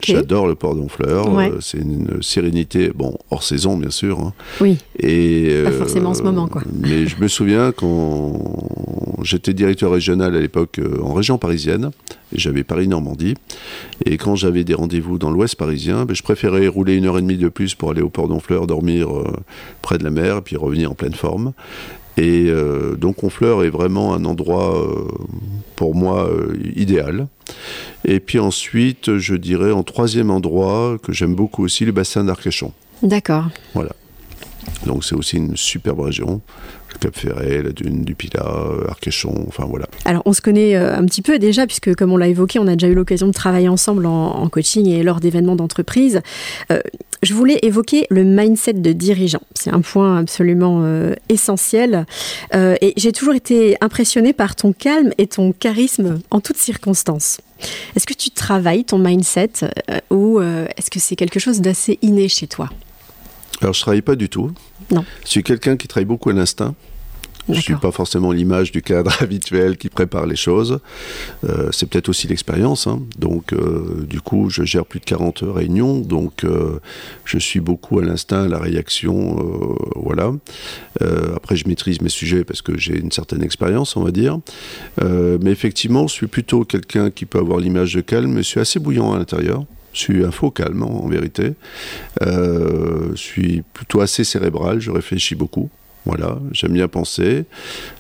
J'adore 0.04 0.48
le 0.48 0.56
port 0.56 0.76
d'Honfleur. 0.76 1.34
Ouais. 1.34 1.50
Euh, 1.52 1.58
c'est 1.60 1.80
une 1.80 2.22
sérénité, 2.22 2.92
bon, 2.94 3.18
hors 3.30 3.44
saison 3.44 3.78
bien 3.78 3.90
sûr. 3.90 4.20
hein. 4.20 4.34
Oui. 4.62 4.78
Et, 5.00 5.62
Pas 5.64 5.72
forcément 5.72 6.12
en 6.12 6.14
ce 6.14 6.24
moment, 6.24 6.48
quoi. 6.48 6.62
Mais 6.82 7.08
je 7.08 7.18
me 7.20 7.28
souviens 7.28 7.72
quand 7.72 8.34
j'étais 9.24 9.54
directeur 9.54 9.92
régional 9.92 10.36
à 10.36 10.40
l'époque 10.40 10.80
euh, 10.80 11.02
en 11.02 11.14
région 11.14 11.38
parisienne, 11.38 11.92
j'avais 12.34 12.64
Paris-Normandie. 12.64 13.36
Et 14.06 14.18
quand 14.18 14.36
j'avais 14.36 14.64
des 14.64 14.74
rendez-vous 14.74 15.18
dans 15.18 15.32
l'ouest 15.32 15.56
parisien, 15.56 16.06
ben, 16.06 16.16
je 16.16 16.24
préférais 16.24 16.68
rouler 16.68 16.96
une 16.96 17.06
heure 17.06 17.18
et 17.18 17.22
demie 17.22 17.38
de 17.38 17.50
plus 17.50 17.76
pour 17.76 17.92
aller 17.92 18.02
au 18.02 18.10
port 18.10 18.28
d'Honfleur, 18.28 18.68
dormir 18.68 19.10
euh, 19.16 19.34
près 19.82 19.98
de 19.98 20.04
la 20.04 20.12
mer, 20.12 20.38
et 20.38 20.42
puis 20.42 20.56
revenir 20.56 20.92
en 20.92 20.96
pleine 20.96 21.14
forme. 21.14 21.54
Et 22.18 22.48
euh, 22.48 22.96
donc 22.96 23.24
Honfleur 23.24 23.64
est 23.64 23.70
vraiment 23.70 24.14
un 24.14 24.26
endroit 24.26 24.78
euh, 24.78 25.08
pour 25.76 25.96
moi 25.96 26.30
euh, 26.30 26.58
idéal. 26.76 27.28
Et 28.06 28.20
puis 28.20 28.40
ensuite, 28.40 29.18
je 29.18 29.36
dirais 29.36 29.72
en 29.72 29.84
troisième 29.84 30.32
endroit 30.32 30.98
que 31.02 31.14
j'aime 31.14 31.36
beaucoup 31.36 31.64
aussi, 31.64 31.86
le 31.86 31.92
bassin 31.92 32.24
d'Arcachon. 32.24 32.74
D'accord. 33.02 33.46
Donc 34.86 35.04
c'est 35.04 35.16
aussi 35.16 35.38
une 35.38 35.56
superbe 35.56 36.02
région. 36.02 36.42
Le 36.94 37.00
Cap 37.00 37.16
Ferret, 37.16 37.64
la 37.64 37.72
dune 37.72 38.04
du 38.04 38.16
Pilat, 38.16 38.54
Arcachon, 38.90 39.46
enfin 39.48 39.66
voilà. 39.66 39.88
Alors, 40.04 40.24
on 40.26 40.34
se 40.34 40.42
connaît 40.42 40.76
un 40.76 41.06
petit 41.06 41.22
peu 41.22 41.40
déjà, 41.40 41.66
puisque 41.66 41.96
comme 41.96 42.12
on 42.12 42.18
l'a 42.18 42.28
évoqué, 42.28 42.60
on 42.60 42.68
a 42.68 42.74
déjà 42.74 42.88
eu 42.88 42.94
l'occasion 42.94 43.28
de 43.28 43.32
travailler 43.32 43.70
ensemble 43.70 44.06
en, 44.06 44.12
en 44.12 44.50
coaching 44.50 44.88
et 44.88 45.02
lors 45.02 45.22
d'événements 45.22 45.56
d'entreprise. 45.56 46.22
Je 47.24 47.36
voulais 47.36 47.60
évoquer 47.62 48.08
le 48.10 48.24
mindset 48.24 48.74
de 48.74 48.94
dirigeant. 48.94 49.42
C'est 49.54 49.70
un 49.70 49.82
point 49.82 50.18
absolument 50.18 50.82
euh, 50.84 51.14
essentiel. 51.30 52.08
Euh, 52.56 52.76
et 52.82 52.94
j'ai 52.98 53.12
toujours 53.12 53.36
été 53.36 53.78
impressionnée 53.80 54.34
par 54.34 54.56
ton 54.56 54.74
calme 54.74 55.12
et 55.20 55.28
ton 55.28 55.52
charisme 55.52 56.20
en 56.32 56.40
toutes 56.40 56.58
circonstances. 56.58 57.40
Est-ce 57.96 58.08
que 58.08 58.16
tu 58.16 58.32
travailles 58.32 58.86
ton 58.86 58.98
mindset 58.98 59.52
euh, 59.64 60.00
ou 60.10 60.42
est-ce 60.42 60.90
que 60.90 61.00
c'est 61.00 61.16
quelque 61.16 61.40
chose 61.40 61.62
d'assez 61.62 62.00
inné 62.02 62.28
chez 62.28 62.48
toi? 62.48 62.70
Alors 63.62 63.74
je 63.76 63.82
travaille 63.82 64.02
pas 64.02 64.16
du 64.16 64.28
tout. 64.28 64.52
Non. 64.90 65.06
Je 65.24 65.30
suis 65.30 65.44
quelqu'un 65.44 65.78
qui 65.78 65.88
travaille 65.88 66.06
beaucoup 66.06 66.32
à 66.32 66.34
l'instinct. 66.34 66.74
Je 67.54 67.62
suis 67.62 67.74
D'accord. 67.74 67.92
pas 67.92 67.96
forcément 67.96 68.32
l'image 68.32 68.72
du 68.72 68.82
cadre 68.82 69.12
habituel 69.22 69.78
qui 69.78 69.90
prépare 69.90 70.26
les 70.26 70.36
choses. 70.36 70.80
Euh, 71.48 71.70
c'est 71.72 71.88
peut-être 71.90 72.10
aussi 72.10 72.28
l'expérience. 72.28 72.88
hein. 72.88 73.02
Donc, 73.18 73.54
euh, 73.54 74.06
du 74.08 74.22
coup, 74.22 74.50
je 74.50 74.64
gère 74.64 74.86
plus 74.86 75.00
de 75.00 75.06
40 75.06 75.44
réunions. 75.44 76.00
Donc, 76.00 76.44
euh, 76.44 76.80
je 77.26 77.38
suis 77.38 77.60
beaucoup 77.60 78.00
à 78.00 78.04
l'instinct, 78.04 78.44
à 78.44 78.48
la 78.48 78.60
réaction. 78.60 79.38
voilà. 79.96 80.32
Après, 81.36 81.56
je 81.56 81.68
maîtrise 81.68 82.02
mes 82.02 82.10
sujets 82.10 82.44
parce 82.44 82.62
que 82.62 82.78
j'ai 82.78 82.98
une 82.98 83.12
certaine 83.12 83.44
expérience, 83.44 83.96
on 83.96 84.04
va 84.04 84.12
dire. 84.12 84.40
Mais 85.02 85.52
effectivement, 85.52 86.08
je 86.08 86.14
suis 86.14 86.28
plutôt 86.28 86.64
quelqu'un 86.66 87.10
qui 87.12 87.26
peut 87.26 87.40
avoir 87.40 87.60
l'image 87.60 87.94
de 87.96 88.02
calme, 88.02 88.38
je 88.38 88.42
suis 88.42 88.60
assez 88.60 88.80
bouillant 88.80 89.14
à 89.14 89.18
l'intérieur. 89.18 89.66
Je 89.94 90.00
suis 90.00 90.24
un 90.24 90.32
faux 90.32 90.52
calme, 90.52 90.84
en 90.84 91.04
en 91.06 91.08
vérité. 91.08 91.54
Je 92.22 93.12
suis 93.16 93.64
plutôt 93.74 94.02
assez 94.02 94.24
cérébral, 94.24 94.80
je 94.80 94.92
réfléchis 94.92 95.36
beaucoup. 95.36 95.70
Voilà, 96.06 96.40
j'aime 96.52 96.74
bien 96.74 96.88
penser. 96.88 97.46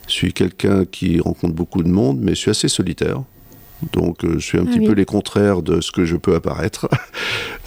Je 0.07 0.11
suis 0.13 0.33
quelqu'un 0.33 0.85
qui 0.85 1.19
rencontre 1.19 1.53
beaucoup 1.53 1.83
de 1.83 1.89
monde, 1.89 2.19
mais 2.19 2.31
je 2.31 2.39
suis 2.39 2.51
assez 2.51 2.67
solitaire. 2.67 3.21
Donc, 3.93 4.23
euh, 4.25 4.33
je 4.37 4.45
suis 4.45 4.57
un 4.59 4.63
Ah 4.63 4.69
petit 4.69 4.79
oui. 4.79 4.85
peu 4.87 4.93
les 4.93 5.05
contraires 5.05 5.61
de 5.61 5.81
ce 5.81 5.91
que 5.91 6.05
je 6.05 6.15
peux 6.15 6.35
apparaître. 6.35 6.87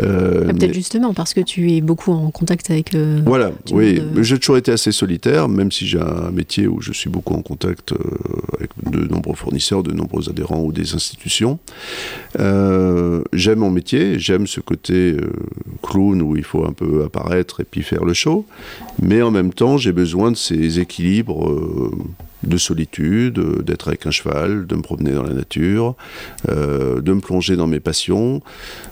Euh, 0.01 0.47
Ah, 0.49 0.53
Peut-être 0.53 0.69
mais- 0.69 0.75
justement 0.75 1.15
parce 1.15 1.35
que 1.35 1.41
tu 1.41 1.71
es 1.73 1.81
beaucoup 1.81 2.11
en 2.13 2.31
contact 2.31 2.71
avec. 2.71 2.95
euh, 2.95 3.21
voilà, 3.25 3.53
oui. 3.71 4.01
monde, 4.01 4.19
euh, 4.19 4.23
J'ai 4.25 4.39
toujours 4.39 4.57
été 4.57 4.73
assez 4.73 4.91
solitaire, 4.91 5.49
même 5.49 5.71
si 5.71 5.87
j'ai 5.87 6.01
un 6.01 6.31
métier 6.33 6.67
où 6.67 6.81
je 6.81 6.93
suis 6.93 7.09
beaucoup 7.09 7.35
en 7.35 7.43
contact 7.43 7.93
euh, 7.93 7.99
avec 8.59 8.71
de 8.91 9.07
nombreux 9.07 9.37
fournisseurs, 9.37 9.83
de 9.85 9.93
nombreux 9.93 10.29
adhérents 10.29 10.63
ou 10.63 10.73
des 10.73 10.95
institutions. 10.95 11.59
J'aime 12.37 13.59
mon 13.59 13.71
métier, 13.71 14.19
j'aime 14.19 14.47
ce 14.47 14.61
côté 14.61 15.17
clown 15.83 16.23
où 16.23 16.37
il 16.37 16.45
faut 16.45 16.65
un 16.65 16.73
peu 16.73 17.05
apparaître 17.05 17.61
et 17.61 17.65
puis 17.65 17.83
faire 17.83 18.05
le 18.05 18.15
show. 18.15 18.47
Mais 19.01 19.23
en 19.23 19.31
même 19.31 19.53
temps, 19.53 19.77
j'ai 19.77 19.93
besoin 19.93 20.31
de 20.33 20.37
ces 20.37 20.81
équilibres 20.81 21.91
de 22.47 22.57
solitude, 22.57 23.39
euh, 23.39 23.63
d'être 23.63 23.89
avec 23.89 24.07
un 24.07 24.11
cheval, 24.11 24.67
de 24.67 24.75
me 24.75 24.83
promener 24.83 25.13
dans 25.13 25.23
la 25.23 25.35
nature, 25.35 25.95
euh, 26.49 27.01
de 27.01 27.13
me 27.13 27.21
plonger 27.21 27.57
dans 27.57 27.67
mes 27.67 27.81
passions. 27.81 28.43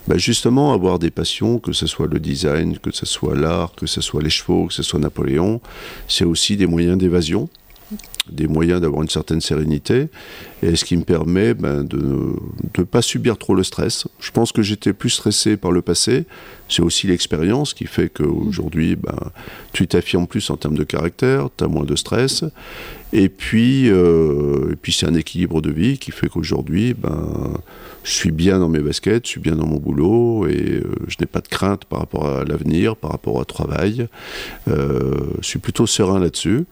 Bah, 0.07 0.17
justement, 0.17 0.73
avoir 0.73 0.99
des 0.99 1.11
passions, 1.11 1.59
que 1.59 1.73
ce 1.73 1.87
soit 1.87 2.07
le 2.07 2.19
design, 2.19 2.77
que 2.77 2.91
ce 2.91 3.05
soit 3.05 3.35
l'art, 3.35 3.73
que 3.75 3.85
ce 3.85 4.01
soit 4.01 4.21
les 4.21 4.29
chevaux, 4.29 4.67
que 4.67 4.73
ce 4.73 4.83
soit 4.83 4.99
Napoléon, 4.99 5.61
c'est 6.07 6.25
aussi 6.25 6.57
des 6.57 6.67
moyens 6.67 6.97
d'évasion. 6.97 7.49
Des 8.29 8.47
moyens 8.47 8.81
d'avoir 8.81 9.01
une 9.01 9.09
certaine 9.09 9.41
sérénité, 9.41 10.07
et 10.61 10.75
ce 10.75 10.85
qui 10.85 10.95
me 10.95 11.03
permet 11.03 11.53
ben, 11.53 11.83
de 11.83 12.35
ne 12.77 12.83
pas 12.83 13.01
subir 13.01 13.37
trop 13.37 13.53
le 13.53 13.63
stress. 13.63 14.07
Je 14.19 14.31
pense 14.31 14.51
que 14.51 14.61
j'étais 14.61 14.93
plus 14.93 15.09
stressé 15.09 15.57
par 15.57 15.71
le 15.71 15.81
passé, 15.81 16.25
c'est 16.69 16.81
aussi 16.81 17.07
l'expérience 17.07 17.73
qui 17.73 17.85
fait 17.85 18.09
qu'aujourd'hui, 18.09 18.95
ben, 18.95 19.17
tu 19.73 19.87
t'affirmes 19.87 20.27
plus 20.27 20.49
en 20.49 20.57
termes 20.57 20.77
de 20.77 20.83
caractère, 20.83 21.49
tu 21.57 21.63
as 21.63 21.67
moins 21.67 21.83
de 21.83 21.95
stress, 21.95 22.45
et 23.11 23.29
puis, 23.29 23.89
euh, 23.89 24.71
et 24.71 24.75
puis 24.75 24.91
c'est 24.91 25.05
un 25.05 25.13
équilibre 25.13 25.61
de 25.61 25.71
vie 25.71 25.97
qui 25.99 26.11
fait 26.11 26.29
qu'aujourd'hui, 26.29 26.93
ben, 26.93 27.59
je 28.03 28.11
suis 28.11 28.31
bien 28.31 28.57
dans 28.59 28.69
mes 28.69 28.79
baskets, 28.79 29.25
je 29.25 29.31
suis 29.31 29.39
bien 29.39 29.55
dans 29.55 29.67
mon 29.67 29.77
boulot, 29.77 30.47
et 30.47 30.81
euh, 30.83 30.83
je 31.07 31.17
n'ai 31.19 31.27
pas 31.27 31.41
de 31.41 31.47
crainte 31.47 31.85
par 31.85 31.99
rapport 31.99 32.27
à 32.27 32.43
l'avenir, 32.43 32.95
par 32.95 33.11
rapport 33.11 33.35
au 33.35 33.45
travail. 33.45 34.07
Euh, 34.67 35.11
je 35.41 35.47
suis 35.47 35.59
plutôt 35.59 35.85
serein 35.85 36.19
là-dessus. 36.19 36.65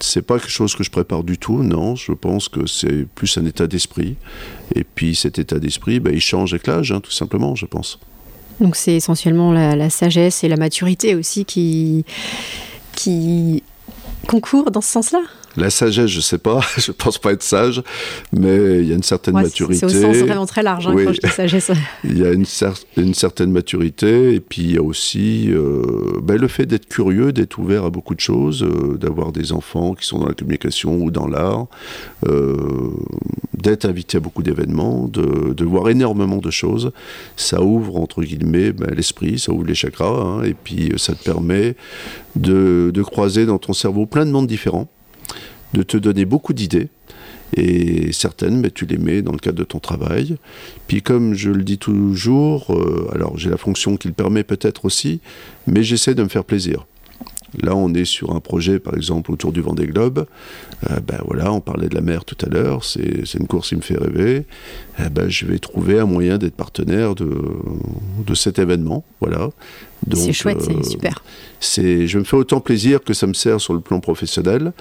C'est 0.00 0.22
pas 0.22 0.38
quelque 0.38 0.50
chose 0.50 0.74
que 0.74 0.82
je 0.82 0.90
prépare 0.90 1.24
du 1.24 1.38
tout, 1.38 1.62
non. 1.62 1.96
Je 1.96 2.12
pense 2.12 2.48
que 2.48 2.66
c'est 2.66 3.06
plus 3.14 3.38
un 3.38 3.46
état 3.46 3.66
d'esprit. 3.66 4.16
Et 4.74 4.84
puis 4.84 5.14
cet 5.14 5.38
état 5.38 5.58
d'esprit, 5.58 6.00
ben, 6.00 6.12
il 6.14 6.20
change 6.20 6.52
avec 6.52 6.66
l'âge, 6.66 6.92
hein, 6.92 7.00
tout 7.00 7.10
simplement, 7.10 7.54
je 7.54 7.66
pense. 7.66 7.98
Donc 8.60 8.76
c'est 8.76 8.94
essentiellement 8.94 9.52
la, 9.52 9.90
sagesse 9.90 10.44
et 10.44 10.48
la 10.48 10.56
maturité 10.56 11.14
aussi 11.14 11.44
qui, 11.44 12.04
qui 12.94 13.62
concourent 14.28 14.70
dans 14.70 14.80
ce 14.80 14.90
sens-là? 14.90 15.20
La 15.56 15.70
sagesse, 15.70 16.10
je 16.10 16.16
ne 16.16 16.22
sais 16.22 16.38
pas, 16.38 16.60
je 16.78 16.90
ne 16.90 16.96
pense 16.96 17.18
pas 17.18 17.32
être 17.32 17.42
sage, 17.42 17.82
mais 18.32 18.80
il 18.80 18.88
y 18.88 18.92
a 18.92 18.96
une 18.96 19.02
certaine 19.02 19.34
maturité. 19.34 19.86
C'est 19.86 19.86
au 19.86 19.88
sens 19.88 20.16
vraiment 20.16 20.46
très 20.46 20.62
large 20.62 20.86
hein, 20.86 20.94
quand 20.96 21.12
je 21.12 21.20
dis 21.20 21.32
sagesse. 21.32 21.70
il 22.04 22.18
y 22.18 22.26
a 22.26 22.32
une, 22.32 22.44
une, 22.96 23.14
certaine 23.14 23.52
maturité, 23.52 24.34
et 24.34 24.40
puis 24.40 24.62
il 24.62 24.72
y 24.72 24.78
a 24.78 24.82
aussi 24.82 25.50
euh, 25.50 26.20
ben, 26.22 26.36
le 26.36 26.48
fait 26.48 26.66
d'être 26.66 26.86
curieux, 26.86 27.32
d'être 27.32 27.58
ouvert 27.58 27.84
à 27.84 27.90
beaucoup 27.90 28.14
de 28.14 28.20
choses, 28.20 28.62
euh, 28.62 28.96
d'avoir 28.96 29.32
des 29.32 29.52
enfants 29.52 29.94
qui 29.94 30.06
sont 30.06 30.18
dans 30.18 30.28
la 30.28 30.34
communication 30.34 30.96
ou 30.96 31.10
dans 31.10 31.26
l'art, 31.26 31.66
euh, 32.26 32.90
d'être 33.56 33.84
invité 33.84 34.18
à 34.18 34.20
beaucoup 34.20 34.42
d'événements, 34.42 35.08
de, 35.08 35.52
de, 35.54 35.64
voir 35.64 35.88
énormément 35.88 36.38
de 36.38 36.50
choses. 36.50 36.92
Ça 37.36 37.62
ouvre, 37.62 37.96
entre 37.96 38.22
guillemets, 38.22 38.72
ben, 38.72 38.92
l'esprit, 38.94 39.38
ça 39.38 39.52
ouvre 39.52 39.64
les 39.64 39.74
chakras, 39.74 40.20
hein, 40.20 40.42
et 40.42 40.54
puis 40.54 40.92
ça 40.96 41.14
te 41.14 41.22
permet 41.22 41.76
de, 42.36 42.90
de 42.92 43.02
croiser 43.02 43.46
dans 43.46 43.58
ton 43.58 43.72
cerveau 43.72 44.06
plein 44.06 44.26
de 44.26 44.30
mondes 44.30 44.46
différents 44.46 44.88
de 45.74 45.82
te 45.82 45.96
donner 45.98 46.24
beaucoup 46.24 46.54
d'idées. 46.54 46.88
Et 47.56 48.12
certaines, 48.12 48.58
mais 48.60 48.70
tu 48.70 48.86
les 48.86 48.98
mets 48.98 49.22
dans 49.22 49.32
le 49.32 49.38
cadre 49.38 49.58
de 49.58 49.64
ton 49.64 49.78
travail. 49.78 50.36
Puis 50.88 51.02
comme 51.02 51.34
je 51.34 51.50
le 51.50 51.62
dis 51.62 51.78
toujours, 51.78 52.74
euh, 52.74 53.08
alors 53.12 53.38
j'ai 53.38 53.50
la 53.50 53.58
fonction 53.58 53.96
qui 53.96 54.08
le 54.08 54.14
permet 54.14 54.42
peut-être 54.42 54.86
aussi, 54.86 55.20
mais 55.66 55.82
j'essaie 55.82 56.14
de 56.14 56.22
me 56.22 56.28
faire 56.28 56.44
plaisir. 56.44 56.86
Là, 57.62 57.74
on 57.74 57.92
est 57.94 58.04
sur 58.04 58.34
un 58.34 58.40
projet, 58.40 58.78
par 58.78 58.94
exemple, 58.94 59.32
autour 59.32 59.52
du 59.52 59.60
Vendée 59.60 59.86
Globe. 59.86 60.26
Euh, 60.90 61.00
ben 61.00 61.18
voilà, 61.24 61.52
on 61.52 61.60
parlait 61.60 61.88
de 61.88 61.94
la 61.94 62.00
mer 62.00 62.24
tout 62.24 62.36
à 62.44 62.48
l'heure. 62.48 62.84
C'est 62.84 63.34
une 63.34 63.46
course 63.46 63.70
qui 63.70 63.76
me 63.76 63.80
fait 63.80 63.98
rêver. 63.98 64.44
Eh 64.98 65.08
ben, 65.08 65.28
je 65.28 65.46
vais 65.46 65.58
trouver 65.58 65.98
un 65.98 66.06
moyen 66.06 66.38
d'être 66.38 66.54
partenaire 66.54 67.14
de, 67.14 67.30
de 68.26 68.34
cet 68.34 68.58
événement. 68.58 69.04
Voilà. 69.20 69.50
C'est 70.12 70.32
chouette, 70.32 70.60
c'est 70.60 70.76
euh, 70.76 70.82
super. 70.82 71.22
je 71.60 72.18
me 72.18 72.24
fais 72.24 72.36
autant 72.36 72.60
plaisir 72.60 73.02
que 73.02 73.14
ça 73.14 73.26
me 73.26 73.32
sert 73.32 73.60
sur 73.60 73.72
le 73.72 73.80
plan 73.80 74.00
professionnel, 74.00 74.72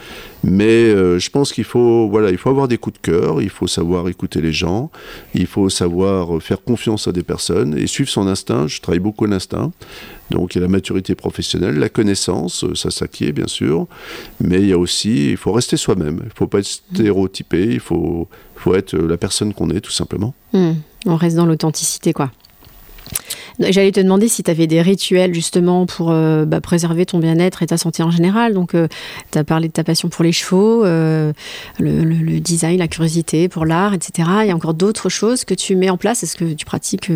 mais 0.44 0.66
euh, 0.66 1.20
je 1.20 1.30
pense 1.30 1.54
qu'il 1.54 1.64
faut, 1.64 2.10
voilà, 2.10 2.30
il 2.30 2.38
faut 2.38 2.50
avoir 2.50 2.68
des 2.68 2.78
coups 2.78 3.00
de 3.00 3.12
cœur, 3.12 3.42
il 3.42 3.50
faut 3.50 3.68
savoir 3.68 4.10
écouter 4.10 4.42
les 4.42 4.52
gens, 4.52 4.92
il 5.34 5.48
faut 5.48 5.70
savoir 5.70 6.42
faire 6.42 6.62
confiance 6.62 7.08
à 7.08 7.12
des 7.12 7.24
personnes 7.24 7.78
et 7.78 7.88
suivre 7.88 8.10
son 8.10 8.28
instinct. 8.28 8.68
Je 8.68 8.82
travaille 8.82 9.00
beaucoup 9.00 9.26
l'instinct, 9.26 9.72
donc 10.34 10.56
il 10.56 10.58
y 10.58 10.62
a 10.62 10.64
la 10.64 10.68
maturité 10.68 11.14
professionnelle, 11.14 11.76
la 11.76 11.90
connaissance, 11.90 12.66
ça 12.74 12.90
s'acquiert 12.90 13.34
bien 13.34 13.48
sûr, 13.48 13.86
mais 14.42 14.60
il 14.62 14.68
y 14.68 14.74
a 14.74 14.78
aussi, 14.80 15.30
il 15.30 15.38
faut 15.38 15.52
rester 15.52 15.78
soi-même, 15.78 16.18
il 16.24 16.26
ne 16.26 16.34
faut 16.36 16.48
pas 16.48 16.60
être 16.60 16.66
stéréotypé, 16.66 17.66
il 17.66 17.80
faut, 17.80 18.28
faut 18.56 18.74
être 18.74 18.98
la 18.98 19.18
personne 19.18 19.54
qu'on 19.54 19.70
est 19.70 19.80
tout 19.80 19.92
simplement. 19.92 20.34
Hmm. 20.52 20.74
On 21.06 21.16
reste 21.16 21.36
dans 21.36 21.46
l'authenticité, 21.46 22.14
quoi. 22.14 22.32
J'allais 23.60 23.92
te 23.92 24.00
demander 24.00 24.28
si 24.28 24.44
tu 24.44 24.50
avais 24.50 24.68
des 24.68 24.82
rituels 24.82 25.34
justement 25.34 25.86
pour 25.86 26.12
euh, 26.12 26.46
bah, 26.46 26.62
préserver 26.62 27.06
ton 27.06 27.20
bien-être 27.20 27.62
et 27.62 27.68
ta 27.68 27.78
santé 27.78 28.04
en 28.04 28.12
général. 28.12 28.54
Donc, 28.54 28.74
euh, 28.74 28.88
tu 29.32 29.38
as 29.38 29.44
parlé 29.44 29.68
de 29.68 29.74
ta 29.74 29.84
passion 29.84 30.10
pour 30.10 30.24
les 30.24 30.32
chevaux, 30.32 30.84
euh, 30.86 31.34
le, 31.80 32.40
design, 32.40 32.80
la 32.80 32.88
curiosité 32.88 33.48
pour 33.50 33.66
l'art, 33.66 33.94
etc. 33.94 34.30
Il 34.42 34.48
y 34.48 34.52
a 34.52 34.56
encore 34.56 34.74
d'autres 34.74 35.10
choses 35.10 35.46
que 35.46 35.54
tu 35.54 35.76
mets 35.76 35.90
en 35.90 35.98
place? 35.98 36.24
Est-ce 36.24 36.36
que 36.36 36.54
tu 36.54 36.66
pratiques 36.66 37.12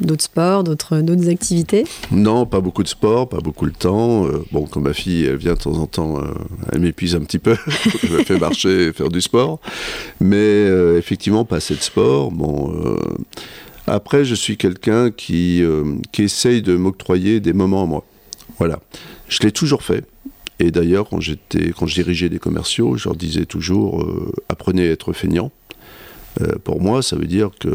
d'autres 0.00 0.22
sports, 0.22 0.64
d'autres 0.64 1.28
activités? 1.28 1.84
Non, 2.12 2.46
pas 2.46 2.60
beaucoup 2.60 2.82
de 2.82 2.88
sport, 2.88 3.28
pas 3.28 3.40
beaucoup 3.40 3.66
de 3.66 3.74
temps. 3.74 4.26
bon, 4.52 4.66
comme 4.66 4.84
ma 4.84 4.92
fille, 4.92 5.34
vient 5.36 5.54
de 5.54 5.58
temps 5.58 5.76
en 5.76 5.86
temps, 5.86 6.20
elle 6.72 6.80
m'épuise 6.80 7.14
un 7.14 7.20
petit 7.20 7.38
peu. 7.38 7.56
je 8.02 8.12
me 8.12 8.24
fais 8.24 8.38
marcher 8.38 8.88
et 8.88 8.92
faire 8.92 9.08
du 9.08 9.20
sport. 9.20 9.60
Mais 10.20 10.66
effectivement, 10.96 11.44
pas 11.44 11.56
assez 11.56 11.74
de 11.74 11.80
sport. 11.80 12.30
Bon 12.30 12.72
après, 13.86 14.24
je 14.24 14.34
suis 14.34 14.56
quelqu'un 14.56 15.10
qui, 15.10 15.62
euh, 15.62 15.96
qui 16.12 16.22
essaye 16.22 16.62
de 16.62 16.76
m'octroyer 16.76 17.40
des 17.40 17.52
moments 17.52 17.82
à 17.82 17.86
moi. 17.86 18.04
Voilà. 18.58 18.80
Je 19.28 19.40
l'ai 19.42 19.52
toujours 19.52 19.82
fait. 19.82 20.04
Et 20.58 20.70
d'ailleurs, 20.70 21.08
quand, 21.08 21.18
quand 21.18 21.86
je 21.86 21.94
dirigeais 21.94 22.28
des 22.28 22.38
commerciaux, 22.38 22.96
je 22.96 23.08
leur 23.08 23.16
disais 23.16 23.46
toujours 23.46 24.02
euh, 24.02 24.32
apprenez 24.48 24.88
à 24.88 24.90
être 24.90 25.12
feignant. 25.12 25.50
Euh, 26.40 26.52
pour 26.62 26.80
moi, 26.80 27.02
ça 27.02 27.16
veut 27.16 27.26
dire 27.26 27.50
que, 27.58 27.68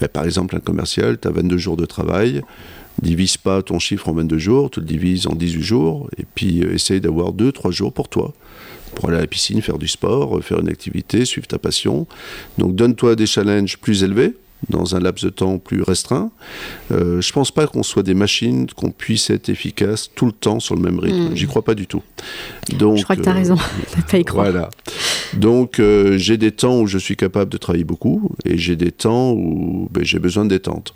ben, 0.00 0.08
par 0.08 0.24
exemple, 0.24 0.56
un 0.56 0.60
commercial, 0.60 1.18
tu 1.20 1.28
as 1.28 1.30
22 1.30 1.58
jours 1.58 1.76
de 1.76 1.84
travail, 1.84 2.42
divise 3.00 3.36
pas 3.36 3.62
ton 3.62 3.78
chiffre 3.78 4.08
en 4.08 4.14
22 4.14 4.38
jours, 4.38 4.70
tu 4.70 4.80
le 4.80 4.86
divises 4.86 5.26
en 5.26 5.34
18 5.34 5.62
jours, 5.62 6.08
et 6.16 6.24
puis 6.34 6.62
essaye 6.62 7.00
d'avoir 7.00 7.32
2-3 7.32 7.70
jours 7.70 7.92
pour 7.92 8.08
toi 8.08 8.32
pour 8.94 9.08
aller 9.08 9.18
à 9.18 9.22
la 9.22 9.26
piscine, 9.26 9.62
faire 9.62 9.78
du 9.78 9.88
sport, 9.88 10.42
faire 10.42 10.60
une 10.60 10.68
activité, 10.68 11.24
suivre 11.24 11.46
ta 11.46 11.58
passion. 11.58 12.06
Donc 12.58 12.74
donne-toi 12.74 13.16
des 13.16 13.26
challenges 13.26 13.78
plus 13.78 14.04
élevés, 14.04 14.34
dans 14.68 14.94
un 14.94 15.00
laps 15.00 15.24
de 15.24 15.30
temps 15.30 15.58
plus 15.58 15.82
restreint. 15.82 16.30
Euh, 16.90 17.20
je 17.20 17.28
ne 17.28 17.32
pense 17.32 17.50
pas 17.50 17.66
qu'on 17.66 17.82
soit 17.82 18.02
des 18.02 18.14
machines, 18.14 18.66
qu'on 18.70 18.90
puisse 18.90 19.30
être 19.30 19.48
efficace 19.48 20.10
tout 20.14 20.26
le 20.26 20.32
temps 20.32 20.60
sur 20.60 20.74
le 20.74 20.82
même 20.82 20.98
rythme. 20.98 21.30
Hmm. 21.30 21.36
J'y 21.36 21.46
crois 21.46 21.62
pas 21.62 21.74
du 21.74 21.86
tout. 21.86 22.02
Donc, 22.78 22.98
je 22.98 23.04
crois 23.04 23.16
que 23.16 23.22
tu 23.22 23.28
as 23.28 23.34
raison, 23.34 23.56
pas 24.10 24.18
y 24.18 24.24
croire. 24.24 24.50
Voilà. 24.50 24.70
Donc 25.34 25.78
euh, 25.78 26.18
j'ai 26.18 26.36
des 26.36 26.52
temps 26.52 26.80
où 26.80 26.86
je 26.86 26.98
suis 26.98 27.16
capable 27.16 27.50
de 27.50 27.56
travailler 27.56 27.84
beaucoup 27.84 28.30
et 28.44 28.58
j'ai 28.58 28.76
des 28.76 28.92
temps 28.92 29.32
où 29.32 29.88
ben, 29.90 30.04
j'ai 30.04 30.18
besoin 30.18 30.44
de 30.44 30.50
détente. 30.50 30.94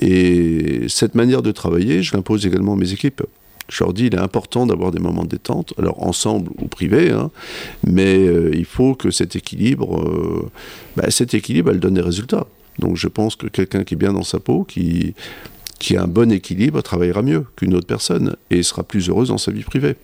Et 0.00 0.86
cette 0.88 1.14
manière 1.14 1.42
de 1.42 1.52
travailler, 1.52 2.02
je 2.02 2.14
l'impose 2.14 2.46
également 2.46 2.74
à 2.74 2.76
mes 2.76 2.92
équipes. 2.92 3.22
Je 3.68 3.84
leur 3.84 3.92
dis, 3.92 4.06
il 4.06 4.14
est 4.14 4.18
important 4.18 4.66
d'avoir 4.66 4.92
des 4.92 4.98
moments 4.98 5.24
de 5.24 5.28
détente, 5.28 5.74
alors 5.78 6.02
ensemble 6.02 6.50
ou 6.58 6.68
privé, 6.68 7.10
hein, 7.10 7.30
mais 7.86 8.16
euh, 8.16 8.50
il 8.54 8.64
faut 8.64 8.94
que 8.94 9.10
cet 9.10 9.36
équilibre, 9.36 10.50
ben, 10.96 11.10
cet 11.10 11.34
équilibre, 11.34 11.70
elle 11.70 11.80
donne 11.80 11.94
des 11.94 12.00
résultats. 12.00 12.46
Donc 12.78 12.96
je 12.96 13.08
pense 13.08 13.36
que 13.36 13.46
quelqu'un 13.46 13.84
qui 13.84 13.94
est 13.94 13.96
bien 13.96 14.12
dans 14.12 14.22
sa 14.22 14.40
peau, 14.40 14.64
qui, 14.64 15.14
a 15.96 16.02
un 16.02 16.06
bon 16.06 16.30
équilibre, 16.30 16.82
travaillera 16.82 17.22
mieux 17.22 17.44
qu'une 17.56 17.74
autre 17.74 17.86
personne 17.86 18.36
et 18.50 18.62
sera 18.62 18.82
plus 18.82 19.08
heureuse 19.08 19.28
dans 19.28 19.38
sa 19.38 19.52
vie 19.52 19.62
privée. 19.62 19.96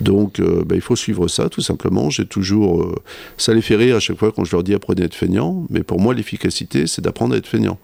Donc 0.00 0.40
euh, 0.40 0.64
ben, 0.64 0.76
il 0.76 0.80
faut 0.80 0.96
suivre 0.96 1.28
ça 1.28 1.48
tout 1.48 1.60
simplement. 1.60 2.10
J'ai 2.10 2.26
toujours... 2.26 2.82
Euh, 2.82 2.94
ça 3.36 3.54
les 3.54 3.62
fait 3.62 3.76
rire 3.76 3.96
à 3.96 4.00
chaque 4.00 4.18
fois 4.18 4.32
quand 4.32 4.44
je 4.44 4.52
leur 4.52 4.62
dis 4.62 4.74
apprenez 4.74 5.02
à 5.02 5.04
être 5.06 5.14
feignant, 5.14 5.66
mais 5.70 5.82
pour 5.82 6.00
moi 6.00 6.14
l'efficacité 6.14 6.86
c'est 6.86 7.02
d'apprendre 7.02 7.34
à 7.34 7.38
être 7.38 7.46
feignant. 7.46 7.78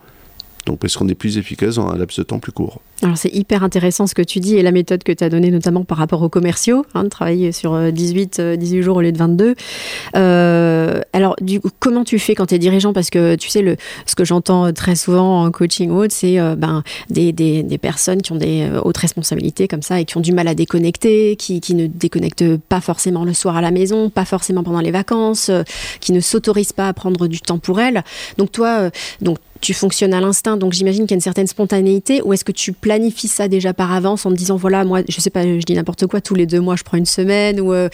Donc 0.66 0.80
parce 0.80 0.96
qu'on 0.96 1.08
est 1.08 1.14
plus 1.14 1.38
efficace 1.38 1.76
dans 1.76 1.88
un 1.88 1.96
laps 1.96 2.18
de 2.18 2.24
temps 2.24 2.40
plus 2.40 2.50
court. 2.52 2.80
Alors 3.02 3.16
c'est 3.16 3.32
hyper 3.32 3.62
intéressant 3.62 4.06
ce 4.06 4.14
que 4.14 4.22
tu 4.22 4.40
dis 4.40 4.56
et 4.56 4.62
la 4.62 4.72
méthode 4.72 5.04
que 5.04 5.12
tu 5.12 5.22
as 5.22 5.28
donnée 5.28 5.50
notamment 5.52 5.84
par 5.84 5.96
rapport 5.96 6.22
aux 6.22 6.28
commerciaux, 6.28 6.84
hein, 6.94 7.04
de 7.04 7.08
travailler 7.08 7.52
sur 7.52 7.92
18, 7.92 8.40
euh, 8.40 8.56
18 8.56 8.78
euh, 8.78 8.82
jours 8.82 8.96
au 8.96 9.00
lieu 9.00 9.12
de 9.12 9.18
22. 9.18 9.54
Euh, 10.16 11.00
alors 11.12 11.36
du 11.40 11.60
coup, 11.60 11.68
comment 11.78 12.02
tu 12.02 12.18
fais 12.18 12.34
quand 12.34 12.46
tu 12.46 12.56
es 12.56 12.58
dirigeant? 12.58 12.92
Parce 12.92 13.10
que 13.10 13.36
tu 13.36 13.48
sais, 13.48 13.62
le, 13.62 13.76
ce 14.06 14.16
que 14.16 14.24
j'entends 14.24 14.72
très 14.72 14.96
souvent 14.96 15.44
en 15.44 15.50
coaching 15.52 15.90
haute, 15.90 16.10
c'est 16.10 16.36
ben, 16.56 16.82
des, 17.08 17.32
des, 17.32 17.78
personnes 17.78 18.22
qui 18.22 18.32
ont 18.32 18.36
des 18.36 18.68
hautes 18.82 18.96
responsabilités 18.96 19.68
comme 19.68 19.82
ça 19.82 20.00
et 20.00 20.04
qui 20.04 20.16
ont 20.16 20.20
du 20.20 20.32
mal 20.32 20.48
à 20.48 20.54
déconnecter, 20.54 21.36
qui, 21.36 21.60
qui 21.60 21.74
ne 21.74 21.86
déconnectent 21.86 22.56
pas 22.56 22.80
forcément 22.80 23.24
le 23.24 23.34
soir 23.34 23.56
à 23.56 23.60
la 23.60 23.70
maison, 23.70 24.10
pas 24.10 24.24
forcément 24.24 24.64
pendant 24.64 24.80
les 24.80 24.90
vacances, 24.90 25.50
qui 26.00 26.12
ne 26.12 26.20
s'autorisent 26.20 26.72
pas 26.72 26.88
à 26.88 26.92
prendre 26.92 27.28
du 27.28 27.40
temps 27.40 27.58
pour 27.58 27.78
elles. 27.78 28.02
Donc 28.38 28.50
toi, 28.50 28.90
donc 29.20 29.38
tu 29.60 29.74
fonctionnes 29.74 30.14
à 30.14 30.20
l'instinct, 30.20 30.56
donc 30.56 30.72
j'imagine 30.72 31.04
qu'il 31.04 31.12
y 31.12 31.14
a 31.14 31.16
une 31.16 31.20
certaine 31.20 31.46
spontanéité, 31.46 32.22
ou 32.22 32.32
est-ce 32.32 32.44
que 32.44 32.52
tu 32.52 32.72
planifies 32.72 33.28
ça 33.28 33.48
déjà 33.48 33.74
par 33.74 33.92
avance 33.92 34.26
en 34.26 34.30
te 34.30 34.36
disant, 34.36 34.56
voilà, 34.56 34.84
moi, 34.84 35.00
je 35.08 35.20
sais 35.20 35.30
pas, 35.30 35.42
je 35.44 35.64
dis 35.64 35.74
n'importe 35.74 36.06
quoi, 36.06 36.20
tous 36.20 36.34
les 36.34 36.46
deux 36.46 36.60
mois, 36.60 36.76
je 36.76 36.84
prends 36.84 36.96
une 36.96 37.06
semaine, 37.06 37.60
ou 37.60 37.72
euh, 37.72 37.88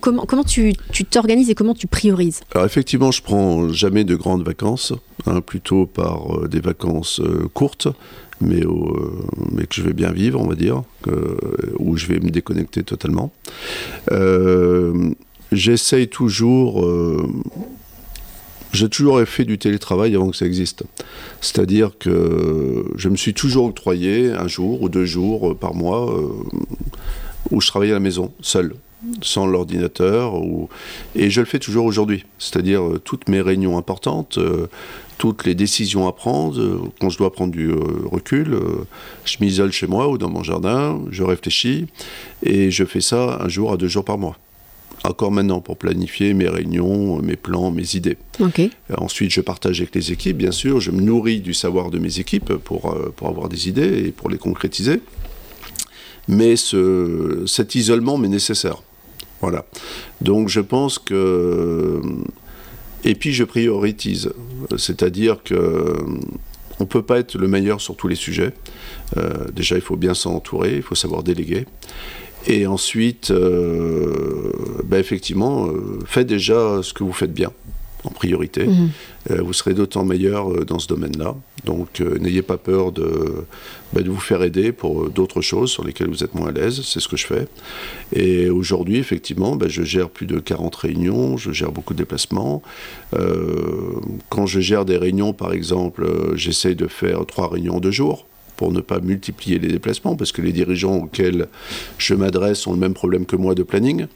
comment, 0.00 0.24
comment 0.26 0.44
tu 0.44 0.74
t'organises 1.10 1.50
et 1.50 1.54
comment 1.54 1.74
tu 1.74 1.86
priorises? 1.86 2.40
Alors 2.54 2.66
effectivement, 2.66 3.10
je 3.10 3.22
prends 3.22 3.70
jamais 3.72 4.04
de 4.04 4.14
grandes 4.14 4.44
vacances, 4.44 4.92
hein, 5.26 5.40
plutôt 5.40 5.86
par 5.86 6.44
euh, 6.44 6.48
des 6.48 6.60
vacances 6.60 7.20
euh, 7.20 7.48
courtes, 7.52 7.88
mais, 8.40 8.62
mais 9.52 9.66
que 9.66 9.74
je 9.74 9.82
vais 9.82 9.92
bien 9.92 10.12
vivre, 10.12 10.40
on 10.40 10.46
va 10.46 10.54
dire, 10.54 10.82
où 11.78 11.98
je 11.98 12.06
vais 12.06 12.20
me 12.20 12.30
déconnecter 12.30 12.82
totalement. 12.82 13.32
J'essaye 15.52 16.08
toujours 16.08 16.82
j'ai 18.72 18.88
toujours 18.88 19.20
fait 19.22 19.44
du 19.44 19.58
télétravail 19.58 20.14
avant 20.14 20.30
que 20.30 20.36
ça 20.36 20.46
existe. 20.46 20.84
C'est-à-dire 21.40 21.92
que 21.98 22.84
je 22.96 23.08
me 23.08 23.16
suis 23.16 23.34
toujours 23.34 23.66
octroyé 23.66 24.30
un 24.30 24.48
jour 24.48 24.82
ou 24.82 24.88
deux 24.88 25.06
jours 25.06 25.56
par 25.56 25.74
mois, 25.74 26.12
euh, 26.12 26.28
où 27.50 27.60
je 27.60 27.66
travaille 27.66 27.90
à 27.90 27.94
la 27.94 28.00
maison, 28.00 28.32
seul 28.40 28.74
sans 29.22 29.46
l'ordinateur. 29.46 30.34
Et 31.14 31.30
je 31.30 31.40
le 31.40 31.46
fais 31.46 31.58
toujours 31.58 31.84
aujourd'hui. 31.84 32.24
C'est-à-dire 32.38 32.82
euh, 32.82 33.00
toutes 33.02 33.28
mes 33.28 33.40
réunions 33.40 33.78
importantes, 33.78 34.38
euh, 34.38 34.68
toutes 35.18 35.44
les 35.44 35.54
décisions 35.54 36.08
à 36.08 36.12
prendre, 36.12 36.60
euh, 36.60 36.80
quand 37.00 37.10
je 37.10 37.18
dois 37.18 37.32
prendre 37.32 37.52
du 37.52 37.72
recul, 38.10 38.58
je 39.24 39.36
m'isole 39.40 39.72
chez 39.72 39.86
moi 39.86 40.08
ou 40.08 40.18
dans 40.18 40.30
mon 40.30 40.42
jardin, 40.42 41.00
je 41.10 41.22
réfléchis 41.22 41.86
et 42.42 42.70
je 42.70 42.84
fais 42.84 43.00
ça 43.00 43.38
un 43.42 43.48
jour 43.48 43.72
à 43.72 43.76
deux 43.76 43.88
jours 43.88 44.04
par 44.04 44.18
mois. 44.18 44.36
Encore 45.02 45.32
maintenant 45.32 45.60
pour 45.60 45.78
planifier 45.78 46.34
mes 46.34 46.48
réunions, 46.48 47.22
mes 47.22 47.36
plans, 47.36 47.70
mes 47.70 47.96
idées. 47.96 48.18
Ensuite, 48.96 49.30
je 49.30 49.40
partage 49.40 49.80
avec 49.80 49.94
les 49.94 50.12
équipes, 50.12 50.36
bien 50.36 50.50
sûr. 50.50 50.80
Je 50.80 50.90
me 50.90 51.00
nourris 51.00 51.40
du 51.40 51.54
savoir 51.54 51.90
de 51.90 51.98
mes 51.98 52.18
équipes 52.18 52.54
pour, 52.54 52.94
pour 53.16 53.28
avoir 53.28 53.48
des 53.48 53.68
idées 53.68 54.06
et 54.06 54.12
pour 54.12 54.28
les 54.28 54.38
concrétiser. 54.38 55.00
Mais 56.28 56.56
ce, 56.56 57.44
cet 57.46 57.74
isolement 57.74 58.18
m'est 58.18 58.28
nécessaire. 58.28 58.82
Voilà. 59.40 59.64
Donc 60.20 60.48
je 60.48 60.60
pense 60.60 60.98
que. 60.98 62.00
Et 63.04 63.14
puis 63.14 63.32
je 63.32 63.44
priorise. 63.44 64.32
C'est-à-dire 64.76 65.42
que. 65.42 65.96
On 66.78 66.84
ne 66.84 66.88
peut 66.88 67.02
pas 67.02 67.18
être 67.18 67.36
le 67.36 67.46
meilleur 67.46 67.78
sur 67.82 67.94
tous 67.94 68.08
les 68.08 68.14
sujets. 68.14 68.54
Euh, 69.18 69.48
déjà, 69.54 69.74
il 69.74 69.82
faut 69.82 69.96
bien 69.96 70.14
s'entourer, 70.14 70.76
il 70.76 70.82
faut 70.82 70.94
savoir 70.94 71.22
déléguer. 71.22 71.66
Et 72.46 72.66
ensuite, 72.66 73.30
euh, 73.30 74.52
ben 74.84 74.98
effectivement, 74.98 75.66
euh, 75.66 75.98
faites 76.06 76.26
déjà 76.26 76.80
ce 76.82 76.92
que 76.92 77.04
vous 77.04 77.12
faites 77.12 77.32
bien 77.32 77.52
en 78.02 78.10
priorité. 78.10 78.66
Mhm. 78.66 78.90
Euh, 79.30 79.42
vous 79.42 79.52
serez 79.52 79.74
d'autant 79.74 80.06
meilleur 80.06 80.50
euh, 80.50 80.64
dans 80.64 80.78
ce 80.78 80.88
domaine-là. 80.88 81.36
Donc 81.66 82.00
n'ayez 82.00 82.40
pas 82.40 82.56
peur 82.56 82.92
de, 82.92 83.44
bah, 83.92 84.00
de, 84.00 84.08
vous 84.08 84.18
faire 84.18 84.42
aider 84.42 84.72
pour 84.72 85.10
d'autres 85.10 85.42
choses 85.42 85.70
sur 85.70 85.84
lesquelles 85.84 86.08
vous 86.08 86.24
êtes 86.24 86.34
moins 86.34 86.48
à 86.48 86.52
l'aise. 86.52 86.80
C'est 86.82 87.00
ce 87.00 87.08
que 87.08 87.18
je 87.18 87.26
fais. 87.26 87.46
Et 88.14 88.48
aujourd'hui, 88.48 88.96
effectivement, 88.96 89.56
bah, 89.56 89.68
je 89.68 89.82
gère 89.82 90.08
plus 90.08 90.24
de 90.24 90.38
40 90.38 90.74
réunions, 90.74 91.36
je 91.36 91.52
gère 91.52 91.70
beaucoup 91.70 91.92
de 91.92 91.98
déplacements. 91.98 92.62
quand 94.30 94.46
je 94.46 94.60
gère 94.60 94.86
des 94.86 94.96
réunions, 94.96 95.34
par 95.34 95.52
exemple, 95.52 96.06
j'essaye 96.34 96.74
de 96.74 96.86
faire 96.86 97.26
trois 97.26 97.48
réunions 97.50 97.80
de 97.80 97.90
jour 97.90 98.24
pour 98.60 98.72
ne 98.72 98.82
pas 98.82 99.00
multiplier 99.00 99.58
les 99.58 99.68
déplacements, 99.68 100.16
parce 100.16 100.32
que 100.32 100.42
les 100.42 100.52
dirigeants 100.52 100.96
auxquels 100.96 101.48
je 101.96 102.12
m'adresse 102.12 102.66
ont 102.66 102.74
le 102.74 102.78
même 102.78 102.92
problème 102.92 103.24
que 103.24 103.34
moi 103.34 103.54
de 103.54 103.62
planning. 103.62 104.06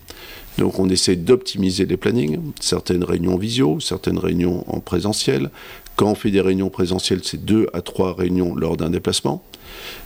Donc 0.59 0.79
on 0.79 0.91
essaie 0.91 1.17
d'optimiser 1.17 1.87
les 1.87 1.97
plannings, 1.97 2.39
certaines 2.61 3.05
réunions 3.05 3.39
visio, 3.39 3.81
certaines 3.81 4.19
réunions 4.19 4.63
en 4.71 4.81
présentiel. 4.81 5.51
Quand 5.97 6.11
on 6.11 6.15
fait 6.15 6.31
des 6.31 6.43
réunions 6.43 6.69
présentielles, 6.69 7.21
c'est 7.23 7.43
deux 7.43 7.69
à 7.73 7.81
trois 7.81 8.13
réunions 8.13 8.55
lors 8.55 8.77
d'un 8.77 8.91
déplacement. 8.91 9.43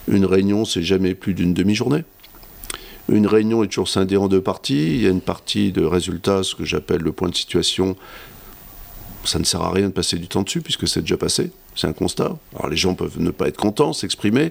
Une 0.06 0.24
réunion, 0.24 0.64
c'est 0.64 0.84
jamais 0.84 1.16
plus 1.16 1.34
d'une 1.34 1.52
demi-journée. 1.52 2.04
Une 3.08 3.26
réunion 3.26 3.64
est 3.64 3.66
toujours 3.66 3.88
scindée 3.88 4.18
en 4.18 4.28
deux 4.28 4.40
parties. 4.40 4.94
Il 4.94 5.02
y 5.02 5.08
a 5.08 5.10
une 5.10 5.20
partie 5.20 5.72
de 5.72 5.82
résultats, 5.82 6.44
ce 6.44 6.54
que 6.54 6.64
j'appelle 6.64 7.00
le 7.00 7.10
point 7.10 7.28
de 7.28 7.34
situation. 7.34 7.96
Ça 9.24 9.40
ne 9.40 9.44
sert 9.44 9.62
à 9.62 9.72
rien 9.72 9.88
de 9.88 9.92
passer 9.92 10.16
du 10.16 10.28
temps 10.28 10.44
dessus 10.44 10.60
puisque 10.60 10.86
c'est 10.86 11.00
déjà 11.00 11.16
passé. 11.16 11.50
C'est 11.78 11.86
un 11.86 11.92
constat. 11.92 12.36
Alors 12.56 12.68
les 12.68 12.76
gens 12.76 12.94
peuvent 12.94 13.20
ne 13.20 13.30
pas 13.30 13.46
être 13.46 13.56
contents, 13.56 13.92
s'exprimer, 13.92 14.50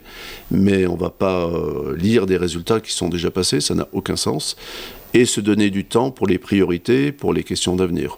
mais 0.49 0.87
on 0.87 0.95
ne 0.95 0.99
va 0.99 1.09
pas 1.09 1.45
euh, 1.45 1.93
lire 1.97 2.25
des 2.25 2.37
résultats 2.37 2.79
qui 2.79 2.93
sont 2.93 3.09
déjà 3.09 3.29
passés, 3.31 3.59
ça 3.59 3.75
n'a 3.75 3.85
aucun 3.91 4.15
sens 4.15 4.55
et 5.13 5.25
se 5.25 5.41
donner 5.41 5.69
du 5.69 5.83
temps 5.83 6.09
pour 6.09 6.25
les 6.25 6.37
priorités, 6.37 7.11
pour 7.11 7.33
les 7.33 7.43
questions 7.43 7.75
d'avenir. 7.75 8.17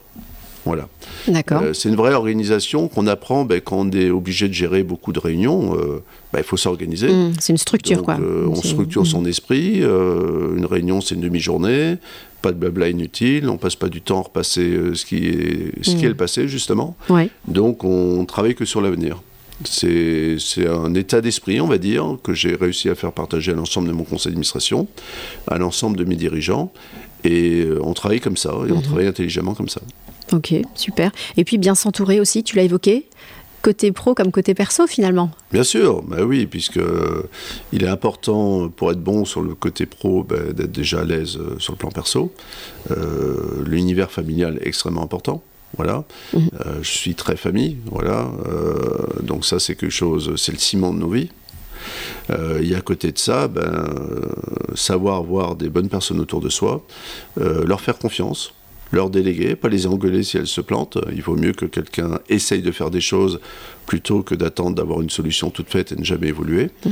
Voilà. 0.66 0.88
D'accord. 1.28 1.62
Euh, 1.62 1.74
c'est 1.74 1.90
une 1.90 1.96
vraie 1.96 2.14
organisation 2.14 2.88
qu'on 2.88 3.08
apprend 3.08 3.46
ben, 3.46 3.62
quand 3.62 3.78
on 3.78 3.92
est 3.92 4.10
obligé 4.10 4.48
de 4.48 4.54
gérer 4.54 4.84
beaucoup 4.84 5.12
de 5.14 5.20
réunions. 5.20 5.76
Euh, 5.78 6.04
ben, 6.34 6.40
il 6.40 6.44
faut 6.44 6.58
s'organiser. 6.58 7.10
Mmh, 7.10 7.34
c'est 7.40 7.54
une 7.54 7.58
structure, 7.58 8.04
quoi. 8.04 8.18
Euh, 8.20 8.48
on 8.48 8.56
structure 8.56 9.06
son 9.06 9.22
mmh. 9.22 9.28
esprit. 9.28 9.78
une 9.80 10.66
réunion, 10.70 11.02
c'est 11.02 11.16
une 11.16 11.22
demi-journée. 11.22 11.98
Pas 12.42 12.52
de 12.52 12.58
blabla 12.58 12.90
inutile. 12.90 13.50
On 13.50 13.58
passe 13.58 13.76
pas 13.76 13.90
du 13.90 14.02
temps 14.02 14.20
à 14.20 14.24
repasser 14.24 14.78
ce 14.94 15.06
qui 15.06 15.28
est, 15.28 15.72
ce 15.82 15.96
qui 15.96 16.04
est 16.04 16.08
mmh. 16.08 16.10
le 16.10 16.16
passé, 16.16 16.48
justement. 16.48 16.96
Ouais. 17.10 17.30
Donc, 17.48 17.84
on 17.84 18.26
travaille 18.26 18.56
que 18.56 18.66
sur 18.66 18.82
l'avenir. 18.82 19.22
C'est 19.66 20.38
un 20.66 20.94
état 20.94 21.20
d'esprit, 21.20 21.60
on 21.60 21.68
va 21.68 21.78
dire, 21.78 22.18
que 22.24 22.34
j'ai 22.34 22.56
réussi 22.56 22.88
à 22.88 22.96
faire 22.96 23.12
partager 23.12 23.52
à 23.52 23.56
l'ensemble 23.56 23.90
de 23.90 23.94
mon 23.94 24.06
conseil 24.06 24.32
d'administration, 24.32 24.88
à 25.48 25.58
l'ensemble 25.58 25.98
de 25.98 26.06
mes 26.06 26.16
dirigeants. 26.16 26.72
Et 27.26 27.68
on 27.82 27.94
travaille 27.94 28.22
comme 28.22 28.38
ça, 28.38 28.54
et 28.70 28.72
on 28.72 28.80
travaille 28.80 29.08
intelligemment 29.08 29.54
comme 29.54 29.68
ça. 29.68 29.82
Ok, 30.32 30.54
super. 30.76 31.12
Et 31.38 31.44
puis 31.44 31.58
bien 31.58 31.76
s'entourer 31.76 32.20
aussi, 32.20 32.44
tu 32.44 32.56
l'as 32.56 32.64
évoqué 32.64 33.08
côté 33.62 33.92
pro 33.92 34.16
comme 34.16 34.32
côté 34.32 34.54
perso 34.54 34.88
finalement. 34.88 35.32
Bien 35.52 35.64
sûr, 35.64 36.02
bah 36.04 36.24
oui, 36.24 36.46
puisque 36.46 36.78
euh, 36.78 37.24
il 37.74 37.84
est 37.84 37.90
important 37.90 38.70
pour 38.70 38.90
être 38.90 39.02
bon 39.02 39.26
sur 39.26 39.42
le 39.42 39.54
côté 39.54 39.86
pro 39.86 40.24
bah, 40.24 40.54
d'être 40.54 40.72
déjà 40.72 41.02
à 41.02 41.04
l'aise 41.04 41.36
euh, 41.36 41.60
sur 41.60 41.74
le 41.74 41.78
plan 41.78 41.90
perso. 41.90 42.32
L'univers 43.66 44.12
familial 44.12 44.58
est 44.62 44.68
extrêmement 44.68 45.04
important. 45.04 45.44
Voilà. 45.78 46.04
Mhm. 46.34 46.50
Euh, 46.66 46.80
je 46.82 46.90
suis 46.90 47.16
très 47.16 47.36
famille. 47.36 47.78
Voilà. 47.86 48.30
Euh, 48.48 49.22
donc 49.22 49.46
ça, 49.46 49.60
c'est 49.60 49.76
quelque 49.76 49.92
chose, 49.92 50.34
c'est 50.38 50.52
le 50.52 50.58
ciment 50.58 50.94
de 50.94 51.00
nos 51.00 51.10
vies. 51.10 51.30
Euh, 52.30 52.62
et 52.62 52.76
à 52.76 52.82
côté 52.82 53.12
de 53.12 53.18
ça, 53.18 53.48
ben, 53.48 53.88
savoir 54.76 55.18
avoir 55.18 55.56
des 55.56 55.70
bonnes 55.70 55.90
personnes 55.90 56.20
autour 56.20 56.42
de 56.42 56.50
soi, 56.50 56.86
leur 57.38 57.82
faire 57.82 57.98
confiance, 57.98 58.54
leur 58.92 59.10
déléguer, 59.10 59.56
pas 59.56 59.70
les 59.70 59.88
engueuler 59.88 60.24
si 60.24 60.38
elles 60.38 60.48
se 60.48 60.62
plantent. 60.62 60.98
Il 61.12 61.22
vaut 61.22 61.36
mieux 61.36 61.54
que 61.54 61.66
quelqu'un 61.66 62.20
essaye 62.30 62.62
de 62.62 62.72
faire 62.72 62.90
des 62.90 63.02
choses 63.02 63.40
plutôt 63.86 64.22
que 64.22 64.36
d'attendre 64.36 64.76
d'avoir 64.76 65.02
une 65.02 65.10
solution 65.10 65.50
toute 65.50 65.70
faite 65.70 65.92
et 65.92 65.96
ne 65.96 66.04
jamais 66.04 66.28
évoluer. 66.28 66.70
Mmh. 66.86 66.90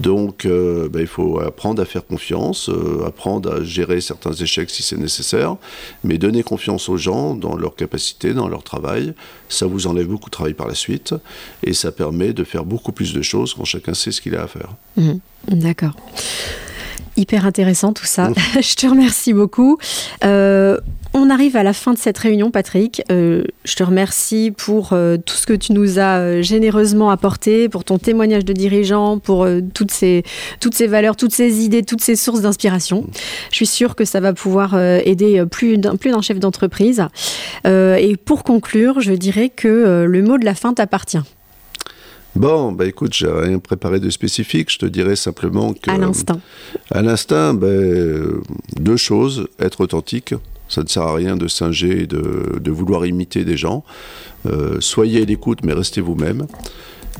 Donc, 0.00 0.46
euh, 0.46 0.88
ben, 0.88 1.00
il 1.00 1.06
faut 1.06 1.40
apprendre 1.40 1.82
à 1.82 1.84
faire 1.84 2.06
confiance, 2.06 2.70
euh, 2.70 3.04
apprendre 3.06 3.52
à 3.52 3.62
gérer 3.62 4.00
certains 4.00 4.32
échecs 4.32 4.70
si 4.70 4.82
c'est 4.82 4.96
nécessaire, 4.96 5.56
mais 6.04 6.16
donner 6.16 6.42
confiance 6.42 6.88
aux 6.88 6.96
gens 6.96 7.34
dans 7.34 7.54
leur 7.54 7.76
capacité, 7.76 8.32
dans 8.32 8.48
leur 8.48 8.62
travail. 8.62 9.12
Ça 9.48 9.66
vous 9.66 9.86
enlève 9.86 10.06
beaucoup 10.06 10.30
de 10.30 10.34
travail 10.34 10.54
par 10.54 10.66
la 10.66 10.74
suite 10.74 11.14
et 11.62 11.74
ça 11.74 11.92
permet 11.92 12.32
de 12.32 12.44
faire 12.44 12.64
beaucoup 12.64 12.92
plus 12.92 13.12
de 13.12 13.22
choses 13.22 13.54
quand 13.54 13.64
chacun 13.64 13.94
sait 13.94 14.10
ce 14.10 14.20
qu'il 14.20 14.34
a 14.34 14.44
à 14.44 14.46
faire. 14.46 14.70
Mmh. 14.96 15.12
D'accord. 15.48 15.94
Hyper 17.20 17.44
intéressant 17.44 17.92
tout 17.92 18.06
ça. 18.06 18.30
je 18.54 18.74
te 18.76 18.86
remercie 18.86 19.34
beaucoup. 19.34 19.76
Euh, 20.24 20.78
on 21.12 21.28
arrive 21.28 21.54
à 21.54 21.62
la 21.62 21.74
fin 21.74 21.92
de 21.92 21.98
cette 21.98 22.16
réunion, 22.16 22.50
Patrick. 22.50 23.02
Euh, 23.12 23.44
je 23.64 23.74
te 23.74 23.82
remercie 23.82 24.54
pour 24.56 24.94
euh, 24.94 25.18
tout 25.18 25.34
ce 25.34 25.44
que 25.44 25.52
tu 25.52 25.74
nous 25.74 25.98
as 25.98 26.40
généreusement 26.40 27.10
apporté, 27.10 27.68
pour 27.68 27.84
ton 27.84 27.98
témoignage 27.98 28.46
de 28.46 28.54
dirigeant, 28.54 29.18
pour 29.18 29.46
toutes, 29.74 29.90
ces, 29.90 30.22
toutes 30.60 30.74
ces 30.74 30.86
valeurs, 30.86 31.14
toutes 31.14 31.34
ces 31.34 31.62
idées, 31.62 31.82
toutes 31.82 32.00
ces 32.00 32.16
sources 32.16 32.40
d'inspiration. 32.40 33.04
Je 33.50 33.56
suis 33.56 33.66
sûre 33.66 33.96
que 33.96 34.06
ça 34.06 34.20
va 34.20 34.32
pouvoir 34.32 34.74
aider 34.78 35.44
plus 35.44 35.76
d'un, 35.76 35.96
plus 35.96 36.12
d'un 36.12 36.22
chef 36.22 36.40
d'entreprise. 36.40 37.04
et 37.66 38.16
pour 38.24 38.44
conclure, 38.44 39.00
je 39.02 39.12
dirais 39.12 39.50
que 39.50 40.06
le 40.08 40.22
mot 40.22 40.38
de 40.38 40.46
la 40.46 40.54
fin 40.54 40.72
t'appartient. 40.72 41.20
Bon, 42.36 42.70
bah 42.72 42.86
écoute, 42.86 43.12
j'ai 43.12 43.30
rien 43.30 43.58
préparé 43.58 43.98
de 43.98 44.08
spécifique. 44.08 44.70
Je 44.70 44.78
te 44.78 44.86
dirais 44.86 45.16
simplement 45.16 45.72
que. 45.72 45.90
À 45.90 45.98
l'instinct. 45.98 46.40
À 46.90 47.02
l'instinct, 47.02 47.54
ben, 47.54 48.40
deux 48.78 48.96
choses. 48.96 49.48
Être 49.58 49.80
authentique. 49.80 50.34
Ça 50.68 50.82
ne 50.84 50.88
sert 50.88 51.02
à 51.02 51.14
rien 51.14 51.36
de 51.36 51.48
singer 51.48 52.02
et 52.02 52.06
de, 52.06 52.70
vouloir 52.70 53.04
imiter 53.04 53.44
des 53.44 53.56
gens. 53.56 53.82
Euh, 54.46 54.76
soyez 54.80 55.22
à 55.22 55.24
l'écoute, 55.24 55.60
mais 55.64 55.72
restez 55.72 56.00
vous-même. 56.00 56.46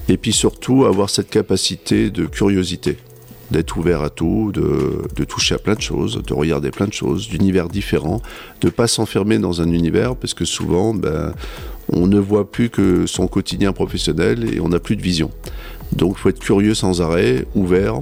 Et 0.08 0.16
puis 0.16 0.32
surtout, 0.32 0.84
avoir 0.84 1.10
cette 1.10 1.30
capacité 1.30 2.10
de 2.10 2.26
curiosité 2.26 2.96
d'être 3.50 3.76
ouvert 3.76 4.02
à 4.02 4.10
tout, 4.10 4.52
de, 4.54 5.02
de, 5.16 5.24
toucher 5.24 5.56
à 5.56 5.58
plein 5.58 5.74
de 5.74 5.80
choses, 5.80 6.22
de 6.24 6.32
regarder 6.32 6.70
plein 6.70 6.86
de 6.86 6.92
choses, 6.92 7.28
d'univers 7.28 7.68
différents, 7.68 8.22
de 8.60 8.68
ne 8.68 8.70
pas 8.70 8.86
s'enfermer 8.86 9.40
dans 9.40 9.60
un 9.60 9.72
univers, 9.72 10.14
parce 10.14 10.34
que 10.34 10.44
souvent, 10.44 10.94
ben, 10.94 11.34
on 11.92 12.06
ne 12.06 12.18
voit 12.18 12.50
plus 12.50 12.70
que 12.70 13.06
son 13.06 13.26
quotidien 13.26 13.72
professionnel 13.72 14.54
et 14.54 14.60
on 14.60 14.68
n'a 14.68 14.78
plus 14.78 14.96
de 14.96 15.02
vision. 15.02 15.30
Donc 15.92 16.14
il 16.16 16.20
faut 16.20 16.28
être 16.28 16.38
curieux 16.38 16.74
sans 16.74 17.02
arrêt, 17.02 17.44
ouvert 17.54 18.00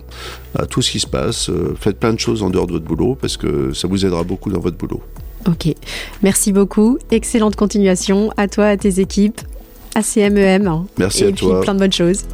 à 0.58 0.66
tout 0.66 0.82
ce 0.82 0.90
qui 0.90 1.00
se 1.00 1.06
passe. 1.06 1.48
Euh, 1.48 1.74
faites 1.78 1.98
plein 1.98 2.12
de 2.12 2.18
choses 2.18 2.42
en 2.42 2.50
dehors 2.50 2.66
de 2.66 2.72
votre 2.72 2.84
boulot 2.84 3.16
parce 3.18 3.36
que 3.36 3.72
ça 3.72 3.88
vous 3.88 4.04
aidera 4.04 4.24
beaucoup 4.24 4.50
dans 4.50 4.60
votre 4.60 4.76
boulot. 4.76 5.02
Ok, 5.46 5.74
merci 6.22 6.52
beaucoup. 6.52 6.98
Excellente 7.10 7.56
continuation 7.56 8.30
à 8.36 8.48
toi, 8.48 8.66
à 8.66 8.76
tes 8.76 9.00
équipes, 9.00 9.40
à 9.94 10.02
CMEM. 10.02 10.66
Hein. 10.66 10.86
Merci 10.98 11.24
à 11.24 11.32
toi. 11.32 11.60
Et 11.60 11.62
plein 11.62 11.74
de 11.74 11.78
bonnes 11.78 11.92
choses. 11.92 12.24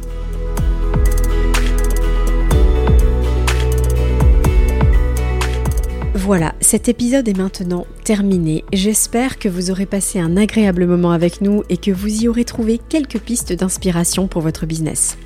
Voilà, 6.25 6.55
cet 6.59 6.89
épisode 6.89 7.27
est 7.27 7.37
maintenant 7.37 7.85
terminé. 8.03 8.65
J'espère 8.73 9.37
que 9.37 9.47
vous 9.47 9.69
aurez 9.69 9.85
passé 9.85 10.19
un 10.19 10.37
agréable 10.37 10.87
moment 10.87 11.11
avec 11.11 11.39
nous 11.39 11.61
et 11.69 11.77
que 11.77 11.91
vous 11.91 12.23
y 12.23 12.27
aurez 12.27 12.45
trouvé 12.45 12.79
quelques 12.89 13.19
pistes 13.19 13.53
d'inspiration 13.53 14.27
pour 14.27 14.41
votre 14.41 14.65
business. 14.65 15.19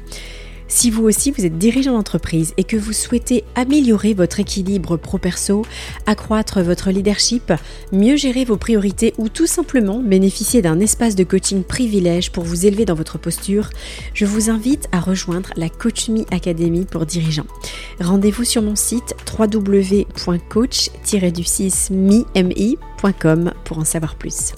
Si 0.71 0.91
vous 0.91 1.03
aussi 1.03 1.31
vous 1.31 1.45
êtes 1.45 1.57
dirigeant 1.57 1.93
d'entreprise 1.93 2.53
et 2.57 2.63
que 2.63 2.77
vous 2.77 2.93
souhaitez 2.93 3.43
améliorer 3.55 4.13
votre 4.13 4.39
équilibre 4.39 4.97
pro-perso, 4.97 5.65
accroître 6.05 6.61
votre 6.61 6.91
leadership, 6.91 7.51
mieux 7.91 8.15
gérer 8.15 8.45
vos 8.45 8.55
priorités 8.55 9.13
ou 9.17 9.29
tout 9.29 9.47
simplement 9.47 9.99
bénéficier 9.99 10.61
d'un 10.61 10.79
espace 10.79 11.15
de 11.15 11.23
coaching 11.23 11.63
privilège 11.63 12.31
pour 12.31 12.43
vous 12.43 12.67
élever 12.67 12.85
dans 12.85 12.93
votre 12.93 13.17
posture, 13.17 13.71
je 14.13 14.25
vous 14.25 14.51
invite 14.51 14.87
à 14.91 14.99
rejoindre 14.99 15.49
la 15.57 15.69
Coach 15.69 16.07
Me 16.09 16.23
Academy 16.31 16.85
pour 16.85 17.07
dirigeants. 17.07 17.47
Rendez-vous 17.99 18.43
sur 18.43 18.61
mon 18.61 18.75
site 18.75 19.15
www.coach-du6mi.com 23.01 23.53
pour 23.63 23.77
en 23.77 23.85
savoir 23.85 24.15
plus. 24.15 24.53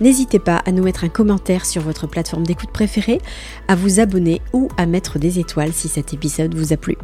N'hésitez 0.00 0.38
pas 0.38 0.56
à 0.56 0.72
nous 0.72 0.82
mettre 0.82 1.04
un 1.04 1.08
commentaire 1.08 1.64
sur 1.64 1.82
votre 1.82 2.06
plateforme 2.06 2.46
d'écoute 2.46 2.70
préférée, 2.70 3.20
à 3.68 3.74
vous 3.74 4.00
abonner 4.00 4.40
ou 4.52 4.68
à 4.76 4.86
mettre 4.86 5.18
des 5.18 5.38
étoiles 5.38 5.72
si 5.72 5.88
cet 5.88 6.12
épisode 6.12 6.54
vous 6.54 6.72
a 6.72 6.76
plu. 6.76 6.96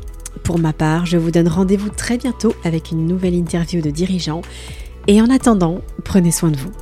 Pour 0.44 0.58
ma 0.58 0.72
part, 0.72 1.06
je 1.06 1.18
vous 1.18 1.30
donne 1.30 1.48
rendez-vous 1.48 1.90
très 1.90 2.16
bientôt 2.16 2.54
avec 2.64 2.90
une 2.90 3.06
nouvelle 3.06 3.34
interview 3.34 3.80
de 3.80 3.90
dirigeants. 3.90 4.42
Et 5.06 5.20
en 5.20 5.30
attendant, 5.30 5.80
prenez 6.04 6.30
soin 6.30 6.50
de 6.50 6.56
vous. 6.56 6.72